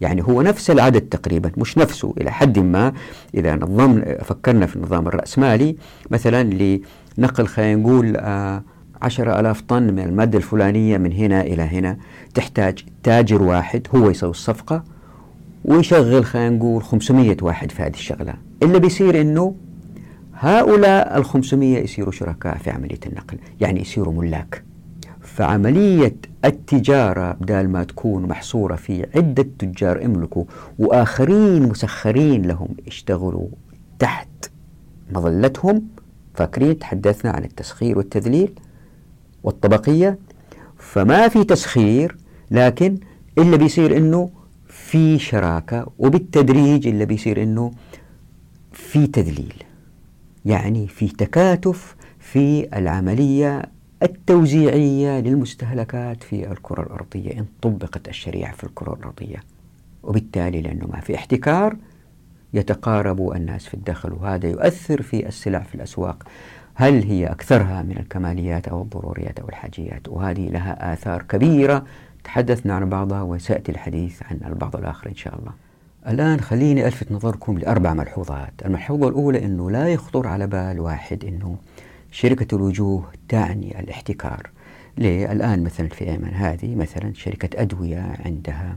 يعني 0.00 0.22
هو 0.22 0.42
نفس 0.42 0.70
العدد 0.70 1.00
تقريبا 1.00 1.50
مش 1.56 1.78
نفسه 1.78 2.14
إلى 2.20 2.30
حد 2.32 2.58
ما 2.58 2.92
إذا 3.34 3.56
نظم 3.56 4.02
فكرنا 4.24 4.66
في 4.66 4.76
النظام 4.76 5.08
الرأسمالي 5.08 5.76
مثلا 6.10 6.42
لنقل 7.18 7.46
خلينا 7.46 7.82
نقول 7.82 8.16
آه 8.16 8.62
عشرة 9.02 9.40
ألاف 9.40 9.60
طن 9.60 9.82
من 9.82 9.98
المادة 9.98 10.38
الفلانية 10.38 10.98
من 10.98 11.12
هنا 11.12 11.40
إلى 11.40 11.62
هنا 11.62 11.96
تحتاج 12.34 12.84
تاجر 13.02 13.42
واحد 13.42 13.86
هو 13.94 14.10
يسوي 14.10 14.30
الصفقة 14.30 14.84
ويشغل 15.64 16.24
خلينا 16.24 16.50
نقول 16.50 16.82
500 16.82 17.36
واحد 17.42 17.70
في 17.70 17.82
هذه 17.82 17.94
الشغلة. 17.94 18.34
اللي 18.62 18.78
بيصير 18.78 19.20
إنه 19.20 19.54
هؤلاء 20.34 21.18
ال 21.18 21.24
500 21.24 21.78
يصيروا 21.78 22.12
شركاء 22.12 22.56
في 22.58 22.70
عملية 22.70 23.00
النقل 23.06 23.38
يعني 23.60 23.80
يصيروا 23.80 24.14
ملاك. 24.22 24.64
فعملية 25.44 26.16
التجارة 26.44 27.32
بدال 27.32 27.68
ما 27.68 27.84
تكون 27.84 28.22
محصورة 28.22 28.76
في 28.76 29.06
عدة 29.16 29.46
تجار 29.58 30.04
املكوا 30.04 30.44
وآخرين 30.78 31.62
مسخرين 31.68 32.42
لهم 32.46 32.68
يشتغلوا 32.86 33.48
تحت 33.98 34.28
مظلتهم. 35.12 35.82
فاكرين 36.34 36.78
تحدثنا 36.78 37.30
عن 37.30 37.44
التسخير 37.44 37.98
والتذليل 37.98 38.52
والطبقية؟ 39.42 40.18
فما 40.76 41.28
في 41.28 41.44
تسخير 41.44 42.16
لكن 42.50 42.98
اللي 43.38 43.58
بيصير 43.58 43.96
إنه 43.96 44.30
في 44.66 45.18
شراكة 45.18 45.86
وبالتدريج 45.98 46.86
اللي 46.88 47.06
بيصير 47.06 47.42
إنه 47.42 47.70
في 48.72 49.06
تذليل 49.06 49.54
يعني 50.44 50.86
في 50.88 51.08
تكاتف 51.08 51.96
في 52.18 52.68
العملية 52.78 53.79
التوزيعية 54.02 55.20
للمستهلكات 55.20 56.22
في 56.22 56.52
الكرة 56.52 56.82
الأرضية 56.82 57.38
إن 57.38 57.46
طبقت 57.62 58.08
الشريعة 58.08 58.52
في 58.52 58.64
الكرة 58.64 58.94
الأرضية. 58.94 59.36
وبالتالي 60.02 60.62
لأنه 60.62 60.86
ما 60.86 61.00
في 61.00 61.14
احتكار 61.14 61.76
يتقارب 62.54 63.32
الناس 63.32 63.66
في 63.66 63.74
الدخل 63.74 64.12
وهذا 64.12 64.48
يؤثر 64.48 65.02
في 65.02 65.28
السلع 65.28 65.58
في 65.58 65.74
الأسواق. 65.74 66.22
هل 66.74 67.02
هي 67.02 67.26
أكثرها 67.26 67.82
من 67.82 67.98
الكماليات 67.98 68.68
أو 68.68 68.82
الضروريات 68.82 69.40
أو 69.40 69.48
الحاجيات؟ 69.48 70.08
وهذه 70.08 70.48
لها 70.48 70.92
آثار 70.92 71.22
كبيرة. 71.22 71.84
تحدثنا 72.24 72.74
عن 72.74 72.88
بعضها 72.88 73.22
وسيأتي 73.22 73.72
الحديث 73.72 74.22
عن 74.22 74.40
البعض 74.46 74.76
الآخر 74.76 75.08
إن 75.08 75.14
شاء 75.14 75.38
الله. 75.38 75.52
الآن 76.08 76.40
خليني 76.40 76.86
ألفت 76.86 77.12
نظركم 77.12 77.58
لأربع 77.58 77.94
ملحوظات. 77.94 78.52
الملحوظة 78.64 79.08
الأولى 79.08 79.44
أنه 79.44 79.70
لا 79.70 79.88
يخطر 79.88 80.26
على 80.26 80.46
بال 80.46 80.80
واحد 80.80 81.24
أنه 81.24 81.56
شركة 82.10 82.54
الوجوه 82.54 83.12
تعني 83.28 83.80
الاحتكار 83.80 84.50
ليه؟ 84.98 85.32
الآن 85.32 85.62
مثلا 85.64 85.88
في 85.88 86.10
أيمن 86.10 86.34
هذه 86.34 86.74
مثلا 86.74 87.12
شركة 87.14 87.62
أدوية 87.62 88.16
عندها 88.24 88.76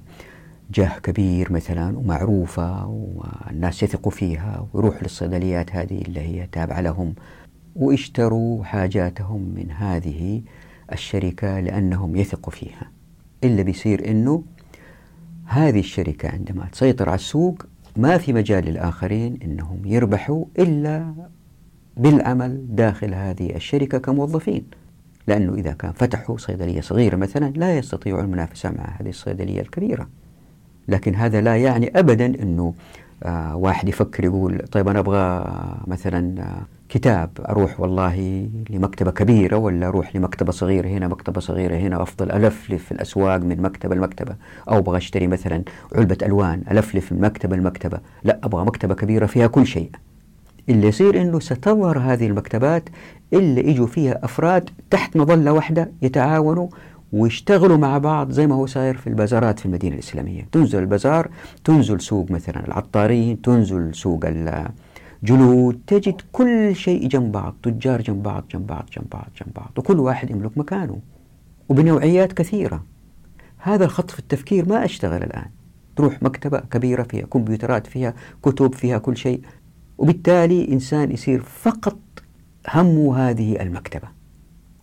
جاه 0.72 1.00
كبير 1.00 1.52
مثلا 1.52 1.98
ومعروفة 1.98 2.88
والناس 2.88 3.84
يثقوا 3.84 4.12
فيها 4.12 4.68
ويروح 4.74 5.04
للصيدليات 5.04 5.76
هذه 5.76 6.02
اللي 6.02 6.20
هي 6.20 6.48
تابعة 6.52 6.82
لهم 6.82 7.16
واشتروا 7.76 8.64
حاجاتهم 8.64 9.42
من 9.56 9.72
هذه 9.72 10.42
الشركة 10.92 11.60
لأنهم 11.60 12.16
يثقوا 12.16 12.54
فيها 12.54 12.92
إلا 13.44 13.64
بيصير 13.64 14.12
أنه 14.12 14.44
هذه 15.46 15.80
الشركة 15.80 16.30
عندما 16.30 16.66
تسيطر 16.72 17.10
على 17.10 17.16
السوق 17.16 17.66
ما 17.98 18.18
في 18.18 18.34
مجال 18.34 18.66
للآخرين 18.66 19.40
أنهم 19.44 19.86
يربحوا 19.86 20.46
إلا 20.60 21.14
بالعمل 21.98 22.76
داخل 22.76 23.14
هذه 23.14 23.56
الشركة 23.56 23.98
كموظفين. 23.98 24.64
لأنه 25.28 25.54
إذا 25.54 25.72
كان 25.72 25.92
فتحوا 25.92 26.38
صيدلية 26.38 26.82
صغيرة 26.82 27.16
مثلا 27.16 27.54
لا 27.56 27.78
يستطيعوا 27.78 28.22
المنافسة 28.22 28.72
مع 28.72 28.96
هذه 29.00 29.10
الصيدلية 29.10 29.62
الكبيرة. 29.62 30.08
لكن 30.88 31.16
هذا 31.16 31.42
لا 31.42 31.58
يعني 31.58 32.00
أبدا 32.00 32.26
أنه 32.26 32.74
آه 33.24 33.56
واحد 33.56 33.90
يفكر 33.90 34.24
يقول 34.24 34.58
طيب 34.72 34.88
أنا 34.88 35.00
أبغى 35.00 35.46
مثلا 35.88 36.42
آه 36.42 36.62
كتاب 36.90 37.30
أروح 37.50 37.80
والله 37.80 38.50
لمكتبة 38.70 39.12
كبيرة 39.12 39.58
ولا 39.58 39.88
أروح 39.88 40.16
لمكتبة 40.16 40.52
صغيرة 40.52 40.88
هنا 40.88 41.08
مكتبة 41.08 41.40
صغيرة 41.42 41.76
هنا 41.76 42.02
أفضل 42.02 42.32
ألفلف 42.32 42.86
في 42.86 42.92
الأسواق 42.92 43.38
من 43.38 43.62
مكتبة 43.62 43.96
لمكتبة. 43.96 44.36
أو 44.70 44.78
أبغى 44.78 44.98
أشتري 44.98 45.28
مثلا 45.28 45.64
علبة 45.96 46.18
ألوان 46.24 46.64
ألفلف 46.72 47.12
من 47.12 47.22
مكتبة 47.22 47.56
لمكتبة. 47.56 48.00
لا 48.24 48.40
أبغى 48.44 48.66
مكتبة 48.66 48.96
كبيرة 48.96 49.26
فيها 49.26 49.48
كل 49.48 49.68
شيء. 49.68 49.92
اللي 50.70 50.88
يصير 50.88 51.22
أنه 51.22 51.40
ستظهر 51.40 52.00
هذه 52.00 52.28
المكتبات 52.28 52.90
اللي 53.34 53.70
يجوا 53.70 53.88
فيها 53.88 54.26
أفراد 54.26 54.70
تحت 54.90 55.18
مظلة 55.18 55.54
واحدة 55.54 55.92
يتعاونوا 56.02 56.68
ويشتغلوا 57.14 57.78
مع 57.78 57.98
بعض 57.98 58.32
زي 58.32 58.48
ما 58.48 58.56
هو 58.56 58.66
صاير 58.66 58.98
في 58.98 59.08
البازارات 59.08 59.60
في 59.60 59.66
المدينة 59.66 59.94
الإسلامية. 59.94 60.48
تنزل 60.52 60.80
البازار 60.80 61.30
تنزل 61.64 62.02
سوق 62.02 62.32
مثلا 62.32 62.68
العطارين 62.68 63.42
تنزل 63.42 63.96
سوق 63.96 64.26
الجلود 65.24 65.82
تجد 65.88 66.22
كل 66.32 66.76
شيء 66.76 67.08
جنب 67.08 67.32
بعض 67.32 67.56
تجار 67.64 68.02
جنب 68.02 68.24
بعض 68.24 68.44
جنب 68.52 68.68
بعض 68.68 68.86
جنب 68.98 69.10
بعض 69.12 69.28
جنب 69.42 69.54
بعض 69.54 69.72
وكل 69.78 70.00
واحد 70.00 70.32
يملك 70.32 70.58
مكانه 70.58 71.00
وبنوعيات 71.70 72.34
كثيرة. 72.34 72.84
هذا 73.58 73.86
الخط 73.86 74.12
في 74.12 74.20
التفكير 74.20 74.70
ما 74.70 74.86
أشتغل 74.86 75.24
الآن. 75.24 75.50
تروح 75.96 76.24
مكتبة 76.24 76.60
كبيرة 76.60 77.04
فيها 77.04 77.26
كمبيوترات 77.26 77.88
فيها 77.88 78.14
كتب 78.44 78.74
فيها 78.74 78.98
كل 78.98 79.18
شيء. 79.18 79.42
وبالتالي 80.04 80.72
إنسان 80.72 81.12
يصير 81.12 81.42
فقط 81.42 82.00
همه 82.70 83.18
هذه 83.18 83.62
المكتبة. 83.62 84.08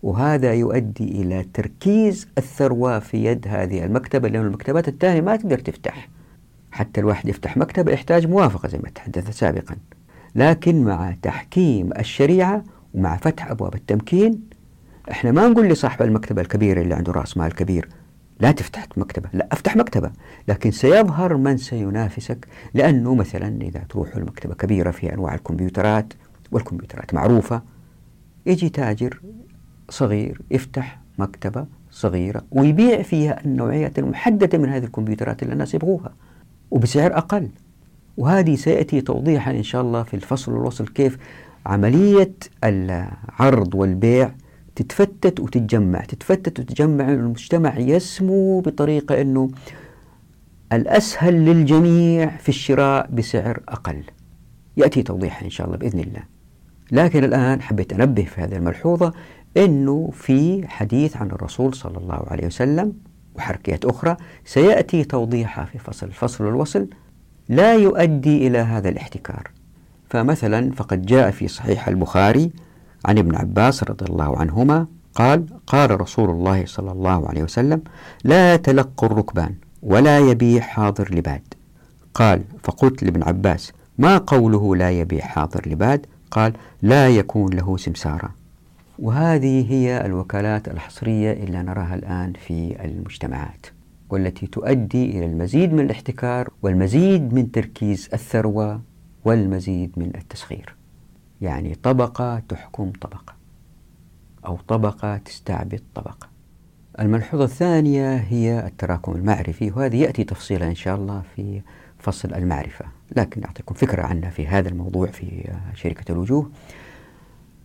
وهذا 0.02 0.54
يؤدي 0.54 1.22
إلى 1.22 1.44
تركيز 1.54 2.28
الثروة 2.38 2.98
في 2.98 3.24
يد 3.24 3.48
هذه 3.48 3.84
المكتبة 3.84 4.28
لأن 4.28 4.46
المكتبات 4.46 4.88
الثانية 4.88 5.20
ما 5.20 5.36
تقدر 5.36 5.58
تفتح. 5.58 6.08
حتى 6.70 7.00
الواحد 7.00 7.28
يفتح 7.28 7.56
مكتبة 7.56 7.92
يحتاج 7.92 8.26
موافقة 8.26 8.68
زي 8.68 8.78
ما 8.78 8.90
تحدث 8.90 9.38
سابقا. 9.38 9.76
لكن 10.34 10.84
مع 10.84 11.14
تحكيم 11.22 11.90
الشريعة 11.98 12.64
ومع 12.94 13.16
فتح 13.16 13.50
أبواب 13.50 13.74
التمكين 13.74 14.40
إحنا 15.10 15.32
ما 15.32 15.48
نقول 15.48 15.68
لصاحب 15.68 16.02
المكتبة 16.02 16.42
الكبيرة 16.42 16.82
اللي 16.82 16.94
عنده 16.94 17.12
رأس 17.12 17.36
مال 17.36 17.54
كبير 17.54 17.88
لا 18.40 18.52
تفتح 18.52 18.86
مكتبة 18.96 19.28
لا 19.32 19.48
أفتح 19.52 19.76
مكتبة 19.76 20.10
لكن 20.48 20.70
سيظهر 20.70 21.36
من 21.36 21.56
سينافسك 21.56 22.46
لأنه 22.74 23.14
مثلا 23.14 23.62
إذا 23.62 23.80
تروح 23.88 24.16
المكتبة 24.16 24.54
كبيرة 24.54 24.90
في 24.90 25.14
أنواع 25.14 25.34
الكمبيوترات 25.34 26.12
والكمبيوترات 26.52 27.14
معروفة 27.14 27.62
يجي 28.46 28.68
تاجر 28.68 29.20
صغير 29.88 30.40
يفتح 30.50 31.00
مكتبة 31.18 31.66
صغيرة 31.90 32.42
ويبيع 32.50 33.02
فيها 33.02 33.44
النوعيات 33.44 33.98
المحددة 33.98 34.58
من 34.58 34.68
هذه 34.68 34.84
الكمبيوترات 34.84 35.42
اللي 35.42 35.52
الناس 35.52 35.74
يبغوها 35.74 36.12
وبسعر 36.70 37.16
أقل. 37.16 37.48
وهذه 38.16 38.54
سيأتي 38.54 39.00
توضيحا 39.00 39.50
إن 39.50 39.62
شاء 39.62 39.82
الله 39.82 40.02
في 40.02 40.14
الفصل 40.14 40.52
والوصل 40.52 40.86
كيف 40.88 41.18
عملية 41.66 42.32
العرض 42.64 43.74
والبيع 43.74 44.30
تتفتت 44.80 45.40
وتتجمع. 45.40 46.00
تتفتت 46.00 46.60
وتتجمع 46.60 47.08
المجتمع 47.08 47.78
يسمو 47.78 48.60
بطريقة 48.60 49.20
أنه 49.20 49.50
الأسهل 50.72 51.34
للجميع 51.34 52.36
في 52.36 52.48
الشراء 52.48 53.10
بسعر 53.12 53.60
أقل. 53.68 54.02
يأتي 54.76 55.02
توضيح 55.02 55.42
إن 55.42 55.50
شاء 55.50 55.66
الله 55.66 55.78
بإذن 55.78 56.00
الله. 56.00 56.22
لكن 56.92 57.24
الآن 57.24 57.62
حبيت 57.62 57.92
أنبه 57.92 58.24
في 58.24 58.40
هذه 58.40 58.56
الملحوظة 58.56 59.12
أنه 59.56 60.10
في 60.12 60.68
حديث 60.68 61.16
عن 61.16 61.30
الرسول 61.30 61.74
صلى 61.74 61.98
الله 61.98 62.24
عليه 62.26 62.46
وسلم 62.46 62.92
وحركيات 63.34 63.84
أخرى. 63.84 64.16
سيأتي 64.44 65.04
توضيحها 65.04 65.64
في 65.64 65.78
فصل 65.78 66.06
الفصل 66.06 66.44
والوصل 66.44 66.88
لا 67.48 67.74
يؤدي 67.74 68.46
إلى 68.46 68.58
هذا 68.58 68.88
الاحتكار. 68.88 69.50
فمثلا 70.10 70.72
فقد 70.72 71.06
جاء 71.06 71.30
في 71.30 71.48
صحيح 71.48 71.88
البخاري 71.88 72.50
عن 73.04 73.18
ابن 73.18 73.36
عباس 73.36 73.84
رضي 73.84 74.06
الله 74.06 74.38
عنهما 74.38 74.86
قال 75.14 75.46
قال 75.66 76.00
رسول 76.00 76.30
الله 76.30 76.66
صلى 76.66 76.92
الله 76.92 77.28
عليه 77.28 77.42
وسلم 77.42 77.82
لا 78.24 78.56
تلقوا 78.56 79.08
الركبان 79.08 79.54
ولا 79.82 80.18
يبيع 80.18 80.60
حاضر 80.60 81.14
لباد. 81.14 81.42
قال 82.14 82.42
فقلت 82.62 83.04
لابن 83.04 83.22
عباس 83.22 83.72
ما 83.98 84.18
قوله 84.18 84.76
لا 84.76 84.90
يبيع 84.90 85.24
حاضر 85.24 85.68
لباد؟ 85.68 86.06
قال 86.30 86.52
لا 86.82 87.08
يكون 87.08 87.52
له 87.52 87.76
سمسارة. 87.76 88.30
وهذه 88.98 89.72
هي 89.72 90.06
الوكالات 90.06 90.68
الحصرية 90.68 91.32
اللي 91.32 91.62
نراها 91.62 91.94
الآن 91.94 92.32
في 92.32 92.84
المجتمعات 92.84 93.66
والتي 94.10 94.46
تؤدي 94.46 95.10
إلى 95.10 95.26
المزيد 95.26 95.72
من 95.72 95.80
الاحتكار 95.80 96.48
والمزيد 96.62 97.34
من 97.34 97.50
تركيز 97.50 98.08
الثروة 98.12 98.80
والمزيد 99.24 99.92
من 99.96 100.10
التسخير. 100.14 100.79
يعني 101.40 101.74
طبقة 101.74 102.38
تحكم 102.48 102.92
طبقة 103.00 103.34
أو 104.46 104.58
طبقة 104.68 105.16
تستعبد 105.16 105.82
طبقة. 105.94 106.28
الملحوظة 107.00 107.44
الثانية 107.44 108.16
هي 108.16 108.66
التراكم 108.66 109.12
المعرفي 109.12 109.70
وهذه 109.70 109.96
يأتي 109.96 110.24
تفصيلا 110.24 110.66
إن 110.66 110.74
شاء 110.74 110.96
الله 110.96 111.22
في 111.36 111.62
فصل 111.98 112.34
المعرفة. 112.34 112.84
لكن 113.16 113.44
أعطيكم 113.44 113.74
فكرة 113.74 114.02
عنها 114.02 114.30
في 114.30 114.46
هذا 114.46 114.68
الموضوع 114.68 115.06
في 115.06 115.52
شركة 115.74 116.12
الوجوه. 116.12 116.50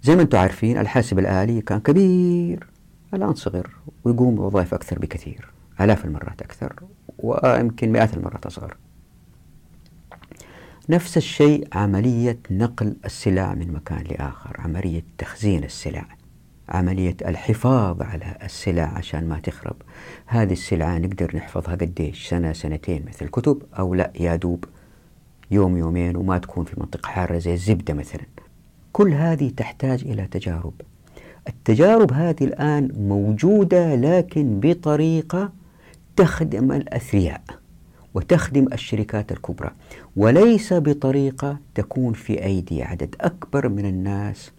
زي 0.03 0.15
ما 0.15 0.21
أنتم 0.21 0.37
عارفين 0.37 0.77
الحاسب 0.77 1.19
الآلي 1.19 1.61
كان 1.61 1.79
كبير 1.79 2.67
الآن 3.13 3.35
صغر 3.35 3.69
ويقوم 4.03 4.35
بوظائف 4.35 4.73
أكثر 4.73 4.99
بكثير 4.99 5.51
آلاف 5.81 6.05
المرات 6.05 6.41
أكثر 6.41 6.83
ويمكن 7.19 7.91
مئات 7.91 8.13
المرات 8.17 8.45
أصغر. 8.45 8.77
نفس 10.89 11.17
الشيء 11.17 11.67
عملية 11.73 12.39
نقل 12.51 12.95
السلع 13.05 13.53
من 13.53 13.71
مكان 13.71 14.03
لآخر 14.03 14.55
عملية 14.59 15.03
تخزين 15.17 15.63
السلع 15.63 16.05
عملية 16.69 17.15
الحفاظ 17.25 18.01
على 18.01 18.37
السلع 18.43 18.83
عشان 18.83 19.29
ما 19.29 19.39
تخرب. 19.39 19.75
هذه 20.25 20.53
السلعة 20.53 20.97
نقدر 20.97 21.35
نحفظها 21.35 21.75
قديش 21.75 22.29
سنة 22.29 22.53
سنتين 22.53 23.05
مثل 23.07 23.25
الكتب 23.25 23.61
أو 23.79 23.93
لا 23.93 24.11
يا 24.19 24.35
دوب 24.35 24.65
يوم 25.51 25.77
يومين 25.77 26.15
وما 26.15 26.37
تكون 26.37 26.65
في 26.65 26.79
منطقة 26.79 27.07
حارة 27.07 27.37
زي 27.37 27.53
الزبدة 27.53 27.93
مثلا. 27.93 28.25
كل 28.93 29.13
هذه 29.13 29.49
تحتاج 29.57 30.01
إلى 30.01 30.27
تجارب. 30.27 30.73
التجارب 31.47 32.13
هذه 32.13 32.43
الآن 32.43 32.91
موجودة 32.97 33.95
لكن 33.95 34.59
بطريقة 34.59 35.51
تخدم 36.15 36.71
الأثرياء. 36.71 37.41
وتخدم 38.15 38.67
الشركات 38.73 39.31
الكبرى. 39.31 39.71
وليس 40.15 40.73
بطريقة 40.73 41.57
تكون 41.75 42.13
في 42.13 42.43
أيدي 42.43 42.83
عدد 42.83 43.15
أكبر 43.21 43.69
من 43.69 43.85
الناس 43.85 44.51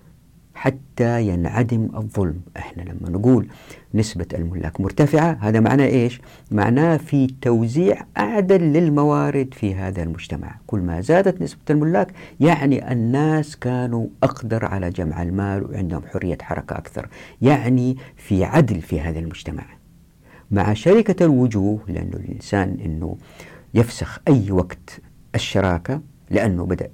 حتى 0.54 1.28
ينعدم 1.28 1.88
الظلم. 1.96 2.40
إحنا 2.57 2.82
لما 2.82 3.11
نقول 3.11 3.48
نسبة 3.94 4.26
الملاك 4.34 4.80
مرتفعة 4.80 5.38
هذا 5.40 5.61
معناه 5.61 5.86
إيش؟ 5.86 6.20
معناه 6.50 6.96
في 6.96 7.26
توزيع 7.42 8.02
أعدل 8.18 8.61
للموارد 8.61 9.54
في 9.54 9.74
هذا 9.74 10.02
المجتمع. 10.02 10.54
كل 10.66 10.80
ما 10.80 11.00
زادت 11.00 11.42
نسبة 11.42 11.61
الملاك 11.70 12.12
يعني 12.40 12.92
الناس 12.92 13.57
كانوا 13.57 14.07
أقدر 14.22 14.64
على 14.64 14.90
جمع 14.90 15.22
المال 15.22 15.70
وعندهم 15.70 16.02
حرية 16.12 16.38
حركة 16.42 16.78
أكثر. 16.78 17.09
يعني 17.42 17.96
في 18.16 18.44
عدل 18.44 18.80
في 18.80 19.00
هذا 19.00 19.18
المجتمع. 19.18 19.75
مع 20.51 20.74
شركة 20.74 21.24
الوجوه 21.24 21.78
لأنه 21.88 22.16
الإنسان 22.16 22.76
أنه 22.84 23.16
يفسخ 23.74 24.20
أي 24.28 24.51
وقت 24.51 25.01
الشراكة 25.34 26.01
لأنه 26.30 26.66
بدأ 26.66 26.88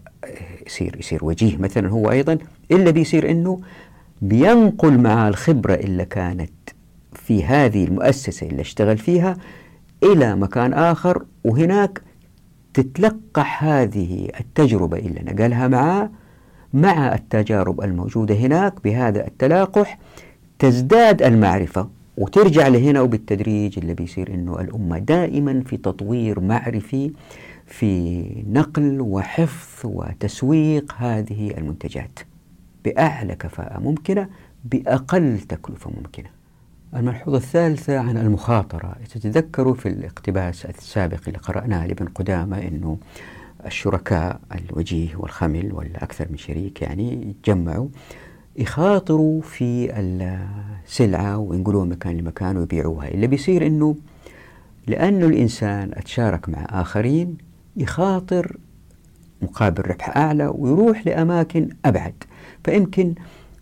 يصير 0.66 0.96
يصير 0.98 1.24
وجيه 1.24 1.56
مثلا 1.56 1.88
هو 1.88 2.10
أيضا 2.10 2.38
إلا 2.70 2.90
بيصير 2.90 3.30
أنه 3.30 3.60
بينقل 4.22 4.98
مع 4.98 5.28
الخبرة 5.28 5.74
اللي 5.74 6.04
كانت 6.04 6.52
في 7.12 7.44
هذه 7.44 7.84
المؤسسة 7.84 8.46
اللي 8.46 8.60
اشتغل 8.60 8.98
فيها 8.98 9.36
إلى 10.02 10.36
مكان 10.36 10.72
آخر 10.72 11.24
وهناك 11.44 12.02
تتلقح 12.74 13.64
هذه 13.64 14.28
التجربة 14.40 14.98
اللي 14.98 15.20
نقلها 15.32 15.68
معاه 15.68 16.10
مع 16.72 17.14
التجارب 17.14 17.80
الموجودة 17.80 18.34
هناك 18.34 18.82
بهذا 18.84 19.26
التلاقح 19.26 19.98
تزداد 20.58 21.22
المعرفة. 21.22 21.88
وترجع 22.16 22.68
لهنا 22.68 23.00
وبالتدريج 23.00 23.78
اللي 23.78 23.94
بيصير 23.94 24.34
إنه 24.34 24.60
الأمة 24.60 24.98
دائما 24.98 25.62
في 25.66 25.76
تطوير 25.76 26.40
معرفي 26.40 27.12
في 27.66 28.22
نقل 28.50 29.00
وحفظ 29.00 29.90
وتسويق 29.90 30.94
هذه 30.96 31.50
المنتجات. 31.58 32.18
بأعلى 32.84 33.34
كفاءة 33.34 33.80
ممكنة 33.80 34.28
بأقل 34.64 35.38
تكلفة 35.38 35.90
ممكنة 35.90 36.28
الملحوظة 36.96 37.36
الثالثة 37.36 37.98
عن 37.98 38.16
المخاطرة 38.16 38.96
تتذكروا 39.14 39.74
في 39.74 39.88
الاقتباس 39.88 40.66
السابق 40.66 41.20
اللي 41.26 41.38
قرأناه 41.38 41.86
لابن 41.86 42.06
قدامة 42.06 42.58
أنه 42.58 42.98
الشركاء 43.66 44.40
الوجيه 44.54 45.16
والخمل 45.16 45.72
ولا 45.72 46.04
أكثر 46.04 46.26
من 46.30 46.36
شريك 46.36 46.82
يعني 46.82 47.12
يتجمعوا 47.30 47.88
يخاطروا 48.56 49.40
في 49.42 49.92
السلعة 50.86 51.38
وينقلوها 51.38 51.84
مكان 51.84 52.16
لمكان 52.16 52.56
ويبيعوها. 52.56 53.08
اللي 53.08 53.26
بيصير 53.26 53.66
أنه 53.66 53.96
لأنه 54.86 55.26
الإنسان 55.26 55.90
أتشارك 55.92 56.48
مع 56.48 56.66
آخرين 56.70 57.36
يخاطر 57.76 58.56
مقابل 59.42 59.82
ربح 59.86 60.16
أعلى 60.16 60.52
ويروح 60.54 61.06
لأماكن 61.06 61.68
أبعد. 61.84 62.14
فيمكن 62.64 63.14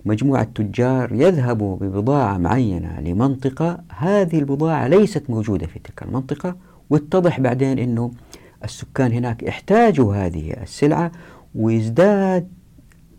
مجموعة 0.04 0.48
تجار 0.54 1.12
يذهبوا 1.12 1.76
ببضاعة 1.76 2.38
معينة 2.38 3.00
لمنطقة 3.00 3.80
هذه 3.98 4.38
البضاعة 4.38 4.86
ليست 4.86 5.30
موجودة 5.30 5.66
في 5.66 5.78
تلك 5.78 6.02
المنطقة 6.02 6.56
واتضح 6.90 7.40
بعدين 7.40 7.78
أنه 7.78 8.10
السكان 8.64 9.12
هناك 9.12 9.44
احتاجوا 9.44 10.14
هذه 10.14 10.52
السلعة 10.62 11.12
ويزداد 11.54 12.48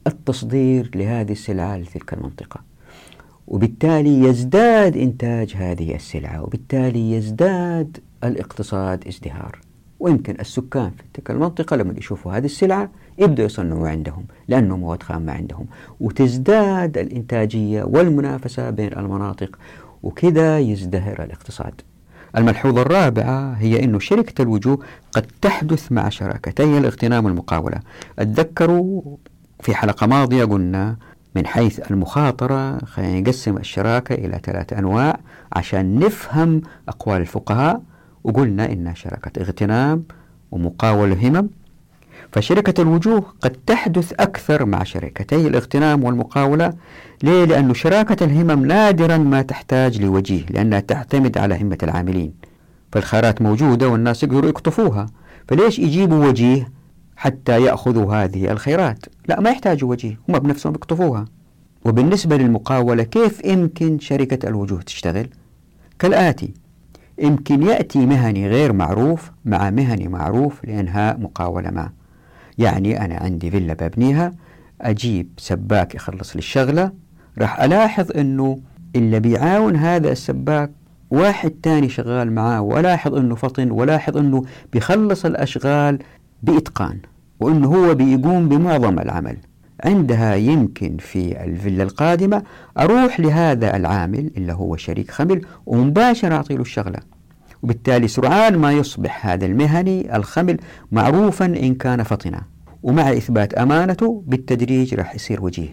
التصدير 0.07 0.91
لهذه 0.95 1.31
السلعة 1.31 1.77
لتلك 1.77 2.13
المنطقة. 2.13 2.59
وبالتالي 3.47 4.19
يزداد 4.19 4.97
إنتاج 4.97 5.53
هذه 5.55 5.95
السلعة 5.95 6.43
وبالتالي 6.43 7.11
يزداد 7.11 7.97
الاقتصاد 8.23 9.07
ازدهار. 9.07 9.59
ويمكن 9.99 10.35
السكان 10.39 10.89
في 10.89 11.03
تلك 11.13 11.31
المنطقة 11.31 11.75
لما 11.75 11.93
يشوفوا 11.97 12.37
هذه 12.37 12.45
السلعة 12.45 12.89
يبدأوا 13.17 13.45
يصنعوا 13.45 13.89
عندهم 13.89 14.25
لأنه 14.47 14.77
مواد 14.77 15.03
خام 15.03 15.29
عندهم. 15.29 15.65
وتزداد 15.99 16.97
الإنتاجية 16.97 17.83
والمنافسة 17.83 18.69
بين 18.69 18.97
المناطق 18.97 19.59
وكذا 20.03 20.59
يزدهر 20.59 21.23
الاقتصاد. 21.23 21.81
الملحوظة 22.37 22.81
الرابعة 22.81 23.53
هي 23.53 23.83
أن 23.83 23.99
شركة 23.99 24.41
الوجوه 24.41 24.79
قد 25.11 25.25
تحدث 25.41 25.91
مع 25.91 26.09
شراكتي 26.09 26.77
الاغتنام 26.77 27.25
والمقاولة. 27.25 27.79
أتذكروا 28.19 29.17
في 29.61 29.75
حلقة 29.75 30.07
ماضية 30.07 30.45
قلنا 30.45 30.95
من 31.35 31.47
حيث 31.47 31.91
المخاطرة 31.91 32.77
خلينا 32.85 33.19
نقسم 33.19 33.57
الشراكة 33.57 34.15
إلى 34.15 34.39
ثلاث 34.43 34.73
أنواع 34.73 35.19
عشان 35.53 35.99
نفهم 35.99 36.61
أقوال 36.89 37.21
الفقهاء 37.21 37.81
وقلنا 38.23 38.71
إن 38.71 38.95
شراكة 38.95 39.41
اغتنام 39.41 40.03
ومقاولة 40.51 41.27
همم 41.27 41.49
فشركة 42.31 42.81
الوجوه 42.81 43.23
قد 43.41 43.51
تحدث 43.67 44.13
أكثر 44.19 44.65
مع 44.65 44.83
شركتي 44.83 45.47
الاغتنام 45.47 46.03
والمقاولة. 46.03 46.73
ليه؟ 47.23 47.45
لأن 47.45 47.73
شراكة 47.73 48.23
الهمم 48.23 48.65
نادرا 48.65 49.17
ما 49.17 49.41
تحتاج 49.41 50.01
لوجيه 50.01 50.45
لأنها 50.49 50.79
تعتمد 50.79 51.37
على 51.37 51.61
همة 51.61 51.77
العاملين. 51.83 52.33
فالخيارات 52.91 53.41
موجودة 53.41 53.89
والناس 53.89 54.23
يقدروا 54.23 54.49
يقطفوها. 54.49 55.05
فليش 55.47 55.79
يجيبوا 55.79 56.25
وجيه 56.27 56.69
حتى 57.21 57.63
يأخذوا 57.63 58.13
هذه 58.13 58.51
الخيرات. 58.51 59.05
لا 59.27 59.39
ما 59.39 59.49
يحتاجوا 59.49 59.89
وجيه 59.89 60.19
هم 60.29 60.39
بنفسهم 60.39 60.73
يقطفوها 60.73 61.25
وبالنسبة 61.85 62.37
للمقاولة 62.37 63.03
كيف 63.03 63.45
يمكن 63.45 63.99
شركة 63.99 64.49
الوجوه 64.49 64.81
تشتغل؟ 64.81 65.27
كالآتي 65.99 66.53
يمكن 67.19 67.63
يأتي 67.63 68.05
مهني 68.05 68.47
غير 68.47 68.73
معروف 68.73 69.31
مع 69.45 69.69
مهني 69.69 70.07
معروف 70.07 70.65
لإنهاء 70.65 71.19
مقاولة 71.19 71.71
ما. 71.71 71.89
يعني 72.57 73.05
أنا 73.05 73.15
عندي 73.15 73.51
فيلا 73.51 73.73
ببنيها 73.73 74.33
أجيب 74.81 75.29
سباك 75.37 75.95
يخلص 75.95 76.35
لي 76.35 76.39
الشغلة 76.39 76.91
راح 77.37 77.61
ألاحظ 77.61 78.17
أنه 78.17 78.59
اللي 78.95 79.19
بيعاون 79.19 79.75
هذا 79.75 80.11
السباك 80.11 80.71
واحد 81.11 81.51
تاني 81.63 81.89
شغال 81.89 82.31
معاه 82.31 82.61
ولاحظ 82.61 83.15
أنه 83.15 83.35
فطن 83.35 83.71
ولاحظ 83.71 84.17
أنه 84.17 84.43
بيخلص 84.73 85.25
الأشغال 85.25 85.99
بإتقان. 86.43 87.10
وأنه 87.41 87.67
هو 87.67 87.95
بيقوم 87.95 88.49
بمعظم 88.49 88.99
العمل. 88.99 89.37
عندها 89.83 90.35
يمكن 90.35 90.97
في 90.97 91.43
الفيلا 91.43 91.83
القادمة 91.83 92.43
أروح 92.79 93.19
لهذا 93.19 93.75
العامل 93.75 94.31
اللي 94.37 94.53
هو 94.53 94.75
شريك 94.75 95.11
خمل 95.11 95.41
ومباشرة 95.65 96.35
أعطي 96.35 96.55
له 96.55 96.61
الشغلة. 96.61 96.99
وبالتالي 97.63 98.07
سرعان 98.07 98.57
ما 98.57 98.71
يصبح 98.71 99.27
هذا 99.27 99.45
المهني 99.45 100.15
الخمل 100.15 100.57
معروفا 100.91 101.45
إن 101.45 101.75
كان 101.75 102.03
فطنا. 102.03 102.41
ومع 102.83 103.11
إثبات 103.11 103.53
أمانته 103.53 104.23
بالتدريج 104.27 104.95
راح 104.95 105.15
يصير 105.15 105.43
وجيه. 105.43 105.69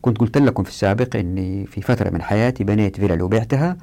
كنت 0.00 0.18
قلت 0.18 0.38
لكم 0.38 0.62
في 0.62 0.70
السابق 0.70 1.16
أني 1.16 1.66
في 1.66 1.80
فترة 1.80 2.10
من 2.10 2.22
حياتي 2.22 2.64
بنيت 2.64 2.96
فيلا 2.96 3.24
وبعتها 3.24 3.76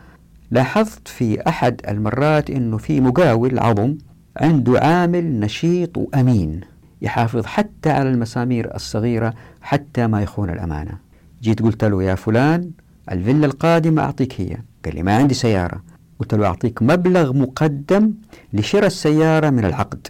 لاحظت 0.52 1.08
في 1.08 1.48
أحد 1.48 1.82
المرات 1.88 2.50
أنه 2.50 2.78
في 2.78 3.02
مقاول 3.02 3.60
عظم 3.60 3.98
عنده 4.38 4.80
عامل 4.80 5.40
نشيط 5.40 5.98
وأمين. 5.98 6.62
يحافظ 7.02 7.46
حتى 7.46 7.90
على 7.90 8.10
المسامير 8.10 8.76
الصغيرة 8.76 9.34
حتى 9.62 10.08
ما 10.08 10.22
يخون 10.22 10.50
الأمانة. 10.50 10.98
جيت 11.42 11.62
قلت 11.62 11.84
له 11.84 12.04
يا 12.04 12.16
فلان 12.16 12.72
الفيلا 13.12 13.46
القادمة 13.46 14.02
أعطيك 14.02 14.42
هي. 14.42 14.58
قال 14.86 14.96
لي 14.96 15.04
ما 15.04 15.16
عندي 15.16 15.34
سيارة. 15.34 15.84
قلت 16.20 16.34
له 16.34 16.46
أعطيك 16.46 16.82
مبلغ 16.82 17.34
مقدم 17.34 18.14
لشراء 18.54 18.86
السيارة 18.86 19.50
من 19.50 19.66
العقد 19.66 20.08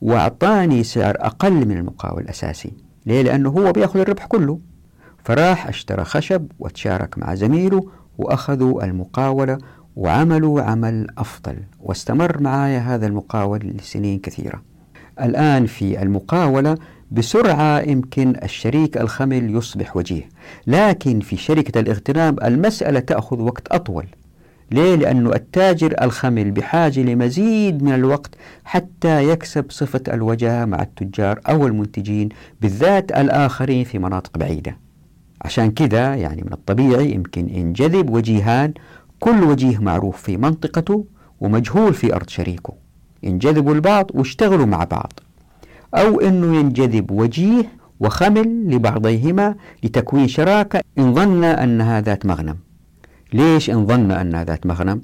وأعطاني 0.00 0.84
سعر 0.84 1.16
أقل 1.18 1.66
من 1.66 1.76
المقاول 1.76 2.22
الأساسي. 2.22 2.72
ليه؟ 3.06 3.22
لأنه 3.22 3.50
هو 3.50 3.72
بيأخذ 3.72 4.00
الربح 4.00 4.26
كله. 4.26 4.58
فراح 5.24 5.68
اشترى 5.68 6.04
خشب 6.04 6.46
وتشارك 6.58 7.18
مع 7.18 7.34
زميله 7.34 7.90
وأخذوا 8.18 8.84
المقاولة 8.84 9.58
وعملوا 9.96 10.62
عمل 10.62 11.06
أفضل. 11.18 11.56
واستمر 11.80 12.42
معايا 12.42 12.78
هذا 12.78 13.06
المقاول 13.06 13.58
لسنين 13.60 14.18
كثيرة. 14.18 14.62
الآن 15.20 15.66
في 15.66 16.02
المقاولة 16.02 16.78
بسرعة 17.10 17.80
يمكن 17.80 18.34
الشريك 18.42 18.96
الخمل 18.96 19.54
يصبح 19.56 19.96
وجيه. 19.96 20.28
لكن 20.66 21.20
في 21.20 21.36
شركة 21.36 21.80
الاغتنام 21.80 22.36
المسألة 22.44 23.00
تأخذ 23.00 23.40
وقت 23.40 23.68
أطول. 23.68 24.06
ليه؟ 24.70 24.94
لأنه 24.94 25.32
التاجر 25.32 25.94
الخمل 26.02 26.50
بحاجة 26.50 27.00
لمزيد 27.00 27.82
من 27.82 27.94
الوقت 27.94 28.34
حتى 28.64 29.28
يكسب 29.28 29.64
صفة 29.70 30.00
الوجاهة 30.08 30.64
مع 30.64 30.82
التجار 30.82 31.40
أو 31.48 31.66
المنتجين 31.66 32.28
بالذات 32.60 33.12
الآخرين 33.12 33.84
في 33.84 33.98
مناطق 33.98 34.38
بعيدة. 34.38 34.78
عشان 35.42 35.70
كذا 35.70 36.14
يعني 36.14 36.42
من 36.42 36.52
الطبيعي 36.52 37.10
يمكن 37.12 37.48
ينجذب 37.48 38.10
وجيهان 38.10 38.74
كل 39.20 39.44
وجيه 39.44 39.78
معروف 39.78 40.22
في 40.22 40.36
منطقته 40.36 41.04
ومجهول 41.40 41.94
في 41.94 42.14
أرض 42.14 42.28
شريكه. 42.28 42.85
ينجذبوا 43.26 43.74
البعض 43.74 44.10
واشتغلوا 44.14 44.66
مع 44.66 44.84
بعض 44.84 45.12
أو 45.94 46.20
أنه 46.20 46.56
ينجذب 46.56 47.10
وجيه 47.10 47.64
وخمل 48.00 48.74
لبعضيهما 48.74 49.54
لتكوين 49.82 50.28
شراكة 50.28 50.80
إن 50.98 51.14
ظن 51.14 51.44
أنها 51.44 52.00
ذات 52.00 52.26
مغنم 52.26 52.56
ليش 53.32 53.70
إن 53.70 53.86
ظن 53.86 54.10
أنها 54.10 54.44
ذات 54.44 54.66
مغنم؟ 54.66 55.00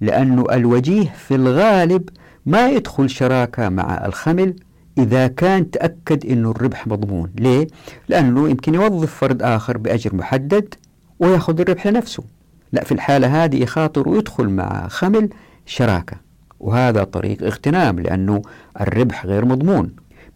لأن 0.00 0.44
الوجيه 0.52 1.14
في 1.28 1.34
الغالب 1.34 2.08
ما 2.46 2.68
يدخل 2.70 3.10
شراكة 3.10 3.68
مع 3.68 4.06
الخمل 4.06 4.54
إذا 4.98 5.26
كان 5.26 5.70
تأكد 5.70 6.26
أنه 6.26 6.50
الربح 6.50 6.86
مضمون 6.86 7.30
ليه؟ 7.38 7.66
لأنه 8.08 8.48
يمكن 8.48 8.74
يوظف 8.74 9.14
فرد 9.14 9.42
آخر 9.42 9.78
بأجر 9.78 10.14
محدد 10.14 10.74
ويأخذ 11.20 11.60
الربح 11.60 11.86
لنفسه 11.86 12.24
لا 12.72 12.84
في 12.84 12.92
الحالة 12.92 13.44
هذه 13.44 13.62
يخاطر 13.62 14.08
ويدخل 14.08 14.48
مع 14.48 14.88
خمل 14.88 15.28
شراكة 15.66 16.16
وهذا 16.62 17.04
طريق 17.04 17.42
اغتنام 17.42 18.00
لأنه 18.00 18.42
الربح 18.80 19.26
غير 19.26 19.44
مضمون. 19.44 19.90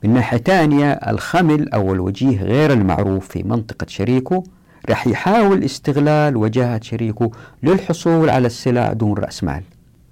من 0.05 0.15
ناحية 0.15 0.39
ثانية 0.39 0.93
الخمل 0.93 1.69
أو 1.69 1.95
الوجيه 1.95 2.43
غير 2.43 2.73
المعروف 2.73 3.29
في 3.29 3.43
منطقة 3.43 3.87
شريكه 3.89 4.43
رح 4.91 5.07
يحاول 5.07 5.65
استغلال 5.65 6.37
وجاهة 6.37 6.81
شريكه 6.83 7.31
للحصول 7.63 8.31
على 8.31 8.47
السلع 8.47 8.93
دون 8.93 9.19
رأس 9.19 9.45
مال. 9.45 9.63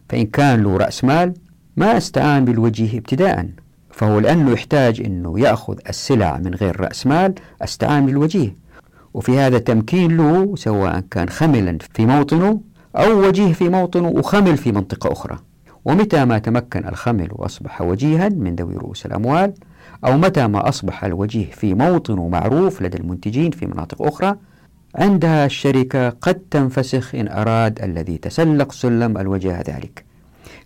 فإن 0.08 0.26
كان 0.26 0.62
له 0.62 0.76
رأس 0.76 1.04
مال 1.04 1.34
ما 1.76 1.96
استعان 1.96 2.44
بالوجيه 2.44 2.98
ابتداء. 2.98 3.48
فهو 3.90 4.18
لأنه 4.18 4.50
يحتاج 4.52 5.00
أنه 5.00 5.40
يأخذ 5.40 5.78
السلع 5.88 6.38
من 6.38 6.54
غير 6.54 6.80
رأس 6.80 7.06
مال 7.06 7.34
استعان 7.62 8.06
بالوجيه. 8.06 8.54
وفي 9.14 9.38
هذا 9.38 9.58
تمكين 9.58 10.16
له 10.16 10.56
سواء 10.56 11.00
كان 11.10 11.28
خملا 11.28 11.78
في 11.92 12.06
موطنه 12.06 12.60
أو 12.96 13.28
وجيه 13.28 13.52
في 13.52 13.68
موطنه 13.68 14.08
وخمل 14.08 14.56
في 14.56 14.72
منطقة 14.72 15.12
أخرى. 15.12 15.38
ومتى 15.84 16.24
ما 16.24 16.38
تمكن 16.38 16.88
الخمل 16.88 17.28
وأصبح 17.32 17.82
وجيها 17.82 18.28
من 18.28 18.54
ذوي 18.54 18.74
رؤوس 18.74 19.06
الأموال 19.06 19.54
أو 20.04 20.16
متى 20.16 20.46
ما 20.46 20.68
أصبح 20.68 21.04
الوجيه 21.04 21.50
في 21.50 21.74
موطن 21.74 22.30
معروف 22.30 22.82
لدى 22.82 22.98
المنتجين 22.98 23.50
في 23.50 23.66
مناطق 23.66 24.02
أخرى 24.02 24.36
عندها 24.94 25.46
الشركة 25.46 26.08
قد 26.08 26.34
تنفسخ 26.34 27.14
إن 27.14 27.28
أراد 27.28 27.82
الذي 27.82 28.18
تسلق 28.18 28.72
سلم 28.72 29.18
الوجاهة 29.18 29.64
ذلك. 29.68 30.04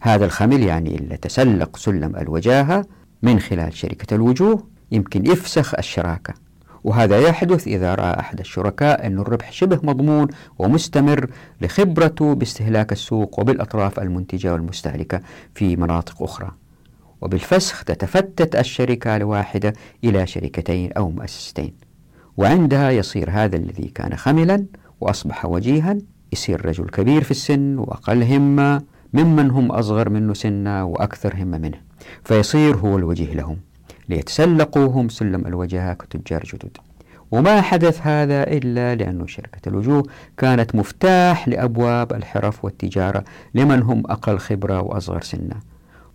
هذا 0.01 0.25
الخمل 0.25 0.63
يعني 0.63 0.97
اللي 0.97 1.17
تسلق 1.17 1.77
سلم 1.77 2.17
الوجاهة 2.17 2.87
من 3.23 3.41
خلال 3.41 3.73
شركة 3.77 4.15
الوجوه 4.15 4.67
يمكن 4.93 5.27
يفسخ 5.27 5.75
الشراكة. 5.75 6.35
وهذا 6.85 7.19
يحدث 7.19 7.67
إذا 7.67 7.95
رأى 7.95 8.21
أحد 8.21 8.41
الشركاء 8.41 9.07
أن 9.07 9.19
الربح 9.19 9.53
شبه 9.53 9.81
مضمون 9.83 10.29
ومستمر 10.59 11.31
لخبرته 11.61 12.35
باستهلاك 12.35 12.93
السوق 12.93 13.41
وبالأطراف 13.41 14.01
المنتجة 14.01 14.53
والمستهلكة 14.53 15.21
في 15.55 15.77
مناطق 15.77 16.23
أخرى. 16.23 16.51
وبالفسخ 17.21 17.85
تتفتت 17.85 18.57
الشركة 18.57 19.17
الواحدة 19.17 19.73
إلى 20.05 20.27
شركتين 20.27 20.93
أو 20.93 21.11
مؤسستين. 21.11 21.75
وعندها 22.37 22.91
يصير 22.91 23.31
هذا 23.31 23.57
الذي 23.57 23.89
كان 23.95 24.17
خملا 24.17 24.67
وأصبح 25.01 25.47
وجيها 25.47 25.97
يصير 26.33 26.67
رجل 26.67 26.85
كبير 26.85 27.25
في 27.25 27.31
السن 27.31 27.79
وأقل 27.79 28.23
همة 28.23 28.83
ممن 29.13 29.51
هم 29.51 29.73
أصغر 29.73 30.09
منه 30.09 30.35
سنا 30.35 30.83
وأكثر 30.83 31.35
همة 31.37 31.59
منه 31.59 31.81
فيصير 32.25 32.77
هو 32.77 32.99
الوجيه 32.99 33.35
لهم. 33.35 33.57
ليتسلقوا 34.09 34.87
هم 34.87 35.09
سلم 35.09 35.47
الوجهة 35.47 35.95
كتجار 35.95 36.43
جدد. 36.43 36.77
وما 37.31 37.61
حدث 37.61 38.07
هذا 38.07 38.43
إلا 38.43 38.95
لأن 38.95 39.29
شركة 39.29 39.69
الوجوه 39.69 40.03
كانت 40.37 40.75
مفتاح 40.75 41.49
لأبواب 41.49 42.13
الحرف 42.13 42.65
والتجارة 42.65 43.25
لمن 43.55 43.83
هم 43.83 44.03
أقل 44.07 44.39
خبرة 44.39 44.81
وأصغر 44.81 45.21
سنا 45.23 45.61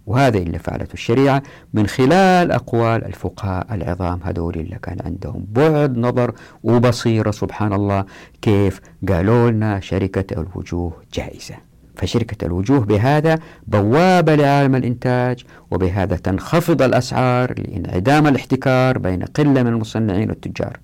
وهذا 0.07 0.37
اللي 0.37 0.59
فعلته 0.59 0.93
الشريعة 0.93 1.43
من 1.73 1.87
خلال 1.87 2.51
أقوال 2.51 3.05
الفقهاء 3.05 3.73
العظام 3.73 4.19
هذول 4.23 4.55
اللي 4.55 4.79
كان 4.83 4.97
عندهم 5.05 5.45
بعد 5.51 5.97
نظر 5.97 6.33
وبصيرة 6.63 7.31
سبحان 7.31 7.73
الله 7.73 8.05
كيف 8.41 8.81
قالوا 9.09 9.51
لنا 9.51 9.79
شركة 9.79 10.41
الوجوه 10.41 10.93
جائزة. 11.13 11.55
فشركة 11.95 12.45
الوجوه 12.45 12.79
بهذا 12.79 13.39
بوابة 13.67 14.35
لعالم 14.35 14.75
الإنتاج 14.75 15.43
وبهذا 15.71 16.15
تنخفض 16.15 16.81
الأسعار 16.81 17.53
لإنعدام 17.59 18.27
الاحتكار 18.27 18.97
بين 18.97 19.23
قلة 19.23 19.63
من 19.63 19.67
المصنعين 19.67 20.29
والتجار. 20.29 20.79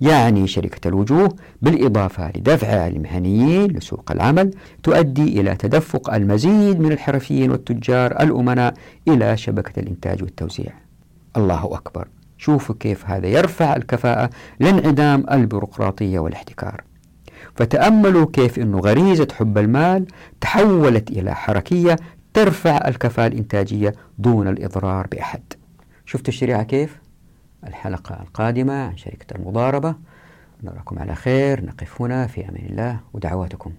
يعني 0.00 0.46
شركة 0.46 0.88
الوجوه 0.88 1.36
بالإضافة 1.62 2.30
لدفع 2.36 2.86
المهنيين 2.86 3.70
لسوق 3.70 4.12
العمل 4.12 4.50
تؤدي 4.82 5.40
إلى 5.40 5.54
تدفق 5.54 6.14
المزيد 6.14 6.80
من 6.80 6.92
الحرفيين 6.92 7.50
والتجار 7.50 8.10
الأمناء 8.22 8.74
إلى 9.08 9.36
شبكة 9.36 9.80
الإنتاج 9.80 10.22
والتوزيع. 10.22 10.72
الله 11.36 11.64
أكبر. 11.64 12.08
شوفوا 12.38 12.74
كيف 12.80 13.06
هذا 13.06 13.26
يرفع 13.26 13.76
الكفاءة 13.76 14.30
لانعدام 14.60 15.24
البيروقراطية 15.30 16.18
والاحتكار. 16.18 16.84
فتأملوا 17.60 18.26
كيف 18.32 18.58
أن 18.58 18.74
غريزة 18.74 19.28
حب 19.32 19.58
المال 19.58 20.06
تحولت 20.40 21.10
إلى 21.10 21.34
حركية 21.34 21.96
ترفع 22.34 22.88
الكفاءة 22.88 23.26
الإنتاجية 23.26 23.92
دون 24.18 24.48
الإضرار 24.48 25.06
بأحد. 25.06 25.42
شفتوا 26.06 26.28
الشريعة 26.28 26.62
كيف؟ 26.62 27.00
الحلقة 27.66 28.22
القادمة 28.22 28.72
عن 28.72 28.96
شركة 28.96 29.36
المضاربة. 29.36 29.94
نراكم 30.62 30.98
على 30.98 31.14
خير. 31.14 31.64
نقف 31.64 32.02
هنا. 32.02 32.26
في 32.26 32.48
أمان 32.48 32.66
الله. 32.70 33.00
ودعواتكم. 33.12 33.72